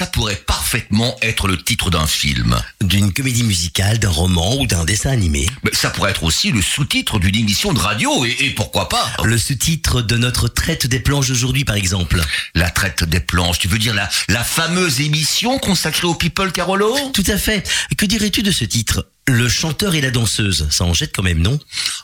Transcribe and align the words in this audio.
ça 0.00 0.06
pourrait 0.06 0.42
parfaitement 0.46 1.14
être 1.20 1.46
le 1.46 1.62
titre 1.62 1.90
d'un 1.90 2.06
film. 2.06 2.58
D'une 2.80 3.12
comédie 3.12 3.42
musicale, 3.42 3.98
d'un 3.98 4.08
roman 4.08 4.56
ou 4.58 4.66
d'un 4.66 4.86
dessin 4.86 5.10
animé. 5.10 5.46
Mais 5.62 5.72
ça 5.74 5.90
pourrait 5.90 6.12
être 6.12 6.24
aussi 6.24 6.50
le 6.52 6.62
sous-titre 6.62 7.18
d'une 7.18 7.36
émission 7.36 7.74
de 7.74 7.80
radio, 7.80 8.24
et, 8.24 8.34
et 8.40 8.50
pourquoi 8.50 8.88
pas 8.88 9.12
Le 9.22 9.36
sous-titre 9.36 10.00
de 10.00 10.16
notre 10.16 10.48
traite 10.48 10.86
des 10.86 11.00
planches 11.00 11.28
aujourd'hui, 11.28 11.66
par 11.66 11.76
exemple. 11.76 12.18
La 12.54 12.70
traite 12.70 13.04
des 13.04 13.20
planches, 13.20 13.58
tu 13.58 13.68
veux 13.68 13.76
dire 13.76 13.92
la, 13.92 14.08
la 14.28 14.42
fameuse 14.42 15.02
émission 15.02 15.58
consacrée 15.58 16.06
au 16.06 16.14
People 16.14 16.50
Carolo? 16.50 16.96
Tout 17.12 17.24
à 17.26 17.36
fait. 17.36 17.68
Que 17.98 18.06
dirais-tu 18.06 18.42
de 18.42 18.52
ce 18.52 18.64
titre? 18.64 19.06
Le 19.30 19.48
chanteur 19.48 19.94
et 19.94 20.00
la 20.00 20.10
danseuse, 20.10 20.66
ça 20.70 20.84
en 20.84 20.92
jette 20.94 21.14
quand 21.14 21.22
même, 21.22 21.38
non? 21.38 21.58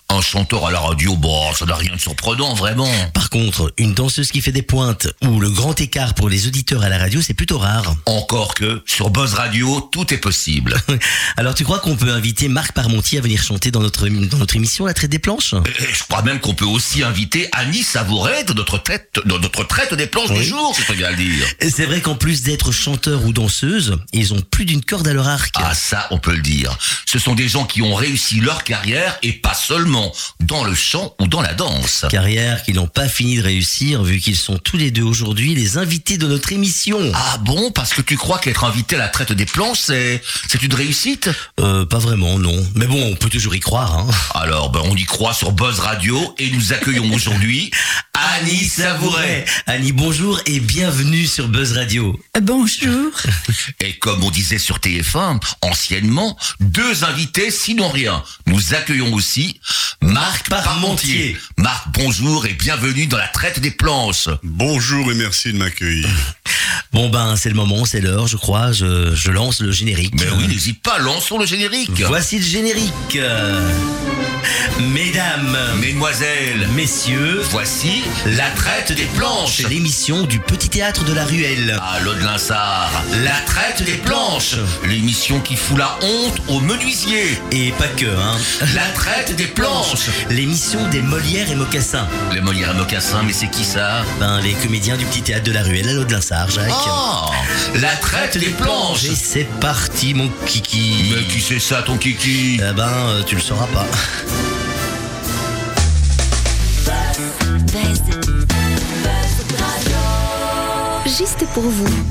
Un 0.09 0.21
chanteur 0.21 0.67
à 0.67 0.71
la 0.71 0.79
radio, 0.81 1.17
bon, 1.17 1.53
ça 1.55 1.67
n'a 1.67 1.75
rien 1.75 1.95
de 1.95 2.01
surprenant, 2.01 2.55
vraiment. 2.55 2.89
Par 3.13 3.31
contre, 3.31 3.73
une 3.79 3.93
danseuse 3.95 4.31
qui 4.31 4.41
fait 4.41 4.53
des 4.53 4.63
pointes 4.63 5.09
ou 5.23 5.41
le 5.41 5.51
grand 5.51 5.79
écart 5.81 6.15
pour 6.15 6.29
les 6.29 6.47
auditeurs 6.47 6.83
à 6.83 6.89
la 6.89 6.99
radio, 6.99 7.21
c'est 7.21 7.35
plutôt 7.35 7.59
rare. 7.59 7.95
Encore 8.07 8.55
que, 8.55 8.83
sur 8.87 9.11
Buzz 9.11 9.35
Radio, 9.35 9.81
tout 9.93 10.13
est 10.15 10.19
possible. 10.19 10.77
Alors 11.37 11.55
tu 11.55 11.65
crois 11.65 11.81
qu'on 11.81 11.97
peut 11.97 12.11
inviter 12.13 12.49
Marc 12.49 12.73
Parmentier 12.73 13.19
à 13.19 13.23
venir 13.23 13.43
chanter 13.43 13.71
dans 13.71 13.81
notre, 13.81 14.09
dans 14.09 14.39
notre 14.39 14.57
émission 14.57 14.87
La 14.87 14.95
traite 14.95 15.11
des 15.11 15.19
planches? 15.19 15.55
Et 15.55 15.93
Je 15.93 16.03
crois 16.09 16.23
même 16.23 16.39
qu'on 16.41 16.55
peut 16.55 16.65
aussi 16.65 17.03
inviter 17.03 17.49
Annie 17.53 17.83
Savouret 17.83 18.45
de 18.45 18.53
notre 18.53 18.79
traite, 18.79 19.19
de 19.25 19.39
notre 19.39 19.65
traite 19.65 19.95
des 19.95 20.07
planches 20.07 20.31
Oui. 20.31 20.39
du 20.39 20.45
jour, 20.45 20.77
c'est 20.87 20.97
bien 20.97 21.11
le 21.11 21.17
dire. 21.17 21.47
C'est 21.61 21.87
vrai 21.87 22.01
qu'en 22.01 22.15
plus 22.17 22.43
d'être 22.43 22.71
chanteur 22.73 23.25
ou 23.25 23.33
danseuse, 23.33 23.99
ils 24.13 24.33
ont 24.35 24.41
plus 24.41 24.65
d'une 24.65 24.85
corde 24.85 25.09
à 25.09 25.13
leur 25.13 25.27
arc. 25.29 25.55
Ah 25.59 25.75
ça, 25.75 26.07
on 26.11 26.19
peut 26.19 26.35
le 26.35 26.43
dire. 26.43 26.77
Ce 27.07 27.16
sont 27.19 27.35
des 27.35 27.49
gens 27.49 27.65
qui 27.65 27.83
ont 27.83 27.95
réussi 27.95 28.41
leur 28.41 28.65
carrière 28.65 29.19
et 29.23 29.33
pas 29.33 29.55
seulement 29.55 30.13
dans 30.41 30.65
le 30.65 30.75
chant 30.75 31.15
ou 31.21 31.27
dans 31.27 31.41
la 31.41 31.55
danse. 31.55 32.05
Carrière 32.11 32.63
qu'ils 32.63 32.77
n'ont 32.77 32.87
pas 32.87 33.09
fini 33.09 33.37
de 33.37 33.43
réussir 33.43 34.03
vu 34.03 34.19
qu'ils 34.19 34.37
sont 34.37 34.59
tous 34.59 34.77
les 34.77 34.91
deux 34.91 35.03
aujourd'hui 35.03 35.55
les 35.55 35.79
invités 35.79 36.19
de 36.19 36.27
notre 36.27 36.53
émission. 36.53 36.99
Ah 37.15 37.39
bon, 37.39 37.71
parce 37.71 37.95
que 37.95 38.03
tu 38.03 38.17
crois 38.17 38.39
qu'être 38.39 38.65
invité 38.65 38.97
à 38.97 38.99
la 38.99 39.09
traite 39.09 39.33
des 39.33 39.47
planches, 39.47 39.81
c'est 39.81 40.23
c'est 40.49 40.63
une 40.63 40.75
réussite? 40.75 41.31
Euh, 41.61 41.85
pas 41.87 41.99
vraiment, 41.99 42.39
non. 42.39 42.67
Mais 42.75 42.87
bon, 42.87 43.03
on 43.13 43.17
peut 43.17 43.31
toujours 43.31 43.55
y 43.55 43.61
croire, 43.61 43.95
hein. 43.95 44.07
Alors, 44.35 44.71
ben, 44.71 44.81
on 44.85 44.95
y 44.95 45.05
croit 45.05 45.35
sur 45.35 45.53
Buzz 45.53 45.81
Radio 45.81 46.35
et 46.39 46.51
nous 46.51 46.73
accueillons 46.73 47.11
aujourd'hui 47.15 47.71
Annie 48.15 48.65
Savouret. 48.65 49.45
Annie, 49.67 49.93
bonjour 49.93 50.41
et 50.47 50.61
bienvenue 50.61 51.27
sur 51.27 51.49
Buzz 51.49 51.73
Radio. 51.73 52.19
Bonjour. 52.41 53.13
Et 53.81 53.99
comme 53.99 54.25
on 54.25 54.31
disait 54.31 54.59
sur 54.59 54.79
TF1, 54.79 55.41
anciennement, 55.63 56.37
deux 56.61 56.96
invités 57.05 57.51
sinon 57.51 57.89
rien. 57.89 58.23
Nous 58.47 58.75
accueillons 58.75 59.13
aussi 59.15 59.61
Marc 60.01 60.49
Parmentier. 60.49 61.37
Marc, 61.59 61.87
bonjour 61.93 62.47
et 62.47 62.53
bienvenue 62.55 63.07
dans 63.07 63.19
la 63.19 63.29
traite 63.29 63.61
des 63.61 63.71
planches. 63.71 64.29
Bonjour 64.43 65.11
et 65.11 65.15
merci 65.15 65.53
de 65.53 65.59
m'accueillir. 65.59 66.09
Bon 66.93 67.11
ben, 67.11 67.37
c'est 67.37 67.51
le 67.51 67.55
moment, 67.55 67.85
c'est 67.85 68.01
l'heure, 68.01 68.27
je 68.27 68.37
crois. 68.37 68.73
Je, 68.73 69.15
je 69.15 69.31
lance 69.31 69.61
le 69.61 69.71
générique. 69.71 70.15
Mais 70.15 70.31
oui, 70.39 70.47
n'hésite 70.49 70.83
pas, 70.83 70.99
lançons 70.99 71.39
le 71.39 71.45
générique. 71.45 71.91
Voici 72.07 72.39
le 72.39 72.45
générique. 72.45 73.19
Mesdames, 74.93 75.57
Mesdemoiselles, 75.81 76.69
messieurs, 76.75 77.41
voici 77.51 78.03
la 78.27 78.49
traite 78.51 78.93
des 78.93 79.07
planches. 79.17 79.61
l'émission 79.69 80.25
du 80.25 80.39
Petit 80.39 80.69
Théâtre 80.69 81.05
de 81.05 81.13
la 81.13 81.25
Ruelle. 81.25 81.79
À 81.81 81.99
Linsard, 82.01 82.91
la 83.25 83.41
traite 83.47 83.83
des 83.83 83.97
planches. 83.97 84.57
L'émission 84.85 85.41
qui 85.41 85.57
fout 85.57 85.79
la 85.79 85.99
honte 86.03 86.41
aux 86.49 86.61
Et 87.51 87.73
pas 87.73 87.89
que, 87.89 88.07
hein. 88.07 88.39
La 88.77 88.87
traite 88.95 89.35
des 89.35 89.49
planches. 89.49 90.09
L'émission 90.31 90.89
des 90.89 91.03
Molières 91.03 91.51
et 91.51 91.57
Mocassins. 91.57 92.07
Les 92.33 92.41
Molières 92.41 92.71
et 92.71 92.79
Mocassins, 92.79 93.25
mais 93.25 93.33
c'est 93.33 93.51
qui 93.51 93.65
ça? 93.65 94.05
Ben, 94.21 94.41
les 94.41 94.53
comédiens 94.53 94.97
du 94.97 95.05
Petit 95.05 95.23
Théâtre 95.23 95.43
de 95.43 95.51
la 95.53 95.65
Ruelle 95.65 95.89
à 95.89 95.93
l'Aude-Linsard, 95.95 96.49
Jacques. 96.49 96.71
Oh, 96.71 97.31
la 97.81 97.91
traite 97.97 98.39
des 98.39 98.51
planches. 98.51 99.05
Et 99.05 99.17
c'est 99.17 99.49
parti, 99.61 100.15
mon 100.15 100.31
kiki. 100.47 101.13
Mais 101.17 101.25
qui 101.25 101.41
c'est 101.41 101.59
ça, 101.59 101.83
ton 101.83 101.97
kiki? 101.97 102.61
Eh 102.61 102.73
ben, 102.73 102.89
euh, 102.89 103.23
tu 103.27 103.35
le 103.35 103.41
sauras 103.41 103.67
pas. 103.67 103.87
Juste 111.05 111.45
pour 111.53 111.65
vous. 111.65 112.07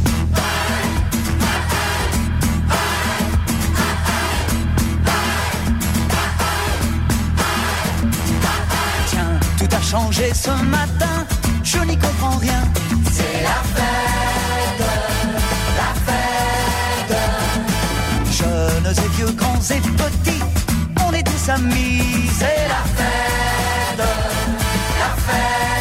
Ce 10.33 10.51
matin, 10.65 11.25
je 11.63 11.79
n'y 11.79 11.97
comprends 11.97 12.37
rien. 12.37 12.61
C'est 13.11 13.43
la 13.43 13.61
fête, 13.75 14.83
la 15.79 15.91
fête. 16.05 17.17
Jeunes 18.31 18.91
et 18.91 19.09
vieux, 19.15 19.31
grands 19.31 19.61
et 19.69 19.79
petits, 19.79 20.43
on 21.07 21.13
est 21.13 21.23
tous 21.23 21.49
amis. 21.49 22.29
C'est 22.37 22.67
la 22.67 22.83
fête, 22.97 24.07
la 24.99 25.11
fête. 25.23 25.74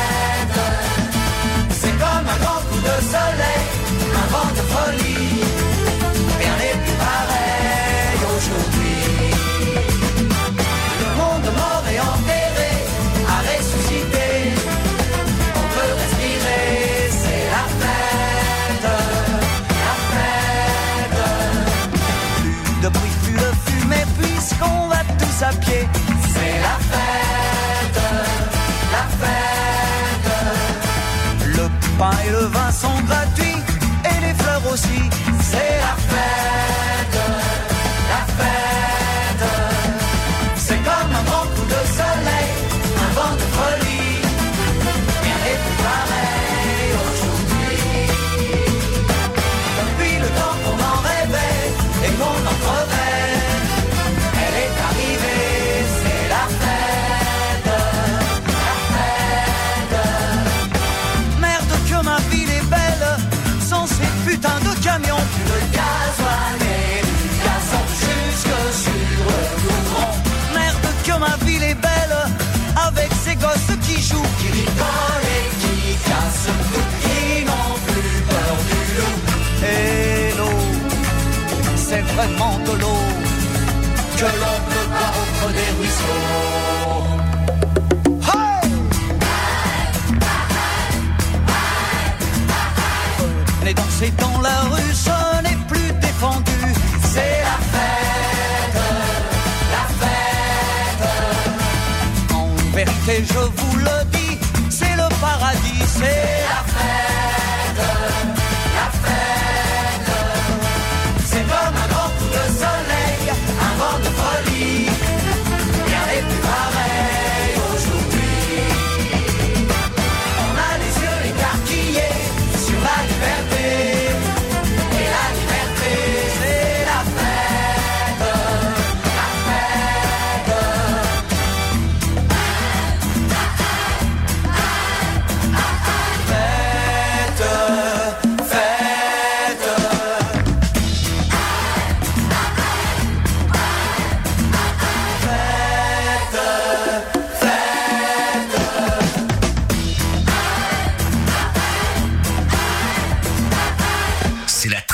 Les 34.77 35.24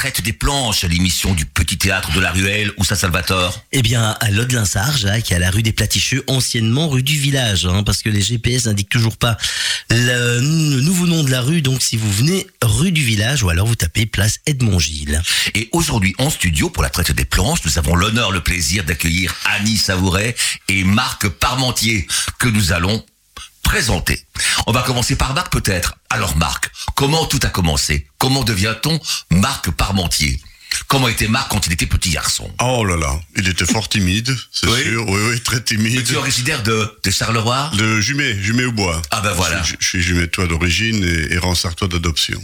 traite 0.00 0.22
des 0.22 0.32
planches, 0.32 0.84
l'émission 0.84 1.34
du 1.34 1.44
petit 1.44 1.76
théâtre 1.76 2.10
de 2.12 2.20
la 2.20 2.32
Ruelle. 2.32 2.72
Où 2.78 2.84
ça, 2.84 2.96
Salvatore 2.96 3.62
Eh 3.70 3.82
bien, 3.82 4.16
à 4.18 4.30
Lode-Linsard, 4.30 4.96
Jacques, 4.96 5.30
à 5.30 5.38
la 5.38 5.50
rue 5.50 5.62
des 5.62 5.74
Platicheux, 5.74 6.24
anciennement 6.26 6.88
rue 6.88 7.02
du 7.02 7.18
village, 7.18 7.66
hein, 7.66 7.82
parce 7.82 8.02
que 8.02 8.08
les 8.08 8.22
GPS 8.22 8.64
n'indiquent 8.64 8.88
toujours 8.88 9.18
pas 9.18 9.36
le 9.90 10.40
nouveau 10.80 11.06
nom 11.06 11.22
de 11.22 11.30
la 11.30 11.42
rue. 11.42 11.60
Donc, 11.60 11.82
si 11.82 11.98
vous 11.98 12.10
venez 12.10 12.46
rue 12.62 12.92
du 12.92 13.04
village, 13.04 13.42
ou 13.42 13.50
alors 13.50 13.66
vous 13.66 13.74
tapez 13.74 14.06
place 14.06 14.38
Edmond 14.46 14.78
Gilles. 14.78 15.20
Et 15.54 15.68
aujourd'hui, 15.72 16.14
en 16.16 16.30
studio, 16.30 16.70
pour 16.70 16.82
la 16.82 16.88
traite 16.88 17.12
des 17.12 17.26
planches, 17.26 17.60
nous 17.66 17.76
avons 17.76 17.94
l'honneur, 17.94 18.32
le 18.32 18.40
plaisir 18.40 18.84
d'accueillir 18.84 19.34
Annie 19.44 19.76
Savouret 19.76 20.34
et 20.68 20.82
Marc 20.82 21.28
Parmentier, 21.28 22.06
que 22.38 22.48
nous 22.48 22.72
allons 22.72 23.04
présenter. 23.62 24.20
On 24.66 24.72
va 24.72 24.82
commencer 24.82 25.16
par 25.16 25.34
Marc 25.34 25.52
peut-être. 25.52 25.94
Alors 26.10 26.36
Marc, 26.36 26.70
comment 26.94 27.26
tout 27.26 27.40
a 27.42 27.48
commencé? 27.48 28.06
Comment 28.18 28.42
devient-on 28.44 29.00
Marc 29.30 29.70
Parmentier? 29.70 30.40
Comment 30.86 31.08
était 31.08 31.26
Marc 31.26 31.50
quand 31.50 31.66
il 31.66 31.72
était 31.72 31.86
petit 31.86 32.10
garçon? 32.10 32.48
Oh 32.62 32.84
là 32.84 32.96
là, 32.96 33.20
il 33.36 33.48
était 33.48 33.66
fort 33.66 33.88
timide, 33.88 34.34
c'est 34.52 34.68
Oui. 34.68 34.82
sûr. 34.84 35.08
Oui, 35.08 35.20
oui, 35.30 35.40
très 35.40 35.60
timide. 35.62 36.04
Tu 36.04 36.12
es 36.14 36.16
originaire 36.16 36.62
de, 36.62 36.96
de 37.02 37.10
Charleroi? 37.10 37.70
De 37.76 38.00
Jumet, 38.00 38.40
Jumet 38.40 38.64
au 38.64 38.72
bois. 38.72 39.02
Ah 39.10 39.20
ben 39.20 39.32
voilà. 39.32 39.62
Je, 39.64 39.74
je 39.78 39.86
suis 39.86 40.00
Jumettois 40.02 40.46
d'origine 40.46 41.02
et, 41.04 41.34
et 41.34 41.38
Ransartois 41.38 41.88
d'adoption. 41.88 42.40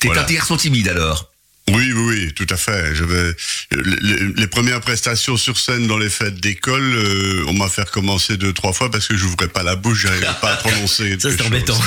T'es 0.00 0.06
Voilà. 0.06 0.22
un 0.22 0.24
petit 0.24 0.34
garçon 0.34 0.56
timide 0.56 0.88
alors? 0.88 1.30
Oui, 1.70 1.92
oui, 1.94 2.02
oui, 2.26 2.32
tout 2.34 2.46
à 2.50 2.58
fait. 2.58 2.94
J'avais 2.94 3.34
les, 3.70 3.96
les- 4.02 4.32
les 4.36 4.46
premières 4.46 4.82
prestations 4.82 5.38
sur 5.38 5.56
scène 5.58 5.86
dans 5.86 5.96
les 5.96 6.10
fêtes 6.10 6.38
d'école. 6.38 6.82
euh, 6.82 7.44
on 7.48 7.54
m'a 7.54 7.68
fait 7.70 7.82
recommencer 7.82 8.36
deux, 8.36 8.52
trois 8.52 8.74
fois 8.74 8.90
parce 8.90 9.08
que 9.08 9.16
j'ouvrais 9.16 9.48
pas 9.48 9.62
la 9.62 9.74
bouche, 9.74 10.00
j'arrivais 10.02 10.26
pas 10.42 10.52
à 10.52 10.56
prononcer. 10.56 11.16
Ça, 11.18 11.30
c'est 11.30 11.40
embêtant. 11.42 11.80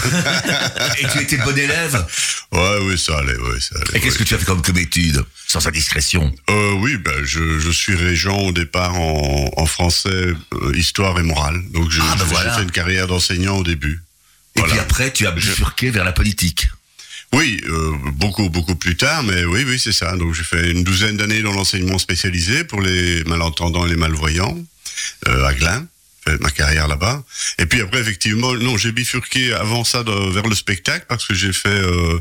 Et 0.99 1.05
tu 1.09 1.19
étais 1.21 1.37
bon 1.37 1.55
élève? 1.55 2.05
Ouais, 2.51 2.77
oui, 2.81 2.97
ça 2.97 3.19
allait, 3.19 3.37
ouais, 3.37 3.59
ça 3.59 3.75
allait. 3.75 3.97
Et 3.97 4.01
qu'est-ce 4.01 4.13
ouais. 4.17 4.23
que 4.23 4.29
tu 4.29 4.33
as 4.33 4.39
fait 4.39 4.45
comme, 4.45 4.63
comme 4.63 4.77
étude 4.79 5.23
Sans 5.47 5.65
indiscrétion 5.67 6.33
Euh, 6.49 6.71
oui, 6.79 6.97
ben, 6.97 7.23
je, 7.23 7.59
je 7.59 7.69
suis 7.69 7.95
régent 7.95 8.37
au 8.39 8.51
départ 8.51 8.95
en, 8.99 9.51
en 9.55 9.65
français, 9.67 10.09
euh, 10.09 10.75
histoire 10.75 11.19
et 11.19 11.23
morale. 11.23 11.61
Donc 11.71 11.91
je- 11.91 12.01
Ah, 12.01 12.15
ben 12.17 12.25
j'ai 12.25 12.33
voilà. 12.33 12.55
fait 12.57 12.63
une 12.63 12.71
carrière 12.71 13.05
d'enseignant 13.05 13.57
au 13.57 13.63
début. 13.63 14.01
Et 14.55 14.59
Voilà. 14.61 14.73
puis 14.73 14.81
après, 14.81 15.13
tu 15.13 15.27
as 15.27 15.31
bifurqué 15.31 15.91
vers 15.91 16.03
la 16.03 16.13
politique. 16.13 16.67
Oui, 17.33 17.59
euh, 17.67 17.91
beaucoup, 18.13 18.49
beaucoup 18.49 18.75
plus 18.75 18.95
tard, 18.95 19.21
mais 19.23 19.43
oui, 19.45 19.63
oui, 19.67 19.79
c'est 19.79 19.91
ça. 19.91 20.15
Donc 20.15 20.33
j'ai 20.33 20.43
fait 20.43 20.71
une 20.71 20.83
douzaine 20.83 21.17
d'années 21.17 21.41
dans 21.41 21.51
l'enseignement 21.51 21.97
spécialisé 21.99 22.63
pour 22.63 22.81
les 22.81 23.23
malentendants 23.25 23.85
et 23.85 23.89
les 23.89 23.95
malvoyants 23.97 24.57
euh, 25.27 25.43
à. 25.45 25.53
Fait 26.25 26.41
ma 26.41 26.49
carrière 26.51 26.87
là-bas. 26.89 27.23
Et 27.57 27.65
puis 27.67 27.79
après, 27.81 27.99
effectivement, 28.01 28.53
non, 28.55 28.75
j'ai 28.77 28.91
bifurqué 28.91 29.53
avant 29.53 29.83
ça 29.85 30.03
de- 30.03 30.31
vers 30.33 30.43
le 30.47 30.55
spectacle 30.55 31.05
parce 31.07 31.25
que 31.25 31.33
j'ai 31.33 31.53
fait 31.53 31.69
euh, 31.69 32.19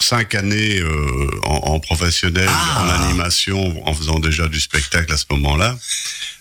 cinq 0.00 0.34
années 0.36 0.78
euh, 0.78 1.28
en, 1.44 1.72
en 1.74 1.80
professionnel, 1.80 2.48
Ah. 2.48 2.84
en 2.84 3.04
animation, 3.08 3.84
en 3.88 3.94
faisant 3.94 4.20
déjà 4.20 4.46
du 4.46 4.60
spectacle 4.60 5.12
à 5.12 5.16
ce 5.16 5.24
moment-là. 5.30 5.76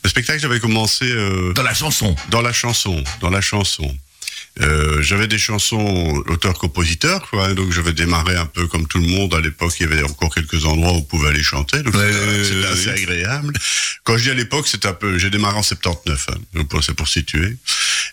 Le 0.04 0.10
spectacle, 0.10 0.40
j'avais 0.40 0.60
commencé 0.60 1.06
euh, 1.10 1.54
Dans 1.54 1.64
la 1.64 1.74
chanson. 1.74 2.16
dans 2.30 2.42
la 2.42 2.54
chanson, 2.54 3.04
dans 3.22 3.30
la 3.32 3.42
chanson. 3.42 3.96
Euh, 4.62 5.02
j'avais 5.02 5.28
des 5.28 5.38
chansons 5.38 6.24
auteurs-compositeurs, 6.28 7.30
quoi, 7.30 7.48
hein, 7.48 7.54
donc 7.54 7.72
j'avais 7.72 7.94
démarré 7.94 8.36
un 8.36 8.46
peu 8.48 8.66
comme 8.68 8.88
tout 8.88 9.00
le 9.00 9.08
monde. 9.08 9.34
À 9.36 9.42
l'époque, 9.42 9.74
il 9.80 9.84
y 9.90 9.92
avait 9.94 10.04
encore 10.04 10.34
quelques 10.34 10.66
endroits 10.66 10.94
où 10.94 10.96
on 10.98 11.02
pouvait 11.04 11.30
aller 11.30 11.44
chanter, 11.44 11.84
donc 11.84 11.94
Ouais, 11.96 12.12
c'était 12.12 12.44
c'était 12.44 12.60
ouais, 12.60 12.66
assez 12.68 12.88
ouais. 12.88 12.94
agréable. 12.94 13.54
Quand 14.04 14.18
je 14.18 14.24
dis 14.24 14.30
à 14.32 14.34
l'époque, 14.34 14.68
c'est 14.68 14.86
un 14.86 14.94
peu, 14.94 15.18
j'ai 15.18 15.30
démarré 15.30 15.58
en 15.58 15.64
79, 15.64 16.28
hein, 16.56 16.64
pour- 16.70 16.84
c'est 16.84 16.94
pour 16.96 17.08
situer. 17.08 17.56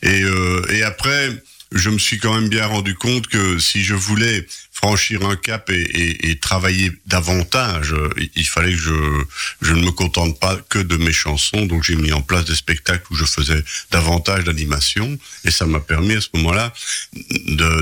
Et, 0.02 0.22
euh, 0.22 0.62
et 0.70 0.82
après, 0.82 1.30
je 1.72 1.88
me 1.90 1.98
suis 1.98 2.18
quand 2.18 2.34
même 2.34 2.48
bien 2.48 2.66
rendu 2.66 2.94
compte 2.94 3.26
que 3.28 3.58
si 3.58 3.82
je 3.82 3.94
voulais 3.94 4.46
franchir 4.74 5.24
un 5.24 5.36
cap 5.36 5.70
et, 5.70 5.74
et- 5.80 6.30
et 6.30 6.36
travailler 6.38 6.92
davantage, 7.06 7.94
il- 8.36 8.46
fallait 8.46 8.72
que 8.72 8.78
je, 8.78 9.24
je 9.62 9.72
ne 9.72 9.82
me 9.84 9.90
contente 9.90 10.38
pas 10.38 10.56
que 10.68 10.78
de 10.78 10.96
mes 10.96 11.12
chansons. 11.12 11.64
Donc 11.66 11.82
j'ai 11.84 11.96
mis 11.96 12.12
en 12.12 12.20
place 12.22 12.44
des 12.44 12.54
spectacles 12.54 13.04
où 13.10 13.16
je 13.16 13.24
faisais 13.24 13.62
davantage 13.90 14.44
d'animation 14.44 15.18
et 15.44 15.50
ça 15.50 15.64
m'a 15.66 15.80
permis 15.80 16.14
à 16.14 16.20
ce 16.20 16.28
moment-là 16.34 16.72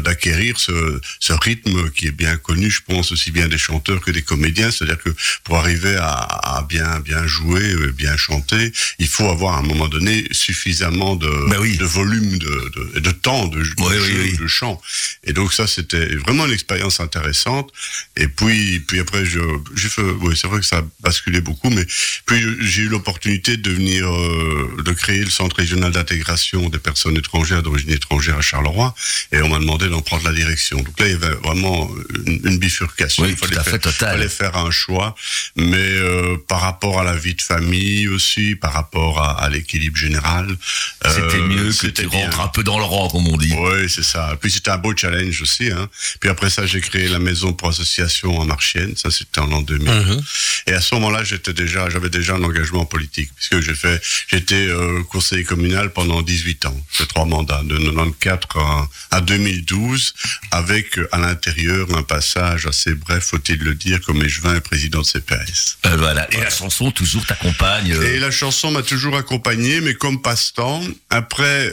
d'acquérir 0.04 0.58
ce, 0.58 1.00
ce 1.20 1.32
rythme 1.32 1.90
qui 1.90 2.06
est 2.08 2.12
bien 2.12 2.36
connu, 2.36 2.70
je 2.70 2.80
pense 2.86 3.12
aussi 3.12 3.30
bien 3.30 3.48
des 3.48 3.58
chanteurs 3.58 4.00
que 4.00 4.10
des 4.10 4.22
comédiens. 4.22 4.70
C'est-à-dire 4.70 4.98
que 4.98 5.10
pour 5.44 5.56
arriver 5.56 5.96
à, 5.96 6.12
à 6.58 6.62
bien 6.68 7.00
bien 7.00 7.26
jouer, 7.26 7.72
euh, 7.72 7.92
bien 7.92 8.16
chanter, 8.16 8.72
il 8.98 9.08
faut 9.08 9.28
avoir 9.28 9.54
à 9.56 9.58
un 9.58 9.62
moment 9.62 9.88
donné 9.88 10.26
suffisamment 10.30 11.16
de, 11.16 11.28
Ben 11.50 11.58
oui. 11.60 11.76
de 11.76 11.84
volume, 11.84 12.38
de, 12.38 12.72
de, 12.94 13.00
de 13.00 13.10
temps, 13.10 13.46
de, 13.48 13.60
Oui, 13.78 13.96
oui. 14.20 14.36
de 14.36 14.46
chant. 14.46 14.80
Et 15.24 15.32
donc 15.32 15.52
ça, 15.52 15.66
c'était 15.66 16.14
vraiment 16.16 16.46
une 16.46 16.52
expérience 16.52 16.81
intéressante. 17.00 17.72
Et 18.16 18.28
puis, 18.28 18.80
puis 18.80 19.00
après, 19.00 19.24
je, 19.24 19.40
j'ai 19.76 19.88
fait, 19.88 20.02
oui, 20.02 20.36
c'est 20.36 20.48
vrai 20.48 20.60
que 20.60 20.66
ça 20.66 20.78
a 20.78 20.82
basculé 21.00 21.40
beaucoup, 21.40 21.70
mais 21.70 21.86
puis 22.26 22.42
j'ai 22.60 22.82
eu 22.82 22.88
l'opportunité 22.88 23.56
de 23.56 23.70
venir, 23.70 24.08
euh, 24.08 24.82
de 24.84 24.92
créer 24.92 25.24
le 25.24 25.30
centre 25.30 25.56
régional 25.56 25.92
d'intégration 25.92 26.68
des 26.68 26.78
personnes 26.78 27.16
étrangères 27.16 27.62
d'origine 27.62 27.90
étrangère 27.90 28.38
à 28.38 28.42
Charleroi, 28.42 28.94
et 29.32 29.40
on 29.42 29.48
m'a 29.48 29.58
demandé 29.58 29.88
d'en 29.88 30.00
prendre 30.00 30.24
la 30.24 30.32
direction. 30.32 30.78
Donc 30.78 30.98
là, 30.98 31.06
il 31.06 31.12
y 31.12 31.14
avait 31.14 31.34
vraiment 31.36 31.90
une, 32.26 32.40
une 32.44 32.58
bifurcation. 32.58 33.24
Oui, 33.24 33.30
il 33.30 33.36
fallait 33.36 33.54
tout 33.54 33.60
à 33.60 33.64
fait, 33.64 33.70
faire, 33.70 33.80
total. 33.80 34.16
fallait 34.16 34.28
faire 34.28 34.56
un 34.56 34.70
choix, 34.70 35.14
mais 35.56 35.76
euh, 35.76 36.36
par 36.48 36.60
rapport 36.60 37.00
à 37.00 37.04
la 37.04 37.16
vie 37.16 37.34
de 37.34 37.42
famille 37.42 38.08
aussi, 38.08 38.54
par 38.56 38.72
rapport 38.72 39.20
à, 39.20 39.42
à 39.42 39.48
l'équilibre 39.48 39.96
général, 39.96 40.56
C'était 41.04 41.36
euh, 41.36 41.46
mieux 41.46 41.66
que 41.66 41.72
c'était 41.72 42.02
tu 42.02 42.08
rentres 42.08 42.40
un 42.40 42.48
peu 42.48 42.62
dans 42.62 42.78
le 42.78 42.84
rang, 42.84 43.08
comme 43.08 43.26
on 43.28 43.36
dit. 43.36 43.52
Oui, 43.56 43.88
c'est 43.88 44.04
ça. 44.04 44.36
Puis 44.40 44.50
c'était 44.50 44.70
un 44.70 44.78
beau 44.78 44.94
challenge 44.96 45.40
aussi. 45.42 45.70
Hein. 45.70 45.88
Puis 46.20 46.30
après 46.30 46.50
ça, 46.50 46.66
j'ai 46.72 46.80
créé 46.80 47.08
la 47.08 47.18
maison 47.18 47.52
pour 47.52 47.68
association 47.68 48.38
en 48.38 48.44
Marchienne. 48.46 48.94
Ça, 48.96 49.10
c'était 49.10 49.40
en 49.40 49.46
l'an 49.46 49.60
2000. 49.62 49.88
Mhm. 49.90 50.22
Et 50.68 50.72
à 50.72 50.80
ce 50.80 50.94
moment-là, 50.94 51.22
j'étais 51.24 51.52
déjà, 51.52 51.90
j'avais 51.90 52.08
déjà 52.08 52.34
un 52.34 52.42
engagement 52.42 52.84
politique 52.86 53.30
puisque 53.36 53.60
j'ai 53.60 53.74
fait, 53.74 54.00
j'étais 54.28 54.54
euh, 54.68 55.02
conseiller 55.10 55.44
communal 55.44 55.92
pendant 55.92 56.22
18 56.22 56.66
ans. 56.66 56.76
J'ai 56.98 57.06
trois 57.06 57.26
mandats 57.26 57.62
de 57.64 57.76
94 57.76 58.88
à, 59.10 59.16
à 59.16 59.20
2012, 59.20 60.14
avec 60.50 60.98
à 61.12 61.18
l'intérieur 61.18 61.86
un 61.96 62.02
passage 62.02 62.66
assez 62.66 62.94
bref, 62.94 63.24
faut-il 63.24 63.58
le 63.58 63.74
dire, 63.74 64.00
comme 64.00 64.22
échevin 64.22 64.54
et 64.56 64.60
président 64.60 65.00
de 65.00 65.06
CPS. 65.06 65.78
Euh, 65.86 65.96
voilà. 65.96 66.26
Et 66.32 66.38
la 66.40 66.50
chanson 66.50 66.90
toujours 66.90 67.24
t'accompagne. 67.26 67.92
euh, 67.92 68.14
Et 68.14 68.18
la 68.18 68.30
chanson 68.30 68.70
m'a 68.70 68.82
toujours 68.82 69.16
accompagné, 69.16 69.80
mais 69.80 69.94
comme 69.94 70.22
passe-temps. 70.22 70.82
Après, 71.10 71.72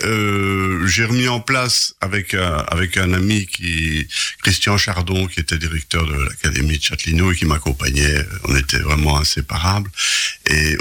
j'ai 0.85 1.05
remis 1.05 1.27
en 1.27 1.39
place 1.39 1.93
avec 2.01 2.33
un, 2.33 2.65
avec 2.69 2.97
un 2.97 3.13
ami 3.13 3.45
qui, 3.47 4.07
Christian 4.43 4.77
Qui 5.33 5.39
était 5.39 5.57
directeur 5.57 6.05
de 6.05 6.13
l'Académie 6.13 6.77
de 6.77 6.83
Châtelineau 6.83 7.31
et 7.31 7.35
qui 7.35 7.45
m'accompagnait. 7.45 8.25
On 8.45 8.55
était 8.55 8.79
vraiment 8.79 9.17
inséparables. 9.17 9.89
Et 10.47 10.77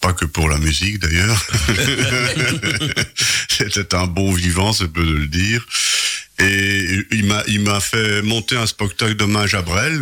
pas 0.00 0.12
que 0.12 0.24
pour 0.24 0.48
la 0.48 0.58
musique 0.58 0.98
d'ailleurs. 0.98 1.46
C'était 3.48 3.94
un 3.94 4.06
bon 4.06 4.32
vivant, 4.32 4.72
c'est 4.72 4.88
peu 4.88 5.04
de 5.04 5.12
le 5.12 5.26
dire. 5.26 5.66
Et 6.38 7.06
il 7.12 7.24
m'a, 7.24 7.42
il 7.48 7.60
m'a 7.60 7.80
fait 7.80 8.20
monter 8.22 8.56
un 8.56 8.66
spectacle 8.66 9.14
d'hommage 9.14 9.54
à 9.54 9.62
Brel. 9.62 9.98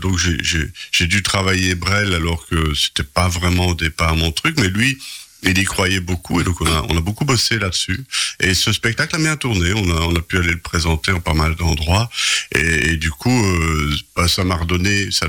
Donc 0.00 0.18
j'ai, 0.18 0.38
j'ai, 0.42 0.66
j'ai 0.92 1.06
dû 1.06 1.22
travailler 1.22 1.74
Brel 1.74 2.14
alors 2.14 2.46
que 2.46 2.74
c'était 2.74 3.02
pas 3.02 3.28
vraiment 3.28 3.66
au 3.66 3.74
départ 3.74 4.16
mon 4.16 4.32
truc, 4.32 4.58
mais 4.58 4.68
lui, 4.68 4.98
il 5.44 5.58
y 5.58 5.64
croyait 5.64 6.00
beaucoup 6.00 6.40
et 6.40 6.44
donc 6.44 6.60
on 6.60 6.66
a, 6.66 6.84
on 6.88 6.96
a 6.96 7.00
beaucoup 7.00 7.24
bossé 7.24 7.58
là-dessus. 7.58 8.04
Et 8.40 8.54
ce 8.54 8.72
spectacle 8.72 9.16
a 9.16 9.18
bien 9.18 9.36
tourné. 9.36 9.72
On 9.74 9.90
a, 9.96 10.00
on 10.02 10.14
a 10.16 10.20
pu 10.22 10.38
aller 10.38 10.52
le 10.52 10.58
présenter 10.58 11.12
en 11.12 11.20
pas 11.20 11.34
mal 11.34 11.54
d'endroits. 11.56 12.10
Et, 12.54 12.90
et 12.92 12.96
du 12.96 13.10
coup, 13.10 13.30
euh, 13.44 13.94
bah, 14.16 14.28
ça 14.28 14.44
m'a 14.44 14.56
redonné, 14.56 15.08
ça, 15.10 15.26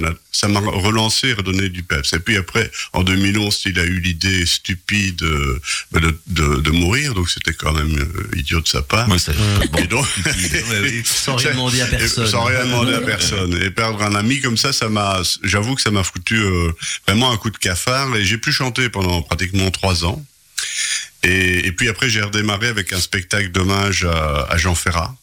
m'a 0.47 0.59
relancé 0.59 1.29
et 1.29 1.33
redonné 1.33 1.69
du 1.69 1.83
peps. 1.83 2.13
Et 2.13 2.19
puis 2.19 2.37
après, 2.37 2.71
en 2.93 3.03
2011, 3.03 3.61
il 3.65 3.79
a 3.79 3.83
eu 3.83 3.99
l'idée 3.99 4.45
stupide 4.45 5.21
euh, 5.23 5.59
bah, 5.91 5.99
de, 5.99 6.17
de, 6.27 6.61
de 6.61 6.71
mourir. 6.71 7.13
Donc 7.13 7.29
c'était 7.29 7.53
quand 7.53 7.73
même 7.73 7.97
euh, 7.97 8.37
idiot 8.37 8.61
de 8.61 8.67
sa 8.67 8.81
part. 8.81 9.09
ouais, 9.09 9.17
c'est- 9.19 9.33
bon, 9.71 9.79
Et 9.79 9.87
donc, 9.87 10.05
oui. 10.83 11.01
Sans 11.05 11.35
rien 11.35 11.51
demander 11.51 11.81
à 11.81 11.87
personne. 11.87 12.27
Sans 12.27 12.43
rien 12.43 12.65
demander 12.65 12.93
à 12.93 13.01
personne. 13.01 13.59
Et 13.61 13.69
perdre 13.71 14.01
un 14.03 14.15
ami 14.15 14.41
comme 14.41 14.57
ça, 14.57 14.73
ça 14.73 14.89
m'a, 14.89 15.21
j'avoue 15.43 15.75
que 15.75 15.81
ça 15.81 15.91
m'a 15.91 16.03
foutu 16.03 16.35
euh, 16.37 16.71
vraiment 17.07 17.31
un 17.31 17.37
coup 17.37 17.49
de 17.49 17.57
cafard. 17.57 18.15
Et 18.15 18.25
j'ai 18.25 18.37
pu 18.37 18.51
chanter 18.51 18.89
pendant 18.89 19.21
pratiquement 19.21 19.69
trois 19.71 20.03
ans. 20.04 20.04
Et, 21.23 21.71
puis 21.71 21.89
après, 21.89 22.09
j'ai 22.09 22.21
redémarré 22.21 22.67
avec 22.67 22.93
un 22.93 22.99
spectacle 22.99 23.49
d'hommage 23.49 24.03
à, 24.05 24.47
à 24.49 24.57
Jean 24.57 24.75
Ferrat. 24.75 25.15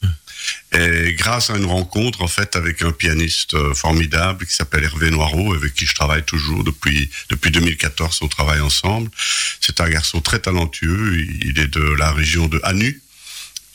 Et 0.73 1.15
grâce 1.15 1.51
à 1.51 1.57
une 1.57 1.67
rencontre, 1.67 2.23
en 2.23 2.29
fait, 2.29 2.57
avec 2.57 2.83
un 2.83 2.93
pianiste 2.93 3.55
euh, 3.55 3.75
formidable 3.75 4.47
qui 4.47 4.55
s'appelle 4.55 4.85
Hervé 4.85 5.11
Noireau, 5.11 5.55
avec 5.55 5.75
qui 5.75 5.87
je 5.87 5.95
travaille 5.95 6.23
toujours 6.23 6.65
depuis, 6.65 7.11
depuis 7.29 7.51
2014, 7.51 8.21
on 8.23 8.29
travaille 8.29 8.61
ensemble. 8.61 9.11
C'est 9.61 9.81
un 9.81 9.89
garçon 9.91 10.21
très 10.21 10.39
talentueux. 10.39 11.19
Il 11.43 11.59
est 11.59 11.69
de 11.69 11.83
la 11.83 12.11
région 12.13 12.49
de 12.49 12.59
Hanu. 12.63 13.03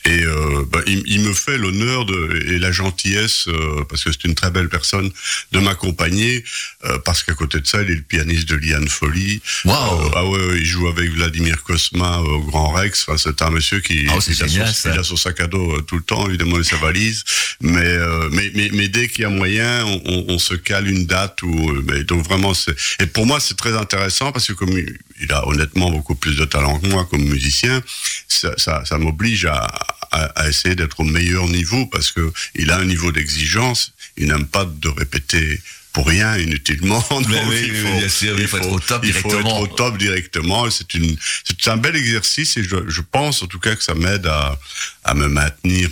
Et 0.08 0.22
euh, 0.24 0.64
bah, 0.72 0.80
il, 0.86 1.02
il 1.06 1.20
me 1.20 1.34
fait 1.34 1.58
l'honneur 1.58 2.06
et 2.46 2.58
la 2.58 2.72
gentillesse 2.72 3.46
euh, 3.48 3.84
parce 3.88 4.04
que 4.04 4.10
c'est 4.12 4.24
une 4.24 4.34
très 4.34 4.50
belle 4.50 4.70
personne 4.70 5.10
de 5.52 5.58
m'accompagner 5.58 6.44
euh, 6.86 6.98
parce 7.04 7.22
qu'à 7.22 7.34
côté 7.34 7.60
de 7.60 7.66
ça, 7.66 7.82
il 7.82 7.90
est 7.90 7.94
le 7.94 8.02
pianiste 8.02 8.48
de 8.48 8.56
Liane 8.56 8.88
Folly. 8.88 9.42
Wow. 9.66 9.72
Euh, 9.74 10.10
ah 10.14 10.24
ouais, 10.24 10.46
ouais, 10.46 10.58
il 10.58 10.64
joue 10.64 10.88
avec 10.88 11.10
Vladimir 11.10 11.62
Cosma 11.62 12.20
au 12.20 12.40
Grand 12.40 12.70
Rex. 12.72 13.04
Enfin, 13.06 13.18
c'est 13.18 13.42
un 13.42 13.50
monsieur 13.50 13.80
qui 13.80 14.06
Oh, 14.14 14.20
c'est 14.20 14.32
il, 14.32 14.42
a 14.44 14.48
son, 14.48 14.72
ça. 14.72 14.90
il 14.94 14.98
a 14.98 15.02
son 15.02 15.16
sac 15.16 15.40
à 15.40 15.46
dos 15.46 15.76
euh, 15.76 15.82
tout 15.82 15.96
le 15.96 16.02
temps, 16.02 16.26
évidemment, 16.26 16.58
et 16.58 16.64
sa 16.64 16.76
valise. 16.76 17.24
Mais, 17.60 17.80
euh, 17.84 18.30
mais, 18.32 18.50
mais, 18.54 18.70
mais 18.72 18.88
dès 18.88 19.08
qu'il 19.08 19.22
y 19.22 19.24
a 19.26 19.30
moyen, 19.30 19.84
on, 19.84 20.02
on, 20.06 20.24
on 20.28 20.38
se 20.38 20.54
cale 20.54 20.88
une 20.88 21.04
date. 21.04 21.42
Où, 21.42 21.82
mais 21.86 22.04
donc 22.04 22.24
vraiment, 22.24 22.52
et 23.00 23.06
pour 23.06 23.26
moi, 23.26 23.40
c'est 23.40 23.56
très 23.56 23.76
intéressant 23.76 24.32
parce 24.32 24.46
que 24.46 24.54
comme 24.54 24.70
il, 24.70 24.96
il 25.20 25.32
a 25.32 25.46
honnêtement 25.46 25.90
beaucoup 25.90 26.14
plus 26.14 26.36
de 26.36 26.44
talent 26.46 26.78
que 26.78 26.86
moi 26.86 27.06
comme 27.10 27.24
musicien, 27.24 27.82
ça, 28.28 28.52
ça, 28.56 28.84
ça 28.84 28.98
m'oblige 28.98 29.44
à, 29.44 29.66
à, 30.10 30.24
à 30.42 30.48
essayer 30.48 30.74
d'être 30.74 31.00
au 31.00 31.04
meilleur 31.04 31.46
niveau 31.48 31.86
parce 31.86 32.10
que 32.12 32.32
il 32.54 32.70
a 32.70 32.78
un 32.78 32.84
niveau 32.84 33.12
d'exigence. 33.12 33.92
Il 34.16 34.28
n'aime 34.28 34.46
pas 34.46 34.64
de 34.64 34.88
répéter 34.88 35.60
pour 35.92 36.06
rien 36.06 36.36
inutilement. 36.36 37.04
Donc, 37.10 37.26
Mais 37.28 37.42
oui, 37.48 37.62
il 37.68 37.74
faut, 37.76 37.98
bien 37.98 38.08
sûr, 38.08 38.40
il 38.40 38.46
faut 38.46 38.58
être 38.58 38.70
au 38.72 38.80
top 38.80 39.02
il 39.04 39.12
faut 39.12 39.28
être 39.28 39.42
directement. 39.42 39.60
au 39.60 39.66
top 39.66 39.98
directement. 39.98 40.70
C'est 40.70 40.94
une, 40.94 41.16
c'est 41.44 41.70
un 41.70 41.76
bel 41.76 41.96
exercice 41.96 42.56
et 42.56 42.62
je, 42.62 42.76
je 42.88 43.00
pense 43.00 43.42
en 43.42 43.46
tout 43.46 43.58
cas 43.60 43.74
que 43.74 43.82
ça 43.82 43.94
m'aide 43.94 44.26
à, 44.26 44.58
à 45.04 45.14
me 45.14 45.28
maintenir 45.28 45.90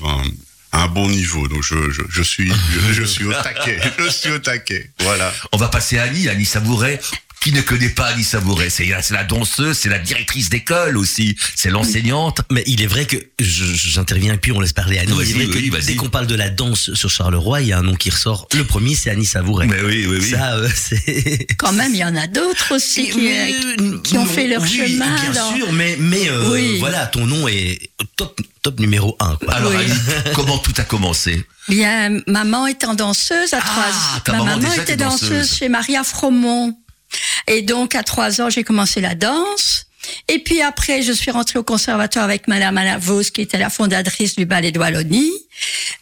à 0.72 0.82
un 0.82 0.88
bon 0.88 1.08
niveau. 1.08 1.48
Donc 1.48 1.62
je, 1.62 1.90
je, 1.90 2.02
je 2.08 2.22
suis, 2.22 2.48
je, 2.50 2.92
je 2.92 3.04
suis 3.04 3.24
au 3.24 3.32
taquet. 3.32 3.80
Je 3.98 4.08
suis 4.08 4.30
au 4.30 4.38
taquet. 4.38 4.90
Voilà. 5.00 5.32
On 5.52 5.56
va 5.56 5.68
passer 5.68 5.98
à 5.98 6.04
Annie, 6.04 6.28
Annie 6.28 6.44
Savouret. 6.44 7.00
Qui 7.40 7.52
ne 7.52 7.60
connaît 7.60 7.90
pas 7.90 8.06
Annie 8.06 8.24
Savouret? 8.24 8.70
C'est 8.70 8.86
la 9.10 9.22
danseuse, 9.22 9.78
c'est 9.78 9.88
la 9.88 10.00
directrice 10.00 10.48
d'école 10.48 10.96
aussi, 10.96 11.36
c'est 11.54 11.70
l'enseignante. 11.70 12.40
Mais 12.50 12.64
il 12.66 12.82
est 12.82 12.88
vrai 12.88 13.04
que 13.06 13.16
je- 13.38 13.72
j'interviens 13.74 14.34
et 14.34 14.36
puis 14.38 14.50
on 14.50 14.58
laisse 14.58 14.72
parler 14.72 14.98
Annie. 14.98 15.12
Il 15.22 15.30
est 15.30 15.32
vrai 15.34 15.46
que 15.46 15.52
oui, 15.58 15.70
vas-y. 15.70 15.84
dès 15.84 15.94
qu'on 15.94 16.08
parle 16.08 16.26
de 16.26 16.34
la 16.34 16.48
danse 16.50 16.92
sur 16.94 17.08
Charleroi, 17.08 17.60
il 17.62 17.68
y 17.68 17.72
a 17.72 17.78
un 17.78 17.82
nom 17.82 17.94
qui 17.94 18.10
ressort. 18.10 18.48
Le 18.52 18.64
premier, 18.64 18.96
c'est 18.96 19.10
Annie 19.10 19.24
Savouret. 19.26 19.66
Mais 19.68 19.80
oui, 19.80 20.06
oui, 20.08 20.18
oui. 20.20 20.30
Ça, 20.30 20.54
euh, 20.56 20.68
c'est. 20.74 21.46
Quand 21.56 21.70
même, 21.72 21.92
il 21.94 21.98
y 22.00 22.04
en 22.04 22.16
a 22.16 22.26
d'autres 22.26 22.74
aussi 22.74 23.10
qui, 23.10 23.28
Euh, 23.28 23.98
qui 24.02 24.18
ont 24.18 24.24
non, 24.24 24.26
fait 24.32 24.48
leur 24.48 24.62
oui, 24.62 24.68
chemin. 24.68 25.14
Bien 25.20 25.30
dans- 25.32 25.54
sûr, 25.56 25.72
mais, 25.72 25.96
mais 26.00 26.28
euh, 26.28 26.50
Oui. 26.52 26.78
voilà, 26.80 27.06
ton 27.06 27.26
nom 27.26 27.46
est 27.46 27.78
top, 28.16 28.40
top 28.62 28.80
numéro 28.80 29.16
un. 29.20 29.36
Quoi. 29.36 29.54
Alors 29.54 29.70
Oui. 29.70 29.76
Annie, 29.84 30.32
comment 30.34 30.58
tout 30.58 30.74
a 30.78 30.82
commencé? 30.84 31.44
Bien, 31.68 32.20
maman 32.26 32.66
étant 32.66 32.94
danseuse 32.94 33.52
à 33.54 33.58
Ah, 33.60 33.64
trois 33.64 34.20
ta 34.24 34.32
Ma 34.32 34.44
maman 34.56 34.72
était 34.72 34.96
danseuse. 34.96 35.28
danseuse. 35.30 35.56
chez 35.58 35.68
Maria 35.68 36.02
Fromont. 36.02 36.76
Et 37.46 37.62
donc, 37.62 37.94
à 37.94 38.02
trois 38.02 38.40
ans, 38.40 38.50
j'ai 38.50 38.64
commencé 38.64 39.00
la 39.00 39.14
danse. 39.14 39.86
Et 40.28 40.38
puis 40.38 40.62
après, 40.62 41.02
je 41.02 41.12
suis 41.12 41.30
rentrée 41.30 41.58
au 41.58 41.64
conservatoire 41.64 42.24
avec 42.24 42.48
Madame 42.48 42.78
Alavos, 42.78 43.24
qui 43.32 43.42
était 43.42 43.58
la 43.58 43.70
fondatrice 43.70 44.36
du 44.36 44.46
ballet 44.46 44.72
de 44.72 44.78
Wallonie. 44.78 45.32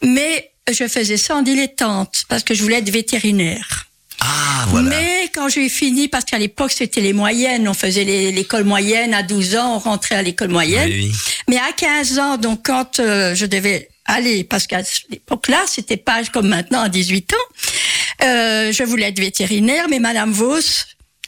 Mais 0.02 0.50
je 0.70 0.86
faisais 0.88 1.16
ça 1.16 1.36
en 1.36 1.42
dilettante, 1.42 2.24
parce 2.28 2.42
que 2.42 2.54
je 2.54 2.62
voulais 2.62 2.78
être 2.78 2.90
vétérinaire. 2.90 3.86
Ah, 4.20 4.66
voilà. 4.68 4.90
Mais 4.90 5.30
quand 5.34 5.48
j'ai 5.48 5.68
fini, 5.68 6.08
parce 6.08 6.24
qu'à 6.24 6.38
l'époque, 6.38 6.72
c'était 6.72 7.00
les 7.00 7.12
moyennes, 7.12 7.68
on 7.68 7.74
faisait 7.74 8.04
l'école 8.04 8.64
moyenne, 8.64 9.12
à 9.12 9.22
12 9.22 9.56
ans, 9.56 9.76
on 9.76 9.78
rentrait 9.78 10.14
à 10.14 10.22
l'école 10.22 10.48
moyenne. 10.48 10.88
Oui, 10.88 11.10
oui. 11.10 11.12
Mais 11.48 11.58
à 11.58 11.72
15 11.76 12.18
ans, 12.18 12.36
donc 12.38 12.60
quand 12.64 13.00
euh, 13.00 13.34
je 13.34 13.44
devais 13.44 13.88
aller, 14.06 14.44
parce 14.44 14.66
qu'à 14.66 14.80
l'époque-là, 15.10 15.62
c'était 15.66 15.96
pas 15.96 16.22
comme 16.32 16.48
maintenant 16.48 16.82
à 16.82 16.88
18 16.88 17.32
ans, 17.34 18.24
euh, 18.24 18.72
je 18.72 18.82
voulais 18.84 19.08
être 19.08 19.18
vétérinaire, 19.18 19.86
mais 19.90 19.98
Madame 19.98 20.32
Vos 20.32 20.60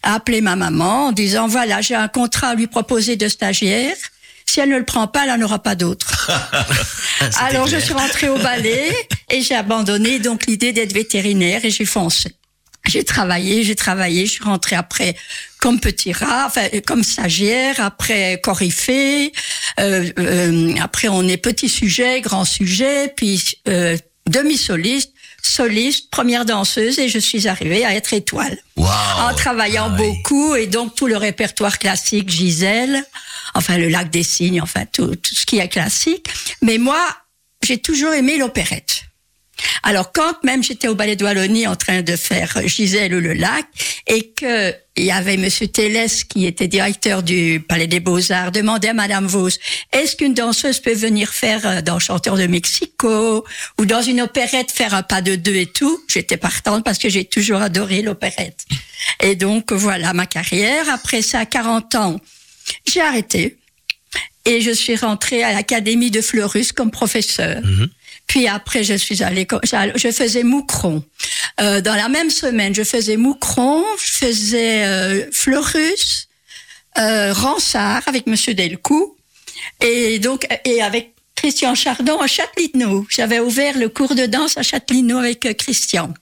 a 0.02 0.14
appelé 0.14 0.40
ma 0.40 0.56
maman 0.56 1.08
en 1.08 1.12
disant, 1.12 1.46
voilà, 1.46 1.80
j'ai 1.80 1.94
un 1.94 2.08
contrat 2.08 2.48
à 2.48 2.54
lui 2.54 2.66
proposer 2.66 3.16
de 3.16 3.28
stagiaire. 3.28 3.96
Si 4.44 4.60
elle 4.60 4.68
ne 4.68 4.78
le 4.78 4.84
prend 4.84 5.08
pas, 5.08 5.24
elle 5.24 5.40
n'en 5.40 5.46
aura 5.46 5.58
pas 5.58 5.74
d'autre. 5.74 6.30
Alors 7.40 7.66
je 7.66 7.78
suis 7.78 7.94
rentrée 7.94 8.28
au 8.28 8.38
ballet 8.38 8.90
et 9.30 9.42
j'ai 9.42 9.54
abandonné 9.56 10.18
donc 10.20 10.46
l'idée 10.46 10.72
d'être 10.72 10.92
vétérinaire 10.92 11.64
et 11.64 11.70
j'ai 11.70 11.84
foncé. 11.84 12.36
J'ai 12.86 13.02
travaillé, 13.02 13.64
j'ai 13.64 13.74
travaillé, 13.74 14.26
je 14.26 14.32
suis 14.32 14.44
rentrée 14.44 14.76
après 14.76 15.16
comme 15.58 15.80
petit 15.80 16.12
rat, 16.12 16.46
enfin 16.46 16.68
comme 16.86 17.02
stagiaire, 17.02 17.80
après 17.80 18.40
coryphée, 18.42 19.32
euh, 19.80 20.08
euh, 20.18 20.74
après 20.80 21.08
on 21.08 21.26
est 21.26 21.36
petit 21.36 21.68
sujet, 21.68 22.20
grand 22.20 22.44
sujet, 22.44 23.12
puis 23.16 23.58
euh, 23.68 23.96
demi-soliste, 24.28 25.12
soliste, 25.46 26.10
première 26.10 26.44
danseuse 26.44 26.98
et 26.98 27.08
je 27.08 27.18
suis 27.18 27.48
arrivée 27.48 27.84
à 27.84 27.94
être 27.94 28.12
étoile 28.14 28.58
Waouh. 28.76 28.90
en 29.30 29.34
travaillant 29.34 29.88
Ah 29.90 29.96
oui. 29.98 30.06
beaucoup 30.06 30.54
et 30.54 30.66
donc 30.66 30.94
tout 30.94 31.06
le 31.06 31.16
répertoire 31.16 31.78
classique, 31.78 32.28
Gisèle, 32.28 33.04
enfin 33.54 33.78
le 33.78 33.88
lac 33.88 34.10
des 34.10 34.22
cygnes, 34.22 34.60
enfin 34.60 34.84
tout, 34.86 35.16
tout 35.16 35.34
ce 35.34 35.46
qui 35.46 35.58
est 35.58 35.68
classique. 35.68 36.26
Mais 36.62 36.78
moi, 36.78 37.00
j'ai 37.64 37.78
toujours 37.78 38.12
aimé 38.12 38.38
l'opérette. 38.38 39.02
Alors 39.82 40.12
quand 40.12 40.42
même 40.44 40.62
j'étais 40.62 40.88
au 40.88 40.94
ballet 40.94 41.16
de 41.16 41.24
Wallonie 41.24 41.66
en 41.66 41.76
train 41.76 42.02
de 42.02 42.16
faire 42.16 42.60
Gisèle 42.66 43.14
ou 43.14 43.20
le 43.20 43.32
lac 43.32 43.66
et 44.06 44.30
que 44.30 44.74
il 44.98 45.04
y 45.04 45.10
avait 45.10 45.36
Monsieur 45.36 45.68
Télès 45.68 46.24
qui 46.24 46.46
était 46.46 46.68
directeur 46.68 47.22
du 47.22 47.64
Palais 47.66 47.86
des 47.86 48.00
Beaux-Arts 48.00 48.52
demandait 48.52 48.88
à 48.88 48.94
Madame 48.94 49.26
Vos 49.26 49.48
est-ce 49.92 50.16
qu'une 50.16 50.34
danseuse 50.34 50.80
peut 50.80 50.94
venir 50.94 51.30
faire 51.30 51.66
euh, 51.66 51.82
dans 51.82 51.98
Chanteur 51.98 52.36
de 52.36 52.46
Mexico 52.46 53.44
ou 53.78 53.86
dans 53.86 54.02
une 54.02 54.22
opérette 54.22 54.70
faire 54.70 54.94
un 54.94 55.02
pas 55.02 55.22
de 55.22 55.36
deux 55.36 55.56
et 55.56 55.66
tout? 55.66 56.00
J'étais 56.08 56.36
partante 56.36 56.84
parce 56.84 56.98
que 56.98 57.08
j'ai 57.08 57.24
toujours 57.24 57.60
adoré 57.60 58.02
l'opérette. 58.02 58.64
Et 59.20 59.36
donc 59.36 59.72
voilà 59.72 60.12
ma 60.12 60.26
carrière. 60.26 60.88
Après 60.90 61.22
ça 61.22 61.40
à 61.40 61.46
40 61.46 61.94
ans 61.94 62.20
j'ai 62.86 63.00
arrêté 63.00 63.58
et 64.44 64.60
je 64.60 64.70
suis 64.70 64.96
rentrée 64.96 65.42
à 65.42 65.52
l'académie 65.52 66.10
de 66.10 66.20
Fleurus 66.20 66.72
comme 66.72 66.90
professeur. 66.90 67.60
Puis 68.26 68.48
après, 68.48 68.82
je 68.82 68.94
suis 68.94 69.22
allée, 69.22 69.46
je 69.64 70.10
faisais 70.10 70.42
Moucron. 70.42 71.02
Euh, 71.60 71.80
dans 71.80 71.94
la 71.94 72.08
même 72.08 72.30
semaine, 72.30 72.74
je 72.74 72.82
faisais 72.82 73.16
Moucron, 73.16 73.84
je 73.98 74.12
faisais 74.12 74.84
euh, 74.84 75.30
Fleurus, 75.32 76.28
euh, 76.98 77.32
Ransard 77.32 78.02
avec 78.06 78.26
Monsieur 78.26 78.54
Delcourt, 78.54 79.16
et 79.80 80.18
donc 80.18 80.46
et 80.64 80.82
avec 80.82 81.14
Christian 81.36 81.74
Chardon 81.74 82.18
à 82.18 82.26
Châtelineau. 82.26 83.06
J'avais 83.08 83.38
ouvert 83.38 83.78
le 83.78 83.88
cours 83.88 84.14
de 84.14 84.26
danse 84.26 84.56
à 84.56 84.62
Châtelineau 84.62 85.18
avec 85.18 85.46
euh, 85.46 85.52
Christian. 85.52 86.12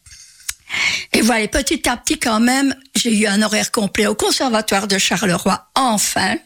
Et 1.12 1.20
voilà, 1.20 1.46
petit 1.48 1.88
à 1.88 1.96
petit 1.96 2.18
quand 2.18 2.40
même, 2.40 2.74
j'ai 2.96 3.16
eu 3.16 3.26
un 3.26 3.42
horaire 3.42 3.70
complet 3.70 4.06
au 4.06 4.14
conservatoire 4.14 4.88
de 4.88 4.98
Charleroi, 4.98 5.66
enfin. 5.74 6.36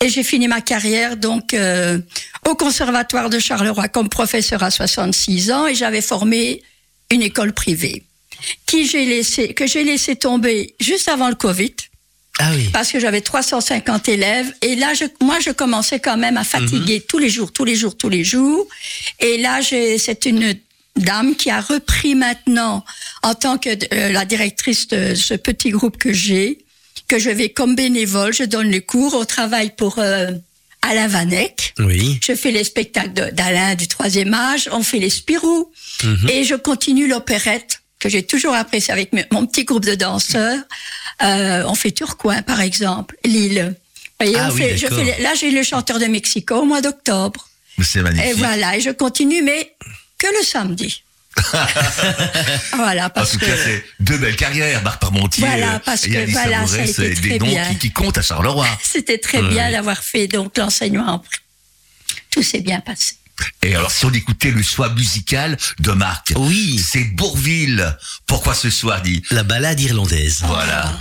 Et 0.00 0.08
j'ai 0.08 0.22
fini 0.22 0.48
ma 0.48 0.60
carrière 0.60 1.16
donc 1.16 1.54
euh, 1.54 1.98
au 2.48 2.54
conservatoire 2.54 3.30
de 3.30 3.38
Charleroi 3.38 3.88
comme 3.88 4.08
professeur 4.08 4.62
à 4.62 4.70
66 4.70 5.50
ans 5.50 5.66
et 5.66 5.74
j'avais 5.74 6.02
formé 6.02 6.62
une 7.10 7.22
école 7.22 7.52
privée 7.52 8.04
qui 8.66 8.86
j'ai 8.86 9.04
laissé 9.06 9.54
que 9.54 9.66
j'ai 9.66 9.84
laissé 9.84 10.16
tomber 10.16 10.74
juste 10.80 11.08
avant 11.08 11.28
le 11.28 11.36
Covid 11.36 11.74
Ah 12.38 12.50
oui. 12.54 12.68
parce 12.72 12.90
que 12.92 12.98
j'avais 13.00 13.20
350 13.22 14.08
élèves 14.08 14.52
et 14.62 14.74
là 14.76 14.92
je, 14.94 15.04
moi 15.24 15.38
je 15.40 15.50
commençais 15.50 16.00
quand 16.00 16.16
même 16.18 16.36
à 16.36 16.44
fatiguer 16.44 17.00
tous 17.00 17.18
les 17.18 17.28
jours 17.30 17.52
tous 17.52 17.64
les 17.64 17.76
jours 17.76 17.96
tous 17.96 18.08
les 18.08 18.24
jours 18.24 18.66
et 19.20 19.38
là 19.38 19.60
c'est 19.62 20.24
une 20.26 20.54
dame 20.96 21.34
qui 21.36 21.50
a 21.50 21.60
repris 21.60 22.14
maintenant 22.14 22.84
en 23.22 23.34
tant 23.34 23.58
que 23.58 23.70
euh, 23.70 24.12
la 24.12 24.24
directrice 24.24 24.88
de 24.88 25.14
ce 25.14 25.34
petit 25.34 25.70
groupe 25.70 25.96
que 25.96 26.12
j'ai 26.12 26.58
que 27.08 27.18
je 27.18 27.30
vais 27.30 27.48
comme 27.48 27.74
bénévole 27.74 28.32
je 28.32 28.44
donne 28.44 28.68
les 28.68 28.82
cours 28.82 29.14
au 29.14 29.24
travail 29.24 29.72
pour 29.76 29.98
euh, 29.98 30.30
Alain 30.82 31.08
Vanek 31.08 31.74
Oui. 31.78 32.18
je 32.22 32.34
fais 32.34 32.50
les 32.50 32.64
spectacles 32.64 33.32
d'Alain 33.32 33.74
du 33.74 33.86
troisième 33.88 34.34
âge, 34.34 34.68
on 34.72 34.82
fait 34.82 34.98
les 34.98 35.10
Spirou, 35.10 35.70
et 36.28 36.42
je 36.44 36.56
continue 36.56 37.06
l'opérette 37.06 37.82
que 38.00 38.08
j'ai 38.08 38.24
toujours 38.24 38.54
apprécié 38.54 38.92
avec 38.92 39.12
mon 39.30 39.46
petit 39.46 39.64
groupe 39.64 39.84
de 39.84 39.94
danseurs. 39.94 40.58
Euh, 41.22 41.62
on 41.68 41.76
fait 41.76 41.92
Tourcoing, 41.92 42.42
par 42.42 42.60
exemple, 42.60 43.16
Lille. 43.24 43.76
Ah 44.18 44.24
on 44.48 44.54
oui, 44.54 44.60
fait, 44.60 44.76
je 44.76 44.88
fais 44.88 45.22
là, 45.22 45.34
j'ai 45.38 45.52
le 45.52 45.62
chanteur 45.62 46.00
de 46.00 46.06
Mexico 46.06 46.56
au 46.56 46.64
mois 46.64 46.80
d'octobre. 46.80 47.48
C'est 47.80 48.02
magnifique. 48.02 48.30
Et 48.30 48.34
voilà, 48.34 48.76
et 48.76 48.80
je 48.80 48.90
continue, 48.90 49.42
mais 49.42 49.74
que 50.22 50.38
le 50.38 50.44
samedi. 50.44 51.02
voilà, 52.74 53.06
En 53.06 53.10
parce 53.10 53.32
tout 53.32 53.38
que 53.38 53.46
cas, 53.46 53.56
c'est 53.56 53.84
deux 54.00 54.18
belles 54.18 54.36
carrières, 54.36 54.82
Marc 54.82 55.00
Parmentier 55.00 55.44
Voilà, 55.46 55.76
euh, 55.76 55.78
parce 55.84 56.04
et 56.06 56.10
que 56.10 56.18
Annie 56.18 56.32
voilà, 56.32 56.66
c'est 56.66 57.14
des 57.20 57.38
noms 57.38 57.56
qui, 57.70 57.78
qui 57.78 57.90
comptent 57.90 58.18
à 58.18 58.22
Charleroi. 58.22 58.66
c'était 58.82 59.18
très 59.18 59.42
bien 59.42 59.70
d'avoir 59.70 59.98
fait 60.02 60.26
donc 60.28 60.56
l'enseignement. 60.58 61.24
Tout 62.30 62.42
s'est 62.42 62.60
bien 62.60 62.80
passé. 62.80 63.14
Et 63.62 63.74
alors, 63.74 63.90
si 63.90 64.04
on 64.04 64.12
écoutait 64.12 64.50
le 64.50 64.62
choix 64.62 64.90
musical 64.90 65.56
de 65.80 65.92
Marc, 65.92 66.32
Oui. 66.36 66.78
c'est 66.78 67.04
Bourville. 67.04 67.96
Pourquoi 68.26 68.54
ce 68.54 68.70
soir 68.70 69.00
dit? 69.02 69.22
La 69.30 69.42
balade 69.42 69.80
irlandaise. 69.80 70.42
Voilà. 70.46 70.92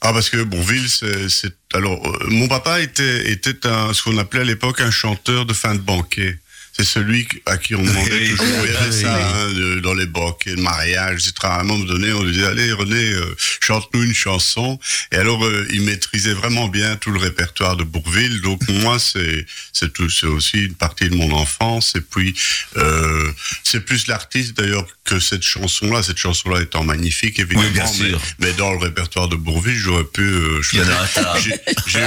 Ah 0.00 0.12
parce 0.12 0.30
que 0.30 0.42
Bourville, 0.42 0.88
c'est 0.88 1.28
c'est- 1.28 1.56
alors 1.74 2.06
euh, 2.06 2.26
mon 2.28 2.46
papa 2.48 2.80
était 2.80 3.30
était 3.32 3.66
un 3.66 3.92
ce 3.92 4.02
qu'on 4.02 4.16
appelait 4.18 4.42
à 4.42 4.44
l'époque 4.44 4.80
un 4.80 4.90
chanteur 4.90 5.44
de 5.46 5.52
fin 5.54 5.74
de 5.74 5.80
banquet. 5.80 6.38
C'est 6.76 6.84
celui 6.84 7.26
à 7.46 7.56
qui 7.56 7.74
on 7.74 7.82
demandait 7.82 8.28
toujours, 8.30 8.46
ça 8.90 9.14
hein, 9.16 9.52
de- 9.52 9.80
dans 9.80 9.94
les 9.94 10.06
banquets 10.06 10.54
de 10.56 10.60
mariage, 10.60 11.20
etc. 11.28 11.32
À 11.44 11.60
un 11.60 11.64
moment 11.64 11.84
donné, 11.84 12.12
on 12.12 12.22
lui 12.22 12.32
disait, 12.32 12.46
allez 12.46 12.72
René, 12.72 13.12
euh, 13.12 13.34
chante-nous 13.60 14.02
une 14.02 14.12
chanson. 14.14 14.78
Et 15.12 15.16
alors, 15.16 15.44
euh, 15.44 15.66
il 15.72 15.82
maîtrisait 15.82 16.34
vraiment 16.34 16.68
bien 16.68 16.96
tout 16.96 17.10
le 17.10 17.18
répertoire 17.18 17.76
de 17.76 17.84
Bourville. 17.84 18.40
Donc 18.42 18.60
moi, 18.68 18.98
c'est 18.98 19.46
c'est 19.72 19.92
tout, 19.92 20.10
c'est 20.10 20.26
aussi 20.26 20.58
une 20.64 20.74
partie 20.74 21.08
de 21.08 21.14
mon 21.16 21.32
enfance. 21.32 21.94
Et 21.96 22.00
puis, 22.00 22.34
euh, 22.76 23.30
c'est 23.64 23.80
plus 23.80 24.06
l'artiste 24.06 24.56
d'ailleurs 24.56 24.86
que 25.04 25.18
cette 25.18 25.42
chanson-là. 25.42 26.02
Cette 26.02 26.18
chanson-là 26.18 26.60
étant 26.62 26.84
magnifique, 26.84 27.38
évidemment. 27.38 27.62
Oui, 27.66 27.72
bien 27.72 27.84
mais- 27.84 28.08
sûr. 28.10 28.20
Mais, 28.40 28.52
dans 28.52 28.72
le 28.72 28.78
répertoire 28.78 29.28
de 29.28 29.36
Bourville, 29.36 29.76
j'aurais 29.78 30.04
pu. 30.04 30.22
euh, 30.22 30.60
j'ai 30.62 30.78
eu 30.78 30.80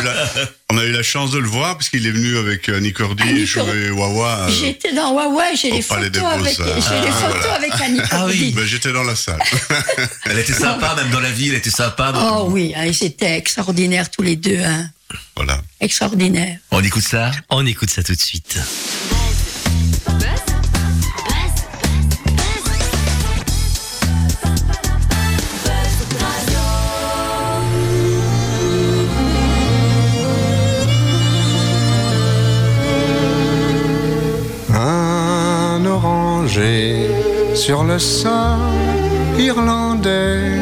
la- 0.03 0.51
on 0.71 0.77
a 0.77 0.83
eu 0.85 0.91
la 0.91 1.01
chance 1.03 1.31
de 1.31 1.39
le 1.39 1.47
voir 1.47 1.77
parce 1.77 1.89
qu'il 1.89 2.05
est 2.05 2.11
venu 2.11 2.37
avec 2.37 2.69
Annie 2.69 2.93
Cordy 2.93 3.23
Annie 3.23 3.39
et 3.41 3.45
jouer 3.45 3.89
Wawa. 3.89 4.47
euh, 4.47 4.49
J'étais 4.51 4.93
dans 4.93 5.13
ouais, 5.33 5.55
j'ai 5.59 5.71
les 5.71 5.77
des 5.77 5.81
photos 5.81 6.23
avec 6.23 6.55
j'ai 6.57 6.63
les 6.63 7.07
Ah, 7.07 7.11
photos 7.11 7.37
voilà. 7.41 7.53
avec 7.55 7.71
Annie 7.81 7.99
Ah 8.11 8.25
oui. 8.27 8.37
Cordy. 8.37 8.51
ben, 8.51 8.65
j'étais 8.65 8.91
dans 8.91 9.03
la 9.03 9.15
salle. 9.15 9.39
Elle 10.25 10.37
était 10.39 10.53
sympa, 10.53 10.93
même 10.95 11.09
dans 11.09 11.19
la 11.21 11.31
vie, 11.31 11.49
elle 11.49 11.55
était 11.55 11.69
sympa. 11.71 12.13
Oh 12.15 12.47
oui, 12.49 12.73
hein, 12.75 12.85
ils 12.85 13.03
étaient 13.03 13.35
extraordinaires 13.37 14.11
tous 14.11 14.21
les 14.21 14.35
deux, 14.35 14.59
hein. 14.63 14.89
voilà. 15.35 15.59
extraordinaires. 15.79 16.57
On 16.71 16.83
écoute 16.83 17.03
ça 17.07 17.31
On 17.49 17.65
écoute 17.65 17.89
ça 17.89 18.03
tout 18.03 18.13
de 18.13 18.19
suite. 18.21 18.57
Sur 37.53 37.83
le 37.83 37.99
sol 37.99 38.59
irlandais, 39.37 40.57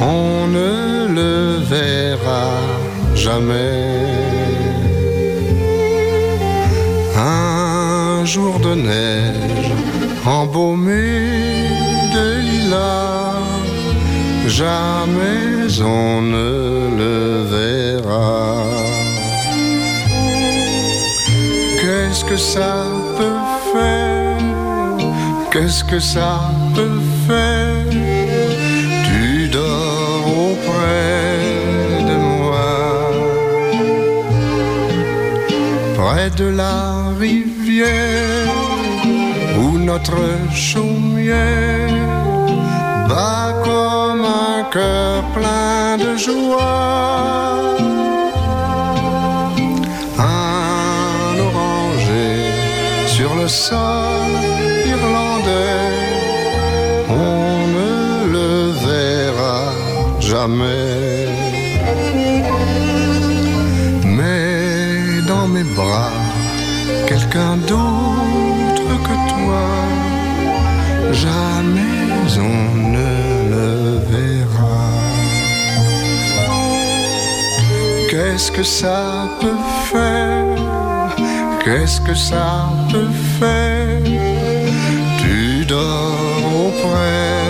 on 0.00 0.46
ne 0.46 1.08
le 1.08 1.58
verra 1.74 2.48
jamais. 3.14 3.90
Un 7.16 8.24
jour 8.24 8.58
de 8.60 8.74
neige 8.74 9.72
embaumé 10.24 11.08
de 12.16 12.26
lilas, 12.48 13.34
jamais 14.46 15.82
on 15.82 16.22
ne 16.22 16.50
le 17.00 17.42
verra. 17.54 18.64
Qu'est-ce 21.80 22.24
que 22.24 22.36
ça 22.36 22.74
peut 23.18 23.42
faire? 23.72 24.03
Qu'est-ce 25.64 25.82
que 25.82 25.98
ça 25.98 26.50
peut 26.74 27.00
faire 27.26 27.88
Tu 29.08 29.48
dors 29.48 30.26
auprès 30.50 32.04
de 32.10 32.16
moi. 32.16 33.10
Près 35.96 36.28
de 36.28 36.48
la 36.50 37.06
rivière 37.18 38.52
Où 39.58 39.78
notre 39.78 40.20
chaumière 40.52 41.88
Bat 43.08 43.54
comme 43.64 44.22
un 44.22 44.64
cœur 44.70 45.24
plein 45.32 45.96
de 45.96 46.14
joie. 46.18 47.78
Un 50.18 51.38
oranger 51.38 52.52
sur 53.06 53.34
le 53.34 53.48
sol 53.48 54.63
Mais 60.46 61.26
dans 65.26 65.48
mes 65.48 65.64
bras, 65.64 66.12
quelqu'un 67.06 67.56
d'autre 67.56 69.02
que 69.06 69.16
toi, 69.32 69.66
jamais 71.12 72.04
on 72.38 72.76
ne 72.96 73.12
le 73.52 73.98
verra. 74.10 74.90
Qu'est-ce 78.10 78.50
que 78.52 78.62
ça 78.62 79.28
peut 79.40 79.62
faire? 79.90 80.58
Qu'est-ce 81.64 82.00
que 82.02 82.14
ça 82.14 82.68
peut 82.90 83.14
faire? 83.40 84.02
Tu 85.18 85.64
dors 85.64 86.42
auprès 86.66 87.43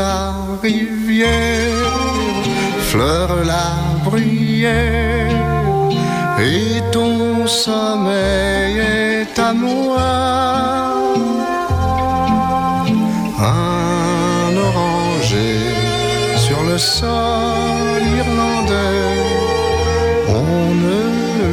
la 0.00 0.18
rivière 0.62 1.94
fleure 2.90 3.36
la 3.52 3.68
bruyère 4.06 5.30
et 6.52 6.72
ton 6.96 7.46
sommeil 7.64 8.76
est 8.78 9.36
à 9.48 9.52
moi 9.52 10.12
un 13.40 14.52
oranger 14.68 15.60
sur 16.44 16.60
le 16.70 16.78
sol 16.78 18.00
irlandais. 18.20 19.18
On 20.42 20.64
ne 20.86 21.02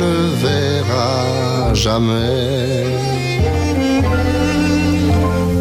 le 0.01 0.17
verra 0.45 1.13
jamais. 1.86 2.83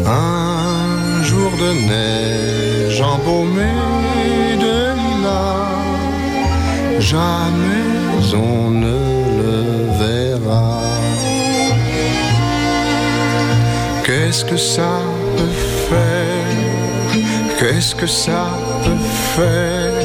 Un 0.05 1.23
jour 1.29 1.51
de 1.63 1.69
neige 1.89 2.76
embaumé 3.01 3.73
de 4.59 4.93
lilas, 5.01 5.67
jamais 6.99 7.87
on 8.33 8.71
ne 8.71 8.99
le 9.39 9.55
verra. 9.99 10.81
Qu'est-ce 14.05 14.43
que 14.45 14.57
ça 14.57 15.01
peut 15.37 15.59
faire? 15.89 16.47
Qu'est-ce 17.59 17.93
que 17.95 18.07
ça 18.07 18.45
peut 18.83 19.03
faire? 19.35 19.96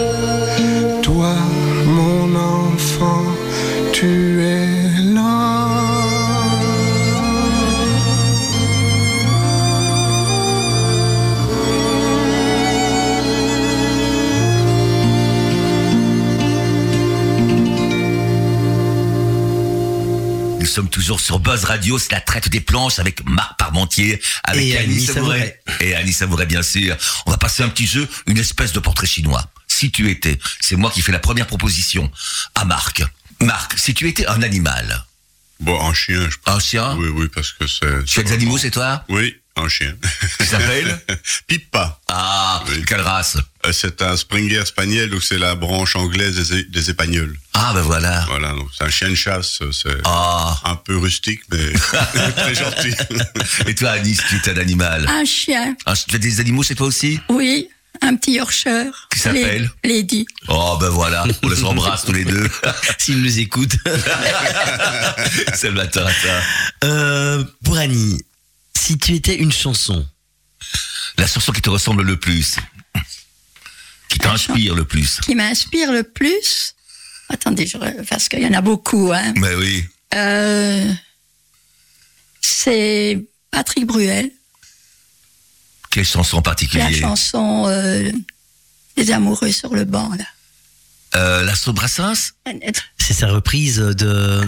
Toujours 21.03 21.21
sur 21.21 21.41
Buzz 21.41 21.65
Radio, 21.65 21.99
c'est 21.99 22.12
la 22.12 22.21
traite 22.21 22.49
des 22.49 22.61
planches 22.61 23.01
avec 23.01 23.29
Marc 23.29 23.59
Parmentier, 23.59 24.23
avec 24.45 24.62
Et 24.62 24.79
Annie 24.79 24.93
Annie 24.95 25.05
Savouret. 25.05 25.61
Et 25.81 25.97
Annie 25.97 26.12
Savouret, 26.12 26.47
bien 26.47 26.62
sûr. 26.62 26.97
On 27.27 27.33
va 27.33 27.38
passer 27.38 27.65
un 27.65 27.69
petit 27.71 27.88
jeu, 27.88 28.09
une 28.29 28.38
espèce 28.38 28.73
de 28.73 28.79
portrait 28.79 29.09
chinois. 29.09 29.51
Si 29.67 29.91
tu 29.91 30.09
étais, 30.11 30.38
c'est 30.61 30.77
moi 30.77 30.93
qui 30.93 31.03
fais 31.03 31.11
la 31.11 31.19
première 31.19 31.49
proposition 31.49 32.09
à 32.55 32.65
Marc. 32.65 33.03
Marc, 33.41 33.77
si 33.79 33.95
tu 33.95 34.09
étais 34.09 34.27
un 34.29 34.43
animal, 34.43 35.05
Bon, 35.59 35.81
un 35.81 35.93
chien, 35.95 36.29
je 36.31 36.37
pense. 36.45 36.57
un 36.57 36.61
chien, 36.61 36.97
Oui, 36.97 37.09
oui, 37.09 37.27
parce 37.35 37.51
que 37.53 37.67
c'est. 37.67 38.05
tu 38.05 38.21
as 38.21 38.23
des 38.23 38.33
animaux, 38.33 38.59
c'est 38.59 38.71
toi? 38.71 39.05
Oui, 39.09 39.37
un 39.57 39.69
chien. 39.69 39.95
Qui 40.38 40.47
s'appelle 40.47 40.99
Pipa. 41.47 42.01
Ah, 42.09 42.62
Oui. 42.69 42.85
quelle 42.87 43.01
race 43.03 43.37
Euh, 43.67 43.73
C'est 43.73 44.01
un 44.03 44.17
Springer 44.17 44.65
Spaniel, 44.65 45.11
donc 45.11 45.23
c'est 45.23 45.38
la 45.38 45.55
branche 45.55 45.95
anglaise 45.97 46.49
des, 46.51 46.65
des 46.65 46.91
Épagnols. 46.91 47.37
Ah, 47.55 47.73
ben 47.75 47.83
voilà. 47.83 48.25
Voilà, 48.29 48.51
donc 48.53 48.69
c'est 48.77 48.85
un 48.85 48.91
chien 48.91 49.11
de 49.11 49.15
chasse, 49.15 49.61
c'est 49.73 49.91
Ah, 50.05 50.59
un 50.65 50.77
peu 50.77 50.97
rustique, 50.97 51.41
mais 51.51 51.73
très 52.37 52.55
gentil. 52.55 52.95
et 53.67 53.75
toi, 53.75 53.91
Annie, 53.91 54.15
si 54.15 54.23
tu 54.29 54.37
étais 54.37 54.53
un 54.53 54.59
animal 54.59 55.07
Un 55.09 55.25
chien, 55.25 55.75
Ah, 55.87 55.95
Tu 56.09 56.17
as 56.17 56.19
des 56.19 56.41
animaux, 56.41 56.62
c'est 56.62 56.75
toi 56.75 56.87
aussi 56.87 57.21
oui, 57.29 57.69
un 58.01 58.17
petit 58.17 58.33
Yorkshire. 58.33 59.07
Qui 59.12 59.19
s'appelle 59.21 59.71
Lady. 59.85 60.27
Oh, 60.49 60.77
ben 60.81 60.88
voilà, 60.88 61.25
on 61.43 61.49
les 61.49 61.62
embrasse 61.62 62.05
tous 62.07 62.12
les 62.12 62.25
deux. 62.25 62.49
S'ils 62.99 63.21
nous 63.23 63.38
écoutent. 63.38 63.77
c'est 65.55 65.69
le 65.69 65.75
matin, 65.75 66.07
ça. 66.23 66.43
Euh, 66.88 67.45
pour 67.65 67.77
Annie, 67.77 68.19
si 68.77 68.99
tu 68.99 69.15
étais 69.15 69.37
une 69.37 69.53
chanson, 69.53 70.07
La 71.19 71.27
chanson 71.27 71.53
qui 71.53 71.63
te 71.63 71.71
ressemble 71.71 72.03
le 72.03 72.19
plus 72.19 72.57
Qui 74.09 74.19
t'inspire 74.19 74.75
le 74.75 74.85
plus 74.85 75.21
Qui 75.21 75.35
m'inspire 75.35 75.93
le 75.93 76.03
plus? 76.03 76.75
Attendez, 77.29 77.67
je 77.67 77.79
parce 78.05 78.29
qu'il 78.29 78.41
y 78.41 78.47
en 78.47 78.53
a 78.53 78.61
beaucoup. 78.61 79.11
Hein. 79.13 79.33
Mais 79.37 79.55
oui. 79.55 79.85
Euh, 80.15 80.93
c'est 82.41 83.25
Patrick 83.51 83.87
Bruel, 83.87 84.31
Quelle 85.91 86.05
chanson 86.05 86.37
en 86.37 86.39
la 86.39 86.43
particulier 86.43 87.01
chanson 87.01 87.65
euh, 87.69 88.11
des 88.97 89.11
amoureux 89.11 89.51
sur 89.53 89.75
le 89.75 89.85
banc. 89.85 90.11
Là. 90.15 90.25
euh, 91.15 91.45
La 91.45 91.55
Brassens 91.73 92.33
C'est 92.99 93.15
sa 93.15 93.29
reprise 93.29 93.77
de. 93.79 94.47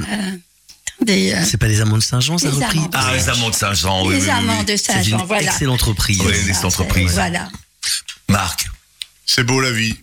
Des, 1.01 1.33
euh, 1.33 1.45
C'est 1.45 1.57
pas 1.59 1.67
les 1.67 1.81
amants 1.81 1.99
de 1.99 2.03
Saint-Jean, 2.03 2.35
reprise 2.37 2.63
Amants. 2.63 2.91
Ah, 2.95 3.13
les 3.15 3.29
amants 3.29 3.51
de 3.51 3.55
Saint-Jean, 3.55 4.07
oui, 4.07 4.15
les 4.17 4.23
oui, 4.23 4.31
amants 4.31 4.59
oui. 4.61 4.65
de 4.65 4.77
C'est 4.77 4.93
Saint-Jean, 4.93 5.19
une 5.21 5.27
voilà. 5.27 5.43
excellente 5.51 5.83
reprise. 5.83 6.21
Oui, 6.21 6.33
Ça, 6.35 6.41
une 6.41 6.49
excellente 6.49 6.73
c'est- 6.73 6.83
reprise. 6.83 7.13
Voilà. 7.13 7.49
Marc. 8.29 8.67
C'est 9.27 9.45
beau 9.45 9.61
la 9.61 9.71
vie. 9.73 9.97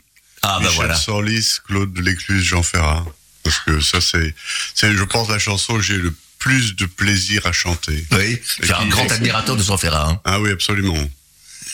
Ah, 0.43 0.55
ben 0.59 0.63
Michel 0.65 0.75
voilà. 0.75 0.95
Sorlis, 0.95 1.47
Claude 1.67 1.93
de 1.93 2.01
l'Écluse, 2.01 2.43
Jean 2.43 2.63
Ferrat. 2.63 3.05
Parce 3.43 3.59
que 3.59 3.79
ça, 3.79 4.01
c'est, 4.01 4.35
c'est, 4.75 4.91
je 4.95 5.03
pense, 5.03 5.29
la 5.29 5.39
chanson 5.39 5.75
que 5.75 5.81
j'ai 5.81 5.97
le 5.97 6.13
plus 6.39 6.75
de 6.75 6.85
plaisir 6.85 7.45
à 7.45 7.51
chanter. 7.51 8.05
Oui, 8.11 8.39
je 8.59 8.65
suis 8.65 8.73
un 8.73 8.87
grand 8.87 9.09
admirateur 9.11 9.55
de 9.55 9.63
Jean 9.63 9.77
Ferrat. 9.77 10.09
hein. 10.09 10.21
Ah 10.25 10.39
oui, 10.39 10.51
absolument. 10.51 10.97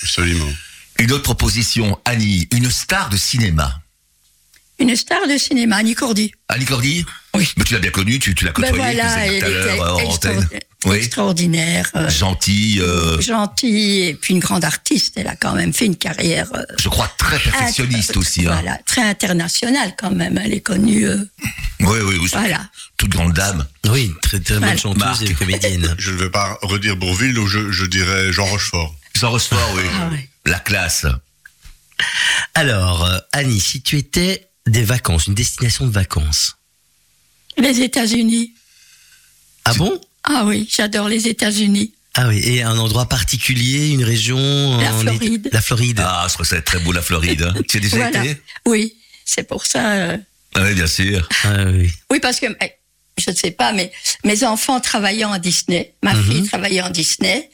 Absolument. 0.04 0.50
Une 1.00 1.12
autre 1.12 1.24
proposition, 1.24 2.00
Annie, 2.06 2.48
une 2.52 2.70
star 2.70 3.10
de 3.10 3.18
cinéma. 3.18 3.82
Une 4.80 4.96
star 4.96 5.28
de 5.28 5.38
cinéma, 5.38 5.78
Annie 5.78 5.96
Cordy. 5.96 6.32
Annie 6.50 6.66
Cordy 6.66 7.04
Oui. 7.36 7.50
Mais 7.58 7.64
tu 7.64 7.74
l'as 7.74 7.80
bien 7.80 7.92
connue, 7.92 8.20
tu, 8.20 8.36
tu 8.36 8.46
l'as 8.46 8.52
Ben 8.52 8.70
côtoyée, 8.70 8.96
tu 8.96 9.02
voilà, 9.02 9.26
elle 9.26 9.34
était 9.36 9.46
euh, 9.46 9.82
en 9.82 9.94
antenne. 10.04 10.04
extraordinaire, 10.08 10.60
Oui. 10.86 10.98
extraordinaire 10.98 11.92
euh, 11.96 12.10
Gentille, 12.10 12.80
euh, 12.82 13.20
gentille, 13.20 14.04
et 14.04 14.14
puis 14.14 14.36
une 14.36 14.40
grande 14.40 14.64
artiste. 14.64 15.16
Elle 15.18 15.28
a 15.28 15.36
quand 15.36 15.54
même 15.54 15.74
fait 15.74 15.88
une 15.88 15.96
carrière 15.96 16.48
euh, 16.54 16.62
je 16.80 16.90
crois 16.90 17.12
très 17.18 17.40
perfectionniste 17.40 18.18
aussi. 18.18 18.42
Hein. 18.48 18.52
Voilà, 18.54 18.78
très 18.86 19.02
internationale 19.02 19.94
quand 19.98 20.12
même. 20.12 20.38
Elle 20.38 20.54
est 20.54 20.62
connue. 20.62 21.08
euh, 21.08 21.18
Oui, 21.80 21.98
oui, 22.04 22.18
oui. 22.22 22.30
voilà. 22.32 22.70
Toute 22.98 23.10
grande 23.10 23.34
dame. 23.34 23.66
Oui, 23.90 24.12
très, 24.22 24.40
très 24.40 24.60
bonne 24.60 24.78
chanteuse 24.78 25.00
Marc. 25.04 25.22
et 25.24 25.34
comédienne. 25.34 25.96
Je 26.00 26.12
ne 26.12 26.18
vais 26.18 26.30
pas 26.30 26.60
redire 26.62 26.96
Bourville, 26.98 27.34
donc 27.34 27.48
je, 27.48 27.72
je 27.72 27.86
dirais 27.86 28.32
Jean 28.32 28.46
Rochefort. 28.46 28.94
Jean 29.16 29.32
Rochefort, 29.32 29.72
oui. 29.76 29.82
Ah 30.00 30.10
ouais. 30.12 30.30
La 30.46 30.60
classe. 30.60 31.06
Alors, 32.54 33.10
Annie, 33.34 33.60
si 33.60 33.82
tu 33.82 33.98
étais 33.98 34.48
des 34.68 34.84
vacances, 34.84 35.28
une 35.28 35.34
destination 35.36 35.86
de 35.88 35.92
vacances. 35.92 36.58
Les 37.58 37.82
États-Unis. 37.82 38.54
Ah 39.66 39.74
bon? 39.74 40.00
Ah 40.24 40.44
oui, 40.46 40.70
j'adore 40.74 41.10
les 41.10 41.28
États-Unis. 41.28 41.94
Ah 42.14 42.28
oui, 42.28 42.40
et 42.44 42.64
un 42.64 42.78
endroit 42.78 43.08
particulier, 43.08 43.90
une 43.90 44.04
région 44.04 44.38
La 44.80 44.94
en- 44.94 45.00
Floride. 45.00 45.50
La 45.52 45.62
Floride. 45.62 46.00
Ah, 46.04 46.28
je 46.32 46.38
que 46.38 46.44
ça 46.44 46.62
très 46.62 46.80
beau 46.80 46.92
la 46.92 47.02
Floride. 47.02 47.44
hein. 47.44 47.54
Tu 47.68 47.78
as 47.78 47.80
déjà 47.80 47.98
Voilà. 47.98 48.26
été? 48.26 48.42
Oui, 48.66 48.96
c'est 49.26 49.48
pour 49.48 49.66
ça. 49.66 49.92
euh, 49.94 50.18
Ah 50.56 50.64
Oui, 50.64 50.74
bien 50.74 50.88
sûr. 50.88 51.28
Ah 51.44 51.66
oui. 51.68 51.92
Oui, 52.10 52.20
parce 52.20 52.40
que 52.40 52.48
je 53.18 53.30
ne 53.32 53.36
sais 53.36 53.52
pas, 53.52 53.72
mais 53.74 53.92
mes 54.24 54.44
enfants 54.44 54.80
travaillaient 54.80 55.26
en 55.26 55.38
Disney. 55.38 55.94
Ma 56.04 56.14
Mhm. 56.16 56.24
fille 56.32 56.44
travaillait 56.48 56.82
en 56.82 56.90
Disney. 56.90 57.50